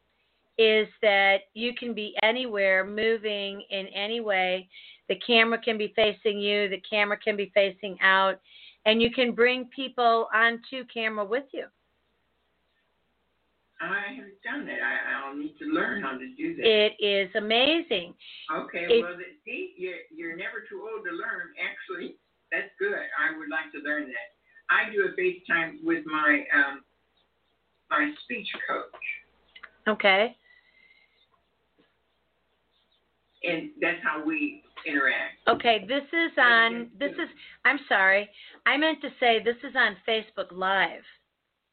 is 0.59 0.87
that 1.01 1.37
you 1.55 1.73
can 1.73 1.95
be 1.95 2.15
anywhere, 2.21 2.85
moving 2.85 3.63
in 3.71 3.87
any 3.87 4.19
way. 4.19 4.69
The 5.07 5.15
camera 5.25 5.59
can 5.59 5.79
be 5.79 5.93
facing 5.95 6.39
you. 6.39 6.69
The 6.69 6.81
camera 6.87 7.17
can 7.17 7.35
be 7.35 7.51
facing 7.55 7.97
out, 8.01 8.39
and 8.85 9.01
you 9.01 9.09
can 9.09 9.31
bring 9.31 9.65
people 9.75 10.27
onto 10.31 10.85
camera 10.93 11.25
with 11.25 11.45
you. 11.53 11.65
I 13.81 14.11
haven't 14.13 14.41
done. 14.43 14.67
I, 14.67 15.23
I'll 15.23 15.35
need 15.35 15.55
to 15.59 15.65
learn 15.65 16.01
how 16.01 16.11
to 16.11 16.27
do 16.35 16.55
that. 16.57 16.65
It 16.67 16.93
is 16.99 17.29
amazing. 17.35 18.13
Okay, 18.51 18.85
it, 18.89 19.01
well, 19.01 19.15
see, 19.45 19.73
you're, 19.77 20.03
you're 20.13 20.35
never 20.35 20.67
too 20.69 20.83
old 20.83 21.05
to 21.05 21.11
learn. 21.11 21.55
Actually, 21.55 22.15
that's 22.51 22.69
good. 22.77 22.91
I 22.91 23.37
would 23.37 23.47
like 23.49 23.71
to 23.71 23.79
learn 23.79 24.07
that. 24.07 24.29
I 24.69 24.91
do 24.91 25.07
a 25.07 25.11
FaceTime 25.19 25.83
with 25.83 26.05
my 26.05 26.43
um, 26.53 26.83
my 27.89 28.11
speech 28.23 28.47
coach. 28.69 29.01
Okay. 29.87 30.35
And 33.43 33.69
that's 33.81 33.97
how 34.03 34.23
we 34.23 34.61
interact. 34.85 35.39
Okay, 35.47 35.85
this 35.87 36.03
is 36.03 36.37
on. 36.37 36.89
This 36.99 37.11
is. 37.11 37.29
I'm 37.65 37.79
sorry. 37.87 38.29
I 38.65 38.77
meant 38.77 39.01
to 39.01 39.09
say 39.19 39.41
this 39.43 39.55
is 39.67 39.75
on 39.75 39.95
Facebook 40.07 40.51
Live. 40.51 41.03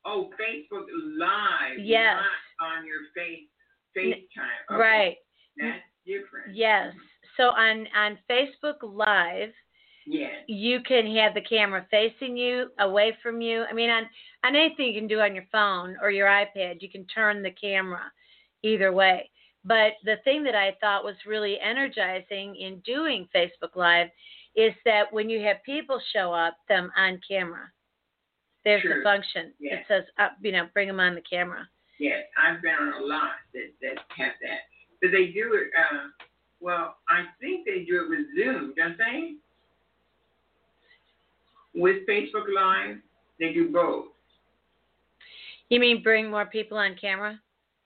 Oh, 0.06 0.30
Facebook 0.40 0.86
Live. 1.18 1.78
Yes. 1.80 2.16
Not 2.60 2.68
on 2.68 2.86
your 2.86 3.00
face 3.14 3.48
FaceTime. 3.96 4.74
Okay. 4.74 4.80
Right. 4.80 5.16
That's 5.58 5.82
different. 6.06 6.56
Yes. 6.56 6.92
So 7.36 7.44
on 7.44 7.86
on 7.96 8.18
Facebook 8.30 8.76
Live, 8.82 9.50
yes. 10.06 10.30
you 10.46 10.80
can 10.86 11.14
have 11.16 11.34
the 11.34 11.40
camera 11.40 11.86
facing 11.90 12.36
you, 12.36 12.68
away 12.78 13.16
from 13.22 13.40
you. 13.40 13.64
I 13.68 13.72
mean, 13.72 13.90
on 13.90 14.04
on 14.44 14.54
anything 14.54 14.86
you 14.86 15.00
can 15.00 15.08
do 15.08 15.20
on 15.20 15.34
your 15.34 15.46
phone 15.50 15.96
or 16.00 16.10
your 16.10 16.28
iPad, 16.28 16.80
you 16.80 16.88
can 16.88 17.04
turn 17.06 17.42
the 17.42 17.50
camera 17.50 18.02
either 18.62 18.92
way. 18.92 19.30
But 19.64 19.94
the 20.04 20.16
thing 20.22 20.44
that 20.44 20.54
I 20.54 20.76
thought 20.80 21.04
was 21.04 21.16
really 21.26 21.58
energizing 21.60 22.54
in 22.54 22.80
doing 22.84 23.28
Facebook 23.34 23.74
Live 23.74 24.08
is 24.54 24.72
that 24.84 25.12
when 25.12 25.28
you 25.28 25.40
have 25.42 25.56
people 25.64 26.00
show 26.12 26.32
up, 26.32 26.56
them 26.68 26.90
on 26.96 27.20
camera. 27.28 27.70
There's 28.66 28.82
True. 28.82 29.00
a 29.00 29.04
function. 29.04 29.52
Yes. 29.60 29.74
It 29.78 29.84
says, 29.86 30.04
uh, 30.18 30.30
you 30.42 30.50
know, 30.50 30.66
bring 30.74 30.88
them 30.88 30.98
on 30.98 31.14
the 31.14 31.20
camera. 31.20 31.68
Yes, 32.00 32.24
I've 32.36 32.60
been 32.60 32.74
on 32.74 33.00
a 33.00 33.06
lot 33.06 33.36
that 33.54 33.70
that 33.80 33.98
have 34.16 34.32
that. 34.42 34.58
But 35.00 35.12
they 35.12 35.26
do 35.28 35.54
it. 35.54 35.70
Uh, 35.78 36.08
well, 36.60 36.96
I 37.08 37.26
think 37.40 37.64
they 37.64 37.84
do 37.84 38.02
it 38.02 38.10
with 38.10 38.26
Zoom, 38.36 38.74
don't 38.76 38.98
they? 38.98 39.34
With 41.76 42.06
Facebook 42.08 42.46
Live, 42.52 42.96
they 43.38 43.52
do 43.52 43.70
both. 43.70 44.06
You 45.68 45.78
mean 45.78 46.02
bring 46.02 46.28
more 46.28 46.46
people 46.46 46.76
on 46.76 46.96
camera? 47.00 47.40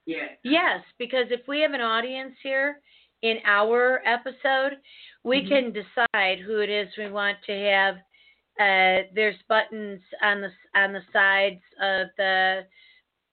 Yes. 0.07 0.31
Yes, 0.43 0.81
because 0.97 1.25
if 1.29 1.41
we 1.47 1.59
have 1.61 1.73
an 1.73 1.81
audience 1.81 2.33
here 2.41 2.79
in 3.21 3.37
our 3.45 4.01
episode, 4.05 4.79
we 5.23 5.43
Mhm. 5.43 5.47
can 5.47 5.71
decide 5.73 6.39
who 6.39 6.59
it 6.61 6.69
is 6.69 6.95
we 6.97 7.07
want 7.11 7.37
to 7.43 7.51
have. 7.51 8.01
Uh, 8.61 9.07
there's 9.15 9.37
buttons 9.49 10.01
on 10.21 10.41
the 10.41 10.49
on 10.75 10.93
the 10.93 11.01
sides 11.11 11.61
of 11.81 12.07
the 12.17 12.61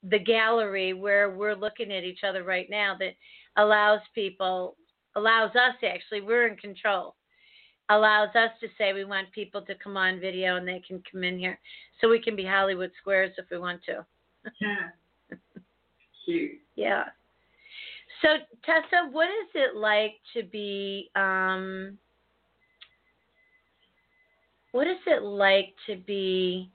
the 0.04 0.18
gallery 0.18 0.94
where 0.94 1.28
we're 1.28 1.54
looking 1.54 1.92
at 1.92 2.02
each 2.02 2.20
other 2.26 2.44
right 2.44 2.68
now 2.70 2.96
that 2.98 3.12
allows 3.58 4.00
people 4.14 4.76
allows 5.16 5.50
us 5.50 5.74
actually 5.84 6.22
we're 6.22 6.46
in 6.46 6.56
control 6.56 7.14
allows 7.90 8.30
us 8.36 8.50
to 8.58 8.68
say 8.78 8.94
we 8.94 9.04
want 9.04 9.30
people 9.32 9.60
to 9.60 9.74
come 9.74 9.98
on 9.98 10.18
video 10.18 10.56
and 10.56 10.66
they 10.66 10.82
can 10.86 11.02
come 11.10 11.22
in 11.24 11.38
here 11.38 11.58
so 12.00 12.08
we 12.08 12.22
can 12.22 12.34
be 12.34 12.44
Hollywood 12.44 12.92
squares 12.98 13.32
if 13.36 13.46
we 13.50 13.58
want 13.58 13.82
to. 13.84 14.06
Yeah. 14.62 14.88
Cute. 16.24 16.52
Yeah. 16.74 17.04
So 18.22 18.28
Tessa, 18.64 19.10
what 19.10 19.28
is 19.28 19.50
it 19.54 19.76
like 19.76 20.14
to 20.34 20.42
be 20.44 21.10
um 21.16 21.98
what 24.72 24.86
is 24.86 24.98
it 25.06 25.22
like 25.22 25.74
to 25.86 25.96
be 25.96 26.70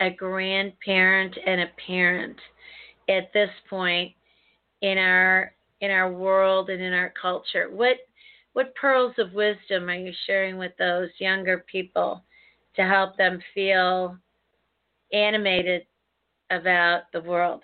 a 0.00 0.10
grandparent 0.10 1.36
and 1.46 1.62
a 1.62 1.70
parent 1.86 2.36
at 3.08 3.32
this 3.32 3.50
point 3.68 4.12
in 4.82 4.98
our 4.98 5.52
in 5.80 5.90
our 5.90 6.12
world 6.12 6.70
and 6.70 6.82
in 6.82 6.92
our 6.92 7.12
culture? 7.20 7.68
What 7.70 7.96
what 8.52 8.74
pearls 8.76 9.14
of 9.18 9.32
wisdom 9.32 9.88
are 9.88 9.94
you 9.94 10.12
sharing 10.26 10.58
with 10.58 10.72
those 10.78 11.10
younger 11.18 11.64
people 11.70 12.22
to 12.76 12.82
help 12.82 13.16
them 13.16 13.40
feel 13.52 14.16
animated 15.12 15.82
about 16.50 17.02
the 17.12 17.20
world? 17.20 17.62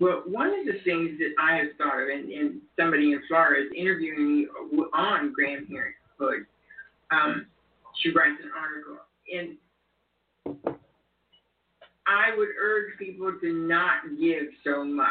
Well, 0.00 0.22
one 0.26 0.48
of 0.48 0.64
the 0.64 0.80
things 0.84 1.18
that 1.18 1.34
I 1.38 1.56
have 1.56 1.66
thought 1.76 2.02
of, 2.02 2.08
and, 2.08 2.32
and 2.32 2.60
somebody 2.78 3.12
in 3.12 3.20
Florida 3.28 3.66
is 3.66 3.72
interviewing 3.76 4.38
me 4.38 4.46
on 4.94 5.34
grandparenthood. 5.38 6.46
Um, 7.10 7.46
she 8.00 8.10
writes 8.10 8.40
an 8.42 8.50
article. 8.56 8.98
And 9.32 9.56
I 12.06 12.36
would 12.36 12.48
urge 12.60 12.98
people 12.98 13.32
to 13.40 13.52
not 13.52 14.02
give 14.20 14.46
so 14.64 14.84
much 14.84 15.06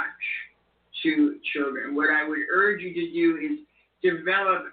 to 1.04 1.38
children. 1.54 1.96
What 1.96 2.10
I 2.10 2.28
would 2.28 2.40
urge 2.52 2.82
you 2.82 2.94
to 2.94 3.12
do 3.14 3.38
is 3.38 3.60
develop 4.04 4.66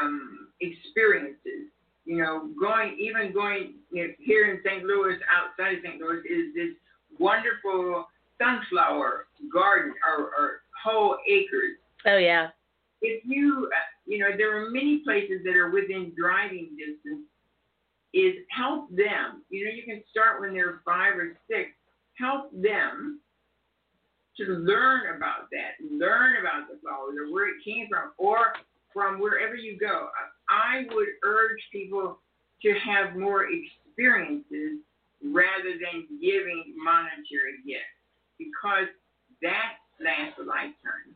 um, 0.00 0.48
experiences. 0.60 1.70
You 2.06 2.18
know, 2.18 2.50
going 2.60 2.96
even 3.00 3.32
going 3.32 3.74
you 3.90 4.08
know, 4.08 4.12
here 4.18 4.50
in 4.50 4.60
St. 4.64 4.84
Louis, 4.84 5.16
outside 5.28 5.78
of 5.78 5.80
St. 5.84 6.00
Louis, 6.00 6.20
is 6.28 6.54
this 6.54 6.74
wonderful 7.18 8.06
sunflower 8.38 9.26
garden 9.52 9.94
or, 10.06 10.24
or 10.24 10.60
whole 10.82 11.16
acres. 11.28 11.76
Oh 12.06 12.16
yeah. 12.16 12.48
If 13.00 13.22
you 13.24 13.70
you 14.06 14.18
know 14.18 14.30
there 14.36 14.56
are 14.56 14.70
many 14.70 15.02
places 15.04 15.40
that 15.44 15.56
are 15.56 15.70
within 15.70 16.12
driving 16.16 16.70
distance. 16.76 17.26
Is 18.12 18.34
help 18.48 18.88
them. 18.90 19.42
You 19.50 19.64
know 19.64 19.72
you 19.74 19.82
can 19.82 20.02
start 20.10 20.40
when 20.40 20.54
they're 20.54 20.80
five 20.84 21.16
or 21.16 21.36
six. 21.50 21.70
Help 22.16 22.50
them 22.52 23.20
to 24.36 24.44
learn 24.44 25.16
about 25.16 25.50
that, 25.50 25.78
learn 25.82 26.36
about 26.40 26.70
the 26.70 26.78
flowers 26.82 27.14
or 27.18 27.32
where 27.32 27.48
it 27.48 27.64
came 27.64 27.86
from, 27.88 28.12
or 28.18 28.54
from 28.92 29.20
wherever 29.20 29.54
you 29.54 29.78
go. 29.78 30.08
I 30.48 30.86
would 30.94 31.08
urge 31.24 31.60
people 31.72 32.18
to 32.62 32.74
have 32.86 33.16
more 33.16 33.46
experiences 33.50 34.78
rather 35.22 35.74
than 35.80 36.06
giving 36.20 36.74
monetary 36.76 37.58
gifts 37.66 37.98
because 38.38 38.88
that 39.42 39.78
lasts 40.00 40.38
a 40.40 40.44
lifetime. 40.44 41.14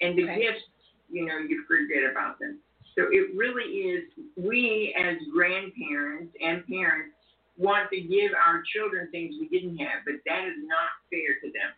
And 0.00 0.18
the 0.18 0.24
okay. 0.24 0.42
gifts, 0.42 0.64
you 1.12 1.26
know, 1.26 1.38
you 1.38 1.64
forget 1.68 2.10
about 2.10 2.38
them. 2.38 2.58
So 2.96 3.04
it 3.10 3.36
really 3.36 3.64
is, 3.64 4.04
we 4.36 4.94
as 4.98 5.16
grandparents 5.32 6.34
and 6.44 6.66
parents 6.66 7.14
want 7.58 7.90
to 7.90 8.00
give 8.00 8.32
our 8.32 8.62
children 8.74 9.08
things 9.10 9.34
we 9.40 9.48
didn't 9.48 9.76
have, 9.78 10.04
but 10.04 10.16
that 10.26 10.44
is 10.44 10.56
not 10.64 10.90
fair 11.10 11.40
to 11.42 11.52
them. 11.52 11.72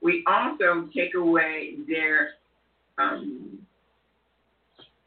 We 0.00 0.24
also 0.26 0.88
take 0.94 1.14
away 1.14 1.76
their 1.88 2.30
um, 2.98 3.58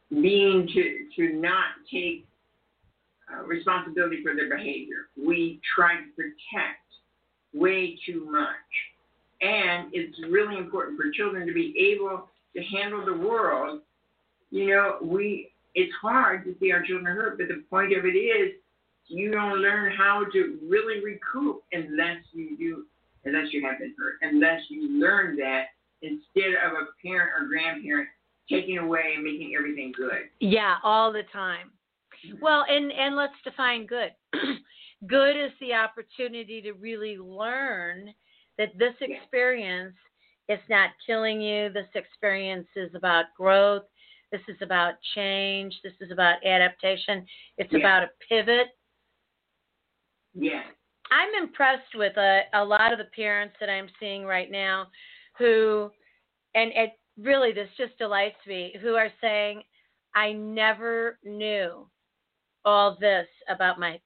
being 0.10 0.68
to, 0.74 1.08
to 1.16 1.34
not 1.36 1.66
take 1.92 2.26
uh, 3.34 3.44
responsibility 3.44 4.22
for 4.24 4.36
their 4.36 4.50
behavior. 4.50 5.10
We 5.18 5.60
try 5.76 5.96
to 5.96 6.04
protect 6.16 6.86
way 7.54 7.98
too 8.06 8.28
much. 8.30 8.56
And 9.42 9.90
it's 9.94 10.18
really 10.30 10.58
important 10.58 10.98
for 10.98 11.12
children 11.12 11.48
to 11.48 11.54
be 11.54 11.94
able 11.94 12.30
to 12.56 12.64
handle 12.64 13.06
the 13.06 13.14
world. 13.14 13.82
You 14.52 14.68
know, 14.68 14.98
we 15.02 15.52
it's 15.74 15.94
hard 16.02 16.46
to 16.46 16.56
see 16.60 16.72
our 16.72 16.84
children 16.84 17.06
hurt, 17.06 17.38
but 17.38 17.50
the 17.50 17.64
point 17.70 17.96
of 17.98 18.06
it 18.06 18.18
is 18.18 18.54
you 19.08 19.32
don't 19.32 19.60
learn 19.60 19.92
how 19.96 20.24
to 20.32 20.58
really 20.68 21.04
recoup 21.04 21.62
unless 21.72 22.18
you 22.32 22.58
do 22.58 22.86
unless 23.26 23.52
you 23.52 23.66
have 23.66 23.80
been 23.80 23.94
hurt, 23.98 24.16
unless 24.22 24.62
you 24.70 25.00
learn 25.00 25.36
that 25.38 25.66
instead 26.02 26.54
of 26.64 26.74
a 26.74 26.86
parent 27.06 27.32
or 27.38 27.48
grandparent 27.48 28.08
taking 28.50 28.78
away 28.78 29.14
and 29.16 29.24
making 29.24 29.56
everything 29.58 29.92
good. 29.96 30.30
Yeah, 30.40 30.76
all 30.84 31.12
the 31.12 31.24
time. 31.34 31.72
Well, 32.42 32.66
and 32.70 32.92
and 32.92 33.16
let's 33.16 33.34
define 33.44 33.86
good. 33.86 34.12
good 35.08 35.32
is 35.32 35.52
the 35.60 35.74
opportunity 35.74 36.62
to 36.62 36.74
really 36.74 37.18
learn 37.18 38.14
that 38.58 38.78
this 38.78 38.94
experience 39.02 39.96
is 40.50 40.60
not 40.70 40.92
killing 41.06 41.42
you. 41.42 41.70
This 41.70 41.88
experience 41.96 42.68
is 42.76 42.92
about 42.96 43.26
growth. 43.38 43.84
This 44.32 44.42
is 44.48 44.58
about 44.62 44.96
change. 45.16 45.74
This 45.84 45.94
is 46.02 46.12
about 46.12 46.46
adaptation. 46.46 47.26
It's 47.58 47.72
yeah. 47.72 47.80
about 47.80 48.04
a 48.04 48.10
pivot. 48.28 48.68
Yeah. 50.34 50.64
I'm 51.12 51.44
impressed 51.44 51.96
with 51.96 52.18
a, 52.18 52.42
a 52.54 52.64
lot 52.64 52.92
of 52.92 52.98
the 52.98 53.08
parents 53.16 53.56
that 53.60 53.70
I'm 53.70 53.88
seeing 54.00 54.26
right 54.26 54.52
now 54.52 54.88
who, 55.38 55.92
and 56.56 56.72
it 56.76 56.92
really, 57.18 57.52
this 57.54 57.70
just 57.78 57.98
delights 57.98 58.38
me, 58.48 58.74
who 58.82 58.96
are 58.96 59.12
saying, 59.22 59.62
I 60.16 60.32
never 60.32 61.20
knew 61.24 61.88
all 62.64 62.98
this 63.00 63.28
about 63.50 63.80
my 63.80 64.00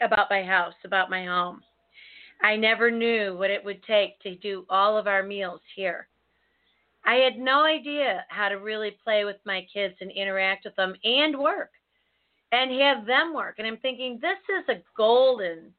about 0.00 0.26
my 0.28 0.42
house, 0.42 0.74
about 0.84 1.10
my 1.10 1.24
home. 1.24 1.60
I 2.42 2.56
never 2.56 2.90
knew 2.90 3.36
what 3.36 3.50
it 3.50 3.64
would 3.64 3.82
take 3.84 4.18
to 4.20 4.34
do 4.36 4.66
all 4.68 4.98
of 4.98 5.06
our 5.06 5.22
meals 5.22 5.60
here. 5.76 6.08
I 7.04 7.14
had 7.14 7.38
no 7.38 7.64
idea 7.64 8.24
how 8.28 8.48
to 8.48 8.56
really 8.56 8.96
play 9.04 9.24
with 9.24 9.36
my 9.44 9.66
kids 9.72 9.94
and 10.00 10.10
interact 10.10 10.64
with 10.64 10.76
them 10.76 10.94
and 11.04 11.38
work 11.38 11.70
and 12.52 12.70
have 12.80 13.06
them 13.06 13.34
work. 13.34 13.56
And 13.58 13.66
I'm 13.66 13.78
thinking, 13.78 14.18
this 14.20 14.38
is 14.48 14.76
a 14.76 14.82
golden 14.96 15.72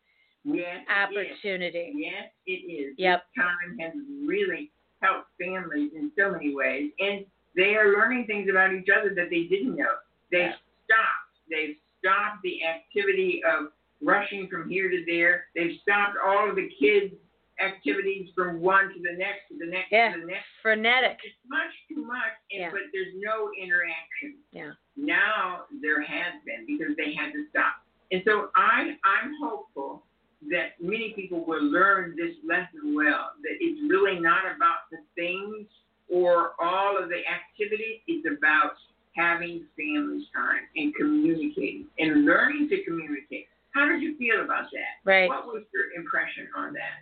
yes, 0.43 0.85
opportunity. 0.89 1.93
Yes, 1.95 2.31
it 2.45 2.51
is. 2.51 2.95
Yep. 2.97 3.23
This 3.35 3.43
time 3.43 3.79
has 3.79 3.93
really 4.27 4.71
helped 5.01 5.27
families 5.41 5.91
in 5.95 6.11
so 6.17 6.31
many 6.31 6.53
ways. 6.53 6.91
And 6.99 7.25
they 7.55 7.75
are 7.75 7.93
learning 7.93 8.25
things 8.25 8.49
about 8.49 8.73
each 8.73 8.87
other 8.89 9.13
that 9.15 9.29
they 9.29 9.43
didn't 9.43 9.75
know. 9.75 9.95
They've 10.31 10.51
stopped. 10.85 11.33
They've 11.49 11.75
stopped 11.99 12.41
the 12.43 12.65
activity 12.65 13.41
of 13.47 13.67
rushing 14.03 14.47
from 14.49 14.69
here 14.69 14.89
to 14.89 15.03
there. 15.05 15.45
They've 15.55 15.79
stopped 15.81 16.17
all 16.23 16.49
of 16.49 16.55
the 16.55 16.69
kids' 16.79 17.13
activities 17.59 18.29
from 18.35 18.61
one 18.61 18.89
to 18.89 18.99
the 18.99 19.17
next 19.17 19.47
to 19.49 19.57
the 19.57 19.69
next 19.69 19.91
yeah. 19.91 20.13
to 20.13 20.21
the 20.21 20.27
next. 20.27 20.45
Frenetic. 20.61 21.17
It's 21.23 21.35
much 21.47 21.73
too 21.89 22.05
much, 22.05 22.33
and, 22.51 22.61
yeah. 22.61 22.69
but 22.71 22.81
there's 22.91 23.13
no 23.15 23.49
interaction. 23.55 24.39
Yeah. 24.51 24.71
Now 24.97 25.65
there 25.81 26.01
has 26.01 26.33
been 26.45 26.65
because 26.65 26.95
they 26.97 27.13
had 27.13 27.31
to 27.33 27.45
stop. 27.49 27.81
And 28.11 28.21
so 28.25 28.49
I 28.55 28.97
I'm 29.03 29.33
hopeful 29.41 30.03
that 30.51 30.75
many 30.81 31.13
people 31.15 31.45
will 31.45 31.63
learn 31.63 32.15
this 32.17 32.35
lesson 32.45 32.95
well. 32.95 33.33
That 33.41 33.57
it's 33.59 33.79
really 33.89 34.19
not 34.19 34.43
about 34.55 34.89
the 34.91 34.97
things 35.15 35.67
or 36.09 36.51
all 36.59 37.01
of 37.01 37.09
the 37.09 37.21
activities. 37.25 38.01
It's 38.07 38.27
about 38.27 38.73
having 39.15 39.65
family 39.77 40.25
time 40.33 40.65
and 40.75 40.93
communicating 40.95 41.85
and 41.99 42.25
learning 42.25 42.67
to 42.69 42.83
communicate. 42.83 43.47
How 43.73 43.89
did 43.89 44.01
you 44.01 44.17
feel 44.17 44.45
about 44.45 44.69
that? 44.71 45.01
Right. 45.03 45.27
What 45.27 45.45
was 45.47 45.63
your 45.73 45.91
impression 45.97 46.47
on 46.55 46.73
that? 46.73 47.01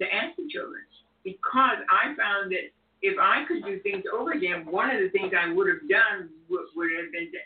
To 0.00 0.04
ask 0.12 0.36
the 0.36 0.48
children. 0.48 0.82
Because 1.24 1.78
I 1.88 2.14
found 2.16 2.52
that 2.52 2.72
if 3.02 3.18
I 3.20 3.44
could 3.46 3.64
do 3.64 3.80
things 3.80 4.04
over 4.12 4.32
again, 4.32 4.64
one 4.66 4.90
of 4.90 5.00
the 5.00 5.10
things 5.10 5.32
I 5.36 5.52
would 5.52 5.68
have 5.68 5.88
done 5.88 6.30
would, 6.48 6.66
would 6.74 6.90
have 6.96 7.12
been 7.12 7.30
to 7.32 7.42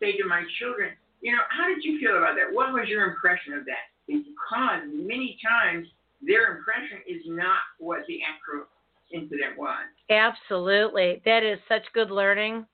say 0.00 0.16
to 0.16 0.24
my 0.26 0.42
children, 0.58 0.92
you 1.20 1.32
know, 1.32 1.44
how 1.48 1.66
did 1.68 1.84
you 1.84 1.98
feel 1.98 2.16
about 2.16 2.36
that? 2.36 2.52
What 2.52 2.72
was 2.72 2.88
your 2.88 3.04
impression 3.04 3.54
of 3.54 3.64
that? 3.66 3.92
Because 4.06 4.82
many 4.92 5.38
times 5.44 5.88
their 6.22 6.56
impression 6.56 6.98
is 7.06 7.22
not 7.26 7.60
what 7.78 8.00
the 8.08 8.20
actual 8.22 8.66
incident 9.12 9.58
was. 9.58 9.84
Absolutely. 10.08 11.22
That 11.24 11.42
is 11.42 11.58
such 11.68 11.82
good 11.92 12.10
learning. 12.10 12.66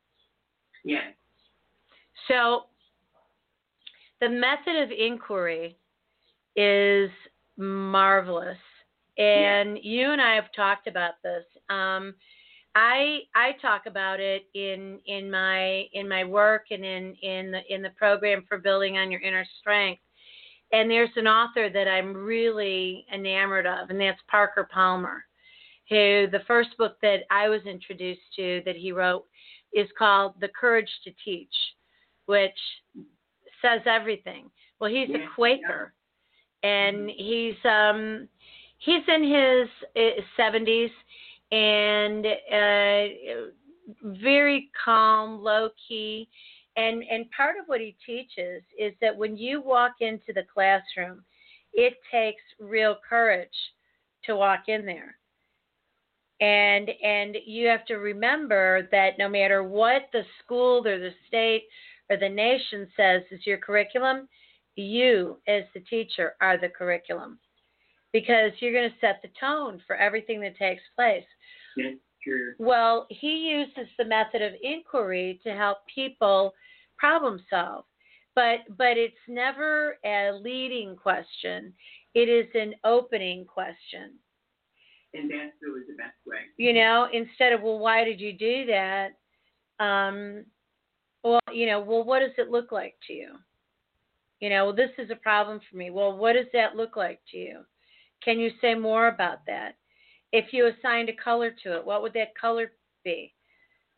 Yes. 0.85 1.15
So 2.29 2.67
the 4.23 4.29
method 4.29 4.81
of 4.81 4.91
inquiry 4.93 5.77
is 6.55 7.11
marvelous. 7.59 8.57
And 9.19 9.77
yeah. 9.77 9.83
you 9.83 10.13
and 10.13 10.23
I 10.23 10.37
have 10.37 10.53
talked 10.55 10.87
about 10.87 11.15
this. 11.25 11.45
Um, 11.69 12.15
I 12.75 13.19
I 13.35 13.53
talk 13.61 13.83
about 13.87 14.21
it 14.21 14.45
in 14.55 15.01
in 15.07 15.31
my 15.31 15.85
in 15.93 16.09
my 16.09 16.25
work 16.25 16.67
and 16.71 16.85
in 16.85 17.15
in 17.21 17.51
the 17.51 17.61
in 17.69 17.83
the 17.83 17.91
program 17.99 18.45
for 18.49 18.57
building 18.59 18.97
on 18.97 19.11
your 19.11 19.21
inner 19.21 19.45
strength. 19.61 20.01
And 20.73 20.91
there's 20.91 21.11
an 21.17 21.27
author 21.27 21.69
that 21.69 21.89
I'm 21.89 22.15
really 22.15 23.05
enamored 23.13 23.67
of, 23.67 23.91
and 23.91 24.01
that's 24.01 24.21
Parker 24.31 24.67
Palmer, 24.73 25.23
who 25.91 26.29
the 26.31 26.45
first 26.47 26.71
book 26.79 26.97
that 27.03 27.25
I 27.31 27.51
was 27.51 27.61
introduced 27.67 28.23
to 28.37 28.63
that 28.65 28.77
he 28.77 28.93
wrote 28.93 29.27
is 29.75 29.89
called 29.99 30.35
The 30.41 30.49
Courage 30.59 30.89
to 31.05 31.11
Teach, 31.23 31.55
which 32.25 32.57
says 33.63 33.81
everything. 33.87 34.51
Well, 34.81 34.91
he's 34.91 35.09
yeah, 35.09 35.19
a 35.19 35.35
Quaker, 35.35 35.95
yeah. 36.63 36.71
and 36.71 36.97
mm-hmm. 37.09 37.09
he's 37.17 37.65
um 37.65 38.29
he's 38.79 39.03
in 39.09 39.69
his 39.95 40.25
seventies 40.37 40.91
and 41.51 42.27
uh, 42.27 43.05
very 44.05 44.71
calm, 44.85 45.43
low 45.43 45.71
key. 45.89 46.29
And 46.77 47.03
and 47.11 47.31
part 47.31 47.57
of 47.59 47.67
what 47.67 47.81
he 47.81 47.97
teaches 48.05 48.63
is 48.79 48.93
that 49.01 49.17
when 49.17 49.37
you 49.37 49.61
walk 49.61 49.93
into 50.01 50.33
the 50.35 50.45
classroom, 50.53 51.23
it 51.73 51.95
takes 52.11 52.43
real 52.59 52.97
courage 53.09 53.49
to 54.25 54.37
walk 54.37 54.65
in 54.69 54.87
there 54.87 55.17
and 56.43 56.91
and 57.03 57.37
you 57.47 57.69
have 57.69 57.87
to 57.87 57.95
remember 57.95 58.89
that 58.91 59.17
no 59.19 59.29
matter 59.29 59.63
what 59.63 60.03
the 60.13 60.23
school 60.45 60.87
or 60.87 60.99
the 60.99 61.13
state 61.29 61.63
or 62.13 62.17
the 62.17 62.29
nation 62.29 62.87
says 62.97 63.23
is 63.31 63.47
your 63.47 63.59
curriculum 63.59 64.29
you 64.77 65.39
as 65.49 65.65
the 65.75 65.81
teacher 65.81 66.35
are 66.41 66.59
the 66.59 66.69
curriculum 66.69 67.39
because 68.13 68.53
you're 68.61 68.73
going 68.73 68.89
to 68.89 68.97
set 69.01 69.21
the 69.23 69.29
tone 69.41 69.81
for 69.87 69.97
everything 69.97 70.41
that 70.41 70.57
takes 70.57 70.83
place 70.97 71.25
yeah, 71.77 71.91
sure. 72.23 72.55
well 72.59 73.07
he 73.11 73.51
uses 73.51 73.91
the 73.99 74.05
method 74.05 74.43
of 74.43 74.53
inquiry 74.63 75.41
to 75.43 75.55
help 75.55 75.79
people 75.95 76.55
problem 76.99 77.41
solve 77.51 77.85
but 78.35 78.61
but 78.77 78.97
it's 78.97 79.15
never 79.29 79.99
a 80.05 80.33
leading 80.33 80.97
question. 80.97 81.73
It 82.15 82.29
is 82.29 82.47
an 82.55 82.75
opening 82.85 83.45
question. 83.45 84.15
And 85.15 85.31
that's 85.31 85.53
always 85.67 85.85
the 85.89 85.95
best 85.97 86.17
way. 86.27 86.39
You 86.57 86.73
know, 86.73 87.09
instead 87.13 87.53
of 87.53 87.63
well, 87.63 87.79
why 87.79 88.05
did 88.05 88.21
you 88.21 88.33
do 88.33 88.67
that? 88.67 89.11
Um, 89.81 90.45
well, 91.23 91.41
you 91.53 91.67
know, 91.67 91.81
well, 91.81 92.05
what 92.05 92.21
does 92.21 92.33
it 92.39 92.51
look 92.51 92.73
like 92.73 92.95
to 93.07 93.13
you? 93.13 93.35
You 94.41 94.51
know, 94.51 94.67
well, 94.67 94.75
this 94.75 94.91
is 94.99 95.11
a 95.11 95.17
problem 95.17 95.61
for 95.71 95.77
me. 95.77 95.91
Well, 95.91 96.17
what 96.17 96.33
does 96.33 96.47
that 96.53 96.77
look 96.77 96.97
like 96.97 97.21
to 97.31 97.37
you? 97.37 97.61
Can 98.25 98.39
you 98.39 98.51
say 98.61 98.75
more 98.75 99.09
about 99.09 99.47
that? 99.47 99.77
If 100.33 100.53
you 100.53 100.67
assigned 100.67 101.09
a 101.09 101.23
color 101.23 101.55
to 101.63 101.77
it, 101.77 101.85
what 101.85 102.03
would 102.03 102.15
that 102.15 102.37
color 102.39 102.73
be? 103.05 103.35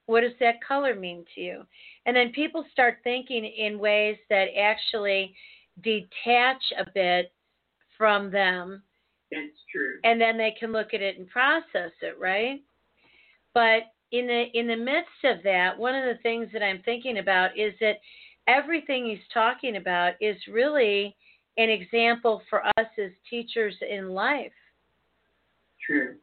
What 0.07 0.21
does 0.21 0.33
that 0.41 0.63
color 0.67 0.95
mean 0.95 1.25
to 1.35 1.41
you? 1.41 1.63
And 2.05 2.15
then 2.15 2.33
people 2.33 2.65
start 2.73 2.99
thinking 3.05 3.45
in 3.45 3.79
ways 3.79 4.17
that 4.29 4.49
actually 4.59 5.35
detach 5.83 6.63
a 6.79 6.91
bit 6.95 7.33
from 7.97 8.31
them. 8.31 8.83
That's 9.31 9.47
true. 9.73 9.99
And 10.05 10.21
then 10.21 10.37
they 10.37 10.55
can 10.59 10.73
look 10.73 10.93
at 10.93 11.01
it 11.01 11.19
and 11.19 11.29
process 11.29 11.93
it, 12.03 12.19
right? 12.21 12.61
But 13.55 13.94
in 14.15 14.29
the 14.29 14.45
in 14.55 14.69
the 14.69 14.77
midst 14.77 15.25
of 15.25 15.43
that, 15.43 15.77
one 15.77 15.97
of 15.97 16.05
the 16.05 16.23
things 16.23 16.49
that 16.53 16.63
I'm 16.63 16.81
thinking 16.85 17.19
about 17.19 17.59
is 17.59 17.75
that 17.81 17.97
everything 18.47 19.07
he's 19.07 19.27
talking 19.33 19.77
about 19.77 20.13
is 20.21 20.37
really 20.47 21.17
an 21.57 21.69
example 21.69 22.41
for 22.49 22.65
us 22.65 22.87
as 22.97 23.11
teachers 23.29 23.75
in 23.89 24.11
life. 24.11 24.53
True. 25.85 26.15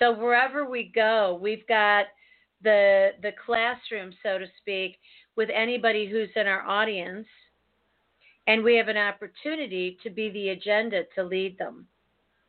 So 0.00 0.12
wherever 0.12 0.68
we 0.68 0.90
go, 0.92 1.38
we've 1.40 1.66
got 1.68 2.06
the 2.64 3.10
the 3.22 3.30
classroom, 3.46 4.12
so 4.20 4.38
to 4.38 4.46
speak, 4.60 4.96
with 5.36 5.50
anybody 5.54 6.08
who's 6.10 6.30
in 6.34 6.48
our 6.48 6.66
audience, 6.66 7.28
and 8.48 8.64
we 8.64 8.74
have 8.74 8.88
an 8.88 8.96
opportunity 8.96 9.98
to 10.02 10.10
be 10.10 10.30
the 10.30 10.48
agenda 10.48 11.02
to 11.14 11.22
lead 11.22 11.56
them. 11.58 11.86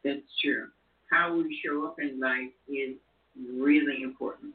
That's 0.04 0.26
true. 0.44 0.70
How 1.12 1.36
we 1.36 1.62
show 1.64 1.86
up 1.86 1.98
in 2.00 2.20
life 2.20 2.52
is 2.68 2.96
really 3.38 4.04
important. 4.04 4.54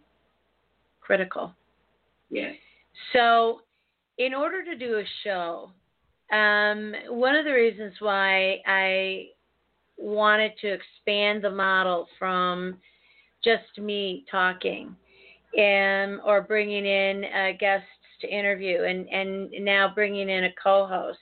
Critical. 1.01 1.55
Yes. 2.31 2.55
So, 3.13 3.63
in 4.19 4.35
order 4.35 4.65
to 4.65 4.77
do 4.77 4.99
a 4.99 5.05
show, 5.25 5.71
um, 6.33 6.95
one 7.09 7.35
of 7.35 7.45
the 7.45 7.53
reasons 7.53 7.95
why 7.99 8.61
I 8.67 9.29
wanted 9.97 10.53
to 10.61 10.69
expand 10.73 11.43
the 11.43 11.51
model 11.51 12.07
from 12.19 12.79
just 13.43 13.79
me 13.79 14.25
talking 14.31 14.95
um, 15.59 16.21
or 16.25 16.45
bringing 16.47 16.87
in 16.87 17.25
uh, 17.25 17.49
guests 17.59 17.87
to 18.21 18.29
interview 18.29 18.83
and, 18.85 19.09
and 19.09 19.51
now 19.65 19.91
bringing 19.95 20.29
in 20.29 20.45
a 20.45 20.53
co 20.63 20.87
host. 20.87 21.19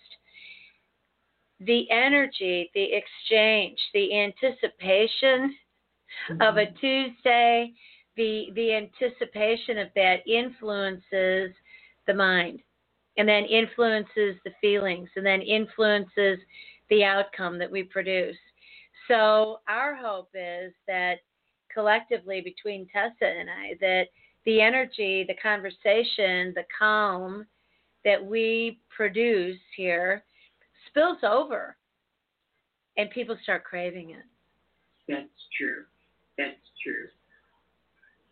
The 1.60 1.90
energy, 1.90 2.70
the 2.74 2.88
exchange, 2.92 3.78
the 3.92 4.14
anticipation 4.14 5.54
mm-hmm. 6.30 6.42
of 6.42 6.56
a. 6.56 6.66
Tuesday, 6.80 7.72
the, 8.16 8.46
the 8.54 8.74
anticipation 8.74 9.78
of 9.78 9.88
that 9.94 10.26
influences 10.26 11.54
the 12.06 12.14
mind 12.14 12.60
and 13.16 13.28
then 13.28 13.44
influences 13.44 14.36
the 14.44 14.52
feelings 14.60 15.08
and 15.16 15.24
then 15.24 15.42
influences 15.42 16.38
the 16.90 17.04
outcome 17.04 17.58
that 17.58 17.70
we 17.70 17.82
produce. 17.82 18.36
So, 19.08 19.60
our 19.68 19.94
hope 19.94 20.30
is 20.34 20.72
that 20.86 21.16
collectively 21.72 22.40
between 22.40 22.86
Tessa 22.92 23.26
and 23.26 23.48
I 23.48 23.74
that 23.80 24.04
the 24.44 24.60
energy, 24.60 25.24
the 25.26 25.34
conversation, 25.42 26.52
the 26.54 26.64
calm 26.76 27.46
that 28.04 28.24
we 28.24 28.80
produce 28.94 29.58
here 29.76 30.24
spills 30.88 31.18
over 31.22 31.76
and 32.96 33.10
people 33.10 33.36
start 33.42 33.64
craving 33.64 34.10
it. 34.10 34.24
That's 35.08 35.28
true. 35.56 35.84
That's 36.38 36.54
true. 36.82 37.08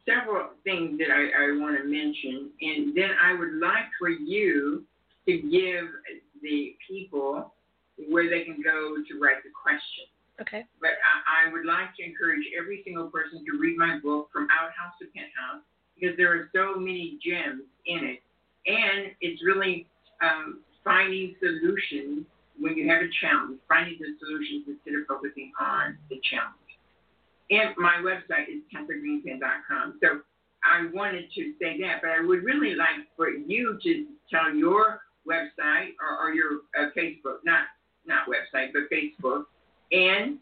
Several 0.06 0.50
things 0.62 0.98
that 0.98 1.10
I, 1.10 1.50
I 1.50 1.58
want 1.58 1.76
to 1.76 1.84
mention, 1.84 2.50
and 2.60 2.96
then 2.96 3.10
I 3.20 3.34
would 3.34 3.54
like 3.60 3.90
for 3.98 4.08
you 4.08 4.84
to 5.26 5.32
give 5.42 5.86
the 6.42 6.76
people 6.88 7.52
where 8.08 8.30
they 8.30 8.44
can 8.44 8.62
go 8.62 8.96
to 9.02 9.20
write 9.20 9.42
the 9.42 9.50
question. 9.50 10.06
Okay. 10.40 10.64
But 10.80 10.90
I, 11.02 11.48
I 11.48 11.52
would 11.52 11.66
like 11.66 11.96
to 11.96 12.04
encourage 12.04 12.44
every 12.56 12.82
single 12.84 13.08
person 13.08 13.44
to 13.44 13.58
read 13.58 13.76
my 13.76 13.98
book, 13.98 14.28
From 14.32 14.46
Outhouse 14.52 14.94
to 15.00 15.06
Penthouse, 15.06 15.64
because 15.98 16.16
there 16.16 16.30
are 16.32 16.50
so 16.54 16.78
many 16.78 17.18
gems 17.24 17.62
in 17.86 18.04
it. 18.04 18.20
And 18.66 19.16
it's 19.20 19.42
really 19.42 19.86
um, 20.22 20.60
finding 20.84 21.34
solutions 21.40 22.26
when 22.58 22.76
you 22.76 22.88
have 22.88 23.02
a 23.02 23.10
challenge, 23.20 23.58
finding 23.68 23.98
the 23.98 24.14
solutions 24.20 24.64
instead 24.68 25.00
of 25.00 25.06
focusing 25.08 25.52
on 25.60 25.96
the 26.10 26.20
challenge. 26.30 26.65
And 27.50 27.70
my 27.76 28.02
website 28.02 28.48
is 28.48 28.62
tessagreenspan.com. 28.74 29.98
So 30.02 30.20
I 30.64 30.88
wanted 30.92 31.26
to 31.34 31.52
say 31.60 31.80
that, 31.80 32.02
but 32.02 32.10
I 32.10 32.20
would 32.20 32.42
really 32.42 32.74
like 32.74 33.06
for 33.16 33.30
you 33.30 33.78
to 33.82 34.06
tell 34.30 34.54
your 34.54 35.00
website 35.28 35.94
or, 36.00 36.26
or 36.28 36.32
your 36.32 36.60
uh, 36.78 36.90
Facebook, 36.96 37.38
not 37.44 37.64
not 38.06 38.26
website, 38.28 38.68
but 38.72 38.82
Facebook, 38.90 39.44
and 39.90 40.38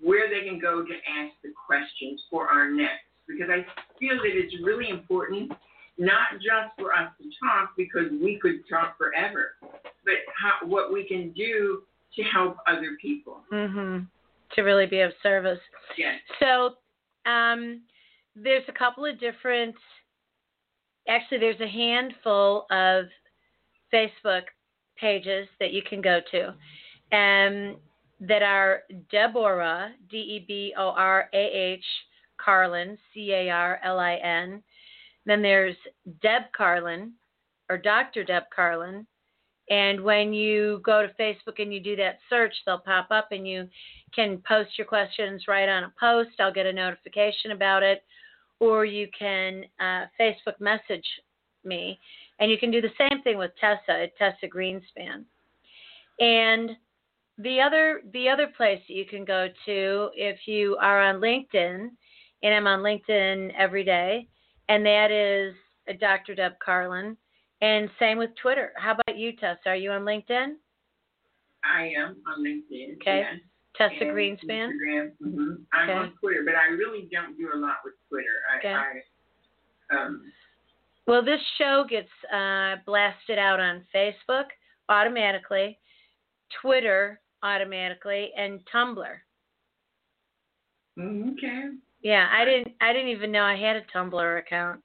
where 0.00 0.28
they 0.28 0.48
can 0.48 0.58
go 0.58 0.82
to 0.82 0.92
ask 0.92 1.32
the 1.42 1.52
questions 1.66 2.20
for 2.30 2.48
our 2.48 2.70
next. 2.70 3.04
Because 3.28 3.48
I 3.50 3.64
feel 3.98 4.16
that 4.16 4.32
it's 4.32 4.54
really 4.62 4.88
important, 4.88 5.52
not 5.98 6.34
just 6.34 6.74
for 6.78 6.92
us 6.92 7.10
to 7.20 7.24
talk, 7.40 7.70
because 7.76 8.10
we 8.10 8.38
could 8.40 8.68
talk 8.68 8.98
forever, 8.98 9.52
but 10.04 10.14
how, 10.34 10.66
what 10.66 10.92
we 10.92 11.06
can 11.06 11.32
do 11.32 11.82
to 12.16 12.22
help 12.24 12.56
other 12.66 12.96
people. 13.00 13.42
Mm-hmm. 13.52 14.04
To 14.54 14.62
really 14.62 14.86
be 14.86 15.00
of 15.00 15.12
service. 15.22 15.60
Yes. 15.96 16.16
So 16.38 16.74
um, 17.30 17.82
there's 18.36 18.64
a 18.68 18.72
couple 18.72 19.04
of 19.04 19.18
different, 19.18 19.74
actually, 21.08 21.38
there's 21.38 21.60
a 21.60 21.68
handful 21.68 22.66
of 22.70 23.06
Facebook 23.92 24.42
pages 24.98 25.48
that 25.58 25.72
you 25.72 25.82
can 25.82 26.00
go 26.00 26.20
to. 26.30 26.48
Um, 27.16 27.76
that 28.20 28.42
are 28.42 28.82
Deborah, 29.10 29.90
D 30.10 30.16
E 30.16 30.44
B 30.46 30.74
O 30.78 30.90
R 30.90 31.28
A 31.34 31.36
H, 31.36 31.84
Carlin, 32.42 32.96
C 33.12 33.32
A 33.32 33.50
R 33.50 33.80
L 33.84 33.98
I 33.98 34.14
N. 34.14 34.62
Then 35.26 35.42
there's 35.42 35.76
Deb 36.22 36.42
Carlin, 36.56 37.12
or 37.68 37.78
Dr. 37.78 38.24
Deb 38.24 38.44
Carlin. 38.54 39.06
And 39.70 40.00
when 40.00 40.32
you 40.32 40.80
go 40.84 41.06
to 41.06 41.22
Facebook 41.22 41.60
and 41.60 41.72
you 41.72 41.80
do 41.80 41.96
that 41.96 42.18
search, 42.28 42.54
they'll 42.66 42.78
pop 42.78 43.08
up 43.10 43.28
and 43.30 43.46
you 43.46 43.68
can 44.14 44.42
post 44.46 44.70
your 44.76 44.86
questions 44.86 45.44
right 45.48 45.68
on 45.68 45.84
a 45.84 45.92
post. 45.98 46.40
I'll 46.40 46.52
get 46.52 46.66
a 46.66 46.72
notification 46.72 47.52
about 47.52 47.82
it. 47.82 48.02
Or 48.60 48.84
you 48.84 49.08
can 49.16 49.64
uh, 49.80 50.06
Facebook 50.20 50.60
message 50.60 51.06
me. 51.64 51.98
And 52.38 52.50
you 52.50 52.58
can 52.58 52.70
do 52.70 52.80
the 52.80 52.90
same 52.98 53.22
thing 53.22 53.38
with 53.38 53.52
Tessa 53.60 54.02
at 54.02 54.16
Tessa 54.16 54.46
Greenspan. 54.46 55.24
And 56.20 56.70
the 57.38 57.60
other 57.60 58.02
the 58.12 58.28
other 58.28 58.48
place 58.56 58.80
that 58.88 58.94
you 58.94 59.06
can 59.06 59.24
go 59.24 59.48
to 59.66 60.10
if 60.14 60.46
you 60.46 60.76
are 60.80 61.02
on 61.02 61.20
LinkedIn, 61.20 61.88
and 62.42 62.54
I'm 62.54 62.66
on 62.66 62.80
LinkedIn 62.80 63.52
every 63.56 63.84
day, 63.84 64.28
and 64.68 64.84
that 64.84 65.10
is 65.10 65.54
Dr. 66.00 66.34
Deb 66.34 66.52
Carlin. 66.64 67.16
And 67.62 67.88
same 67.98 68.18
with 68.18 68.30
Twitter. 68.42 68.72
How 68.76 68.92
about 68.92 69.16
you, 69.16 69.32
Tessa? 69.36 69.60
Are 69.66 69.76
you 69.76 69.92
on 69.92 70.02
LinkedIn? 70.02 70.54
I 71.64 71.92
am 71.96 72.16
on 72.26 72.44
LinkedIn. 72.44 72.96
Okay. 72.96 73.24
Yes. 73.24 73.40
Tessa 73.76 73.94
and 74.00 74.10
Greenspan. 74.10 74.68
Instagram. 74.68 75.12
Mm-hmm. 75.24 75.52
I'm 75.72 75.88
okay. 75.88 75.98
on 75.98 76.12
Twitter, 76.20 76.42
but 76.44 76.54
I 76.56 76.74
really 76.74 77.08
don't 77.10 77.38
do 77.38 77.48
a 77.54 77.56
lot 77.56 77.76
with 77.84 77.94
Twitter. 78.08 78.26
I, 78.52 78.58
okay. 78.58 78.74
I 79.92 79.96
um, 79.96 80.22
well, 81.06 81.24
this 81.24 81.40
show 81.58 81.84
gets 81.88 82.08
uh, 82.32 82.76
blasted 82.84 83.38
out 83.38 83.60
on 83.60 83.84
Facebook 83.94 84.46
automatically, 84.88 85.78
Twitter 86.60 87.20
automatically, 87.42 88.30
and 88.36 88.60
Tumblr. 88.74 89.14
Okay. 90.98 91.62
Yeah, 92.02 92.28
I 92.32 92.44
didn't. 92.44 92.74
I 92.80 92.92
didn't 92.92 93.08
even 93.08 93.32
know 93.32 93.42
I 93.42 93.56
had 93.56 93.76
a 93.76 93.82
Tumblr 93.94 94.38
account. 94.38 94.80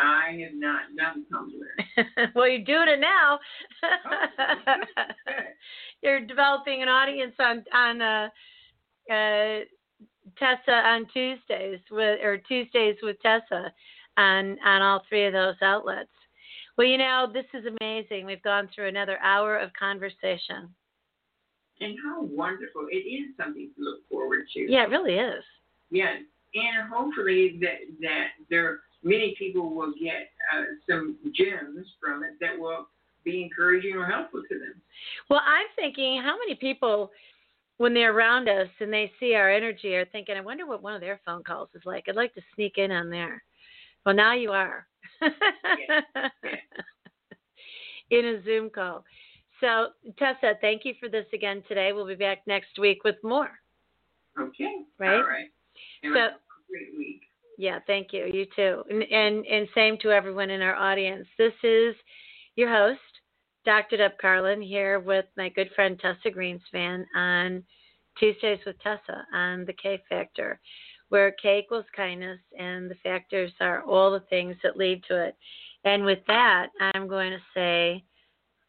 I 0.00 0.38
have 0.42 0.54
not 0.54 0.82
done 0.96 1.24
Tumblr. 1.32 2.32
well, 2.34 2.48
you're 2.48 2.64
doing 2.64 2.88
it 2.88 3.00
now. 3.00 3.38
oh, 3.82 5.02
you're 6.02 6.20
developing 6.26 6.82
an 6.82 6.88
audience 6.88 7.34
on 7.38 7.64
on 7.74 8.02
uh, 8.02 8.28
uh, 9.12 9.60
Tessa 10.38 10.72
on 10.72 11.06
Tuesdays 11.12 11.80
with 11.90 12.20
or 12.22 12.38
Tuesdays 12.38 12.96
with 13.02 13.16
Tessa 13.20 13.72
on 14.16 14.58
on 14.64 14.82
all 14.82 15.02
three 15.08 15.26
of 15.26 15.32
those 15.32 15.56
outlets. 15.62 16.10
Well, 16.76 16.86
you 16.86 16.98
know, 16.98 17.26
this 17.32 17.46
is 17.52 17.66
amazing. 17.80 18.24
We've 18.24 18.42
gone 18.42 18.68
through 18.74 18.88
another 18.88 19.18
hour 19.18 19.58
of 19.58 19.70
conversation. 19.78 20.74
And 21.80 21.96
how 22.04 22.22
wonderful. 22.22 22.86
It 22.90 22.96
is 22.96 23.36
something 23.36 23.70
to 23.76 23.82
look 23.82 24.08
forward 24.08 24.44
to. 24.54 24.60
Yeah, 24.60 24.84
it 24.84 24.90
really 24.90 25.14
is. 25.14 25.44
Yes. 25.90 26.22
And 26.54 26.92
hopefully 26.92 27.58
that 27.60 27.78
that 28.00 28.28
there 28.48 28.80
many 29.02 29.34
people 29.38 29.74
will 29.74 29.92
get 30.02 30.30
uh, 30.54 30.62
some 30.88 31.16
gems 31.34 31.86
from 32.00 32.22
it 32.24 32.32
that 32.40 32.58
will 32.58 32.86
be 33.24 33.42
encouraging 33.42 33.96
or 33.96 34.06
helpful 34.06 34.42
to 34.48 34.58
them. 34.58 34.80
Well, 35.28 35.40
I'm 35.46 35.66
thinking 35.76 36.20
how 36.22 36.36
many 36.38 36.54
people 36.54 37.10
when 37.78 37.94
they're 37.94 38.14
around 38.14 38.48
us 38.48 38.68
and 38.80 38.92
they 38.92 39.10
see 39.18 39.34
our 39.34 39.50
energy 39.50 39.94
are 39.94 40.04
thinking, 40.06 40.36
I 40.36 40.42
wonder 40.42 40.66
what 40.66 40.82
one 40.82 40.94
of 40.94 41.00
their 41.00 41.18
phone 41.24 41.42
calls 41.42 41.70
is 41.74 41.82
like. 41.86 42.04
I'd 42.08 42.16
like 42.16 42.34
to 42.34 42.42
sneak 42.54 42.76
in 42.76 42.92
on 42.92 43.08
there. 43.08 43.42
Well, 44.04 44.14
now 44.14 44.34
you 44.34 44.52
are. 44.52 44.86
Yeah. 45.22 45.30
Yeah. 48.10 48.18
in 48.18 48.24
a 48.26 48.42
Zoom 48.44 48.70
call. 48.70 49.04
So, 49.60 49.88
Tessa, 50.18 50.54
thank 50.60 50.84
you 50.84 50.94
for 50.98 51.08
this 51.08 51.26
again 51.32 51.62
today. 51.68 51.92
We'll 51.92 52.06
be 52.06 52.16
back 52.16 52.38
next 52.46 52.78
week 52.78 53.04
with 53.04 53.16
more. 53.22 53.50
Okay. 54.38 54.82
Right? 54.98 55.14
All 55.16 55.22
right. 55.22 55.46
And 56.02 56.12
So- 56.14 56.18
a 56.18 56.30
great 56.68 56.96
week. 56.98 57.22
Yeah, 57.58 57.78
thank 57.86 58.12
you. 58.12 58.26
You 58.26 58.46
too. 58.56 58.82
And, 58.88 59.02
and 59.02 59.46
and 59.46 59.68
same 59.74 59.98
to 59.98 60.10
everyone 60.10 60.50
in 60.50 60.62
our 60.62 60.76
audience. 60.76 61.26
This 61.36 61.52
is 61.62 61.94
your 62.56 62.70
host, 62.70 63.00
Dr. 63.64 63.98
Deb 63.98 64.12
Carlin, 64.20 64.62
here 64.62 65.00
with 65.00 65.26
my 65.36 65.48
good 65.50 65.70
friend 65.74 65.98
Tessa 66.00 66.34
Greenspan 66.34 67.04
on 67.14 67.62
Tuesdays 68.18 68.60
with 68.64 68.80
Tessa 68.80 69.26
on 69.34 69.64
the 69.66 69.72
K 69.72 70.02
Factor, 70.08 70.58
where 71.10 71.32
K 71.32 71.60
equals 71.60 71.84
kindness 71.94 72.40
and 72.58 72.90
the 72.90 72.96
factors 73.02 73.52
are 73.60 73.82
all 73.82 74.10
the 74.10 74.24
things 74.30 74.56
that 74.62 74.76
lead 74.76 75.04
to 75.08 75.22
it. 75.22 75.36
And 75.84 76.04
with 76.04 76.20
that, 76.26 76.68
I'm 76.94 77.08
going 77.08 77.30
to 77.30 77.38
say 77.54 78.04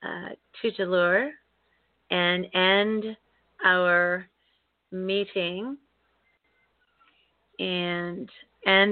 uh, 0.04 0.30
Tutalur 0.62 1.30
and 2.10 2.46
end 2.54 3.18
our 3.66 4.28
meeting 4.92 5.78
and 7.60 8.30
end 8.66 8.90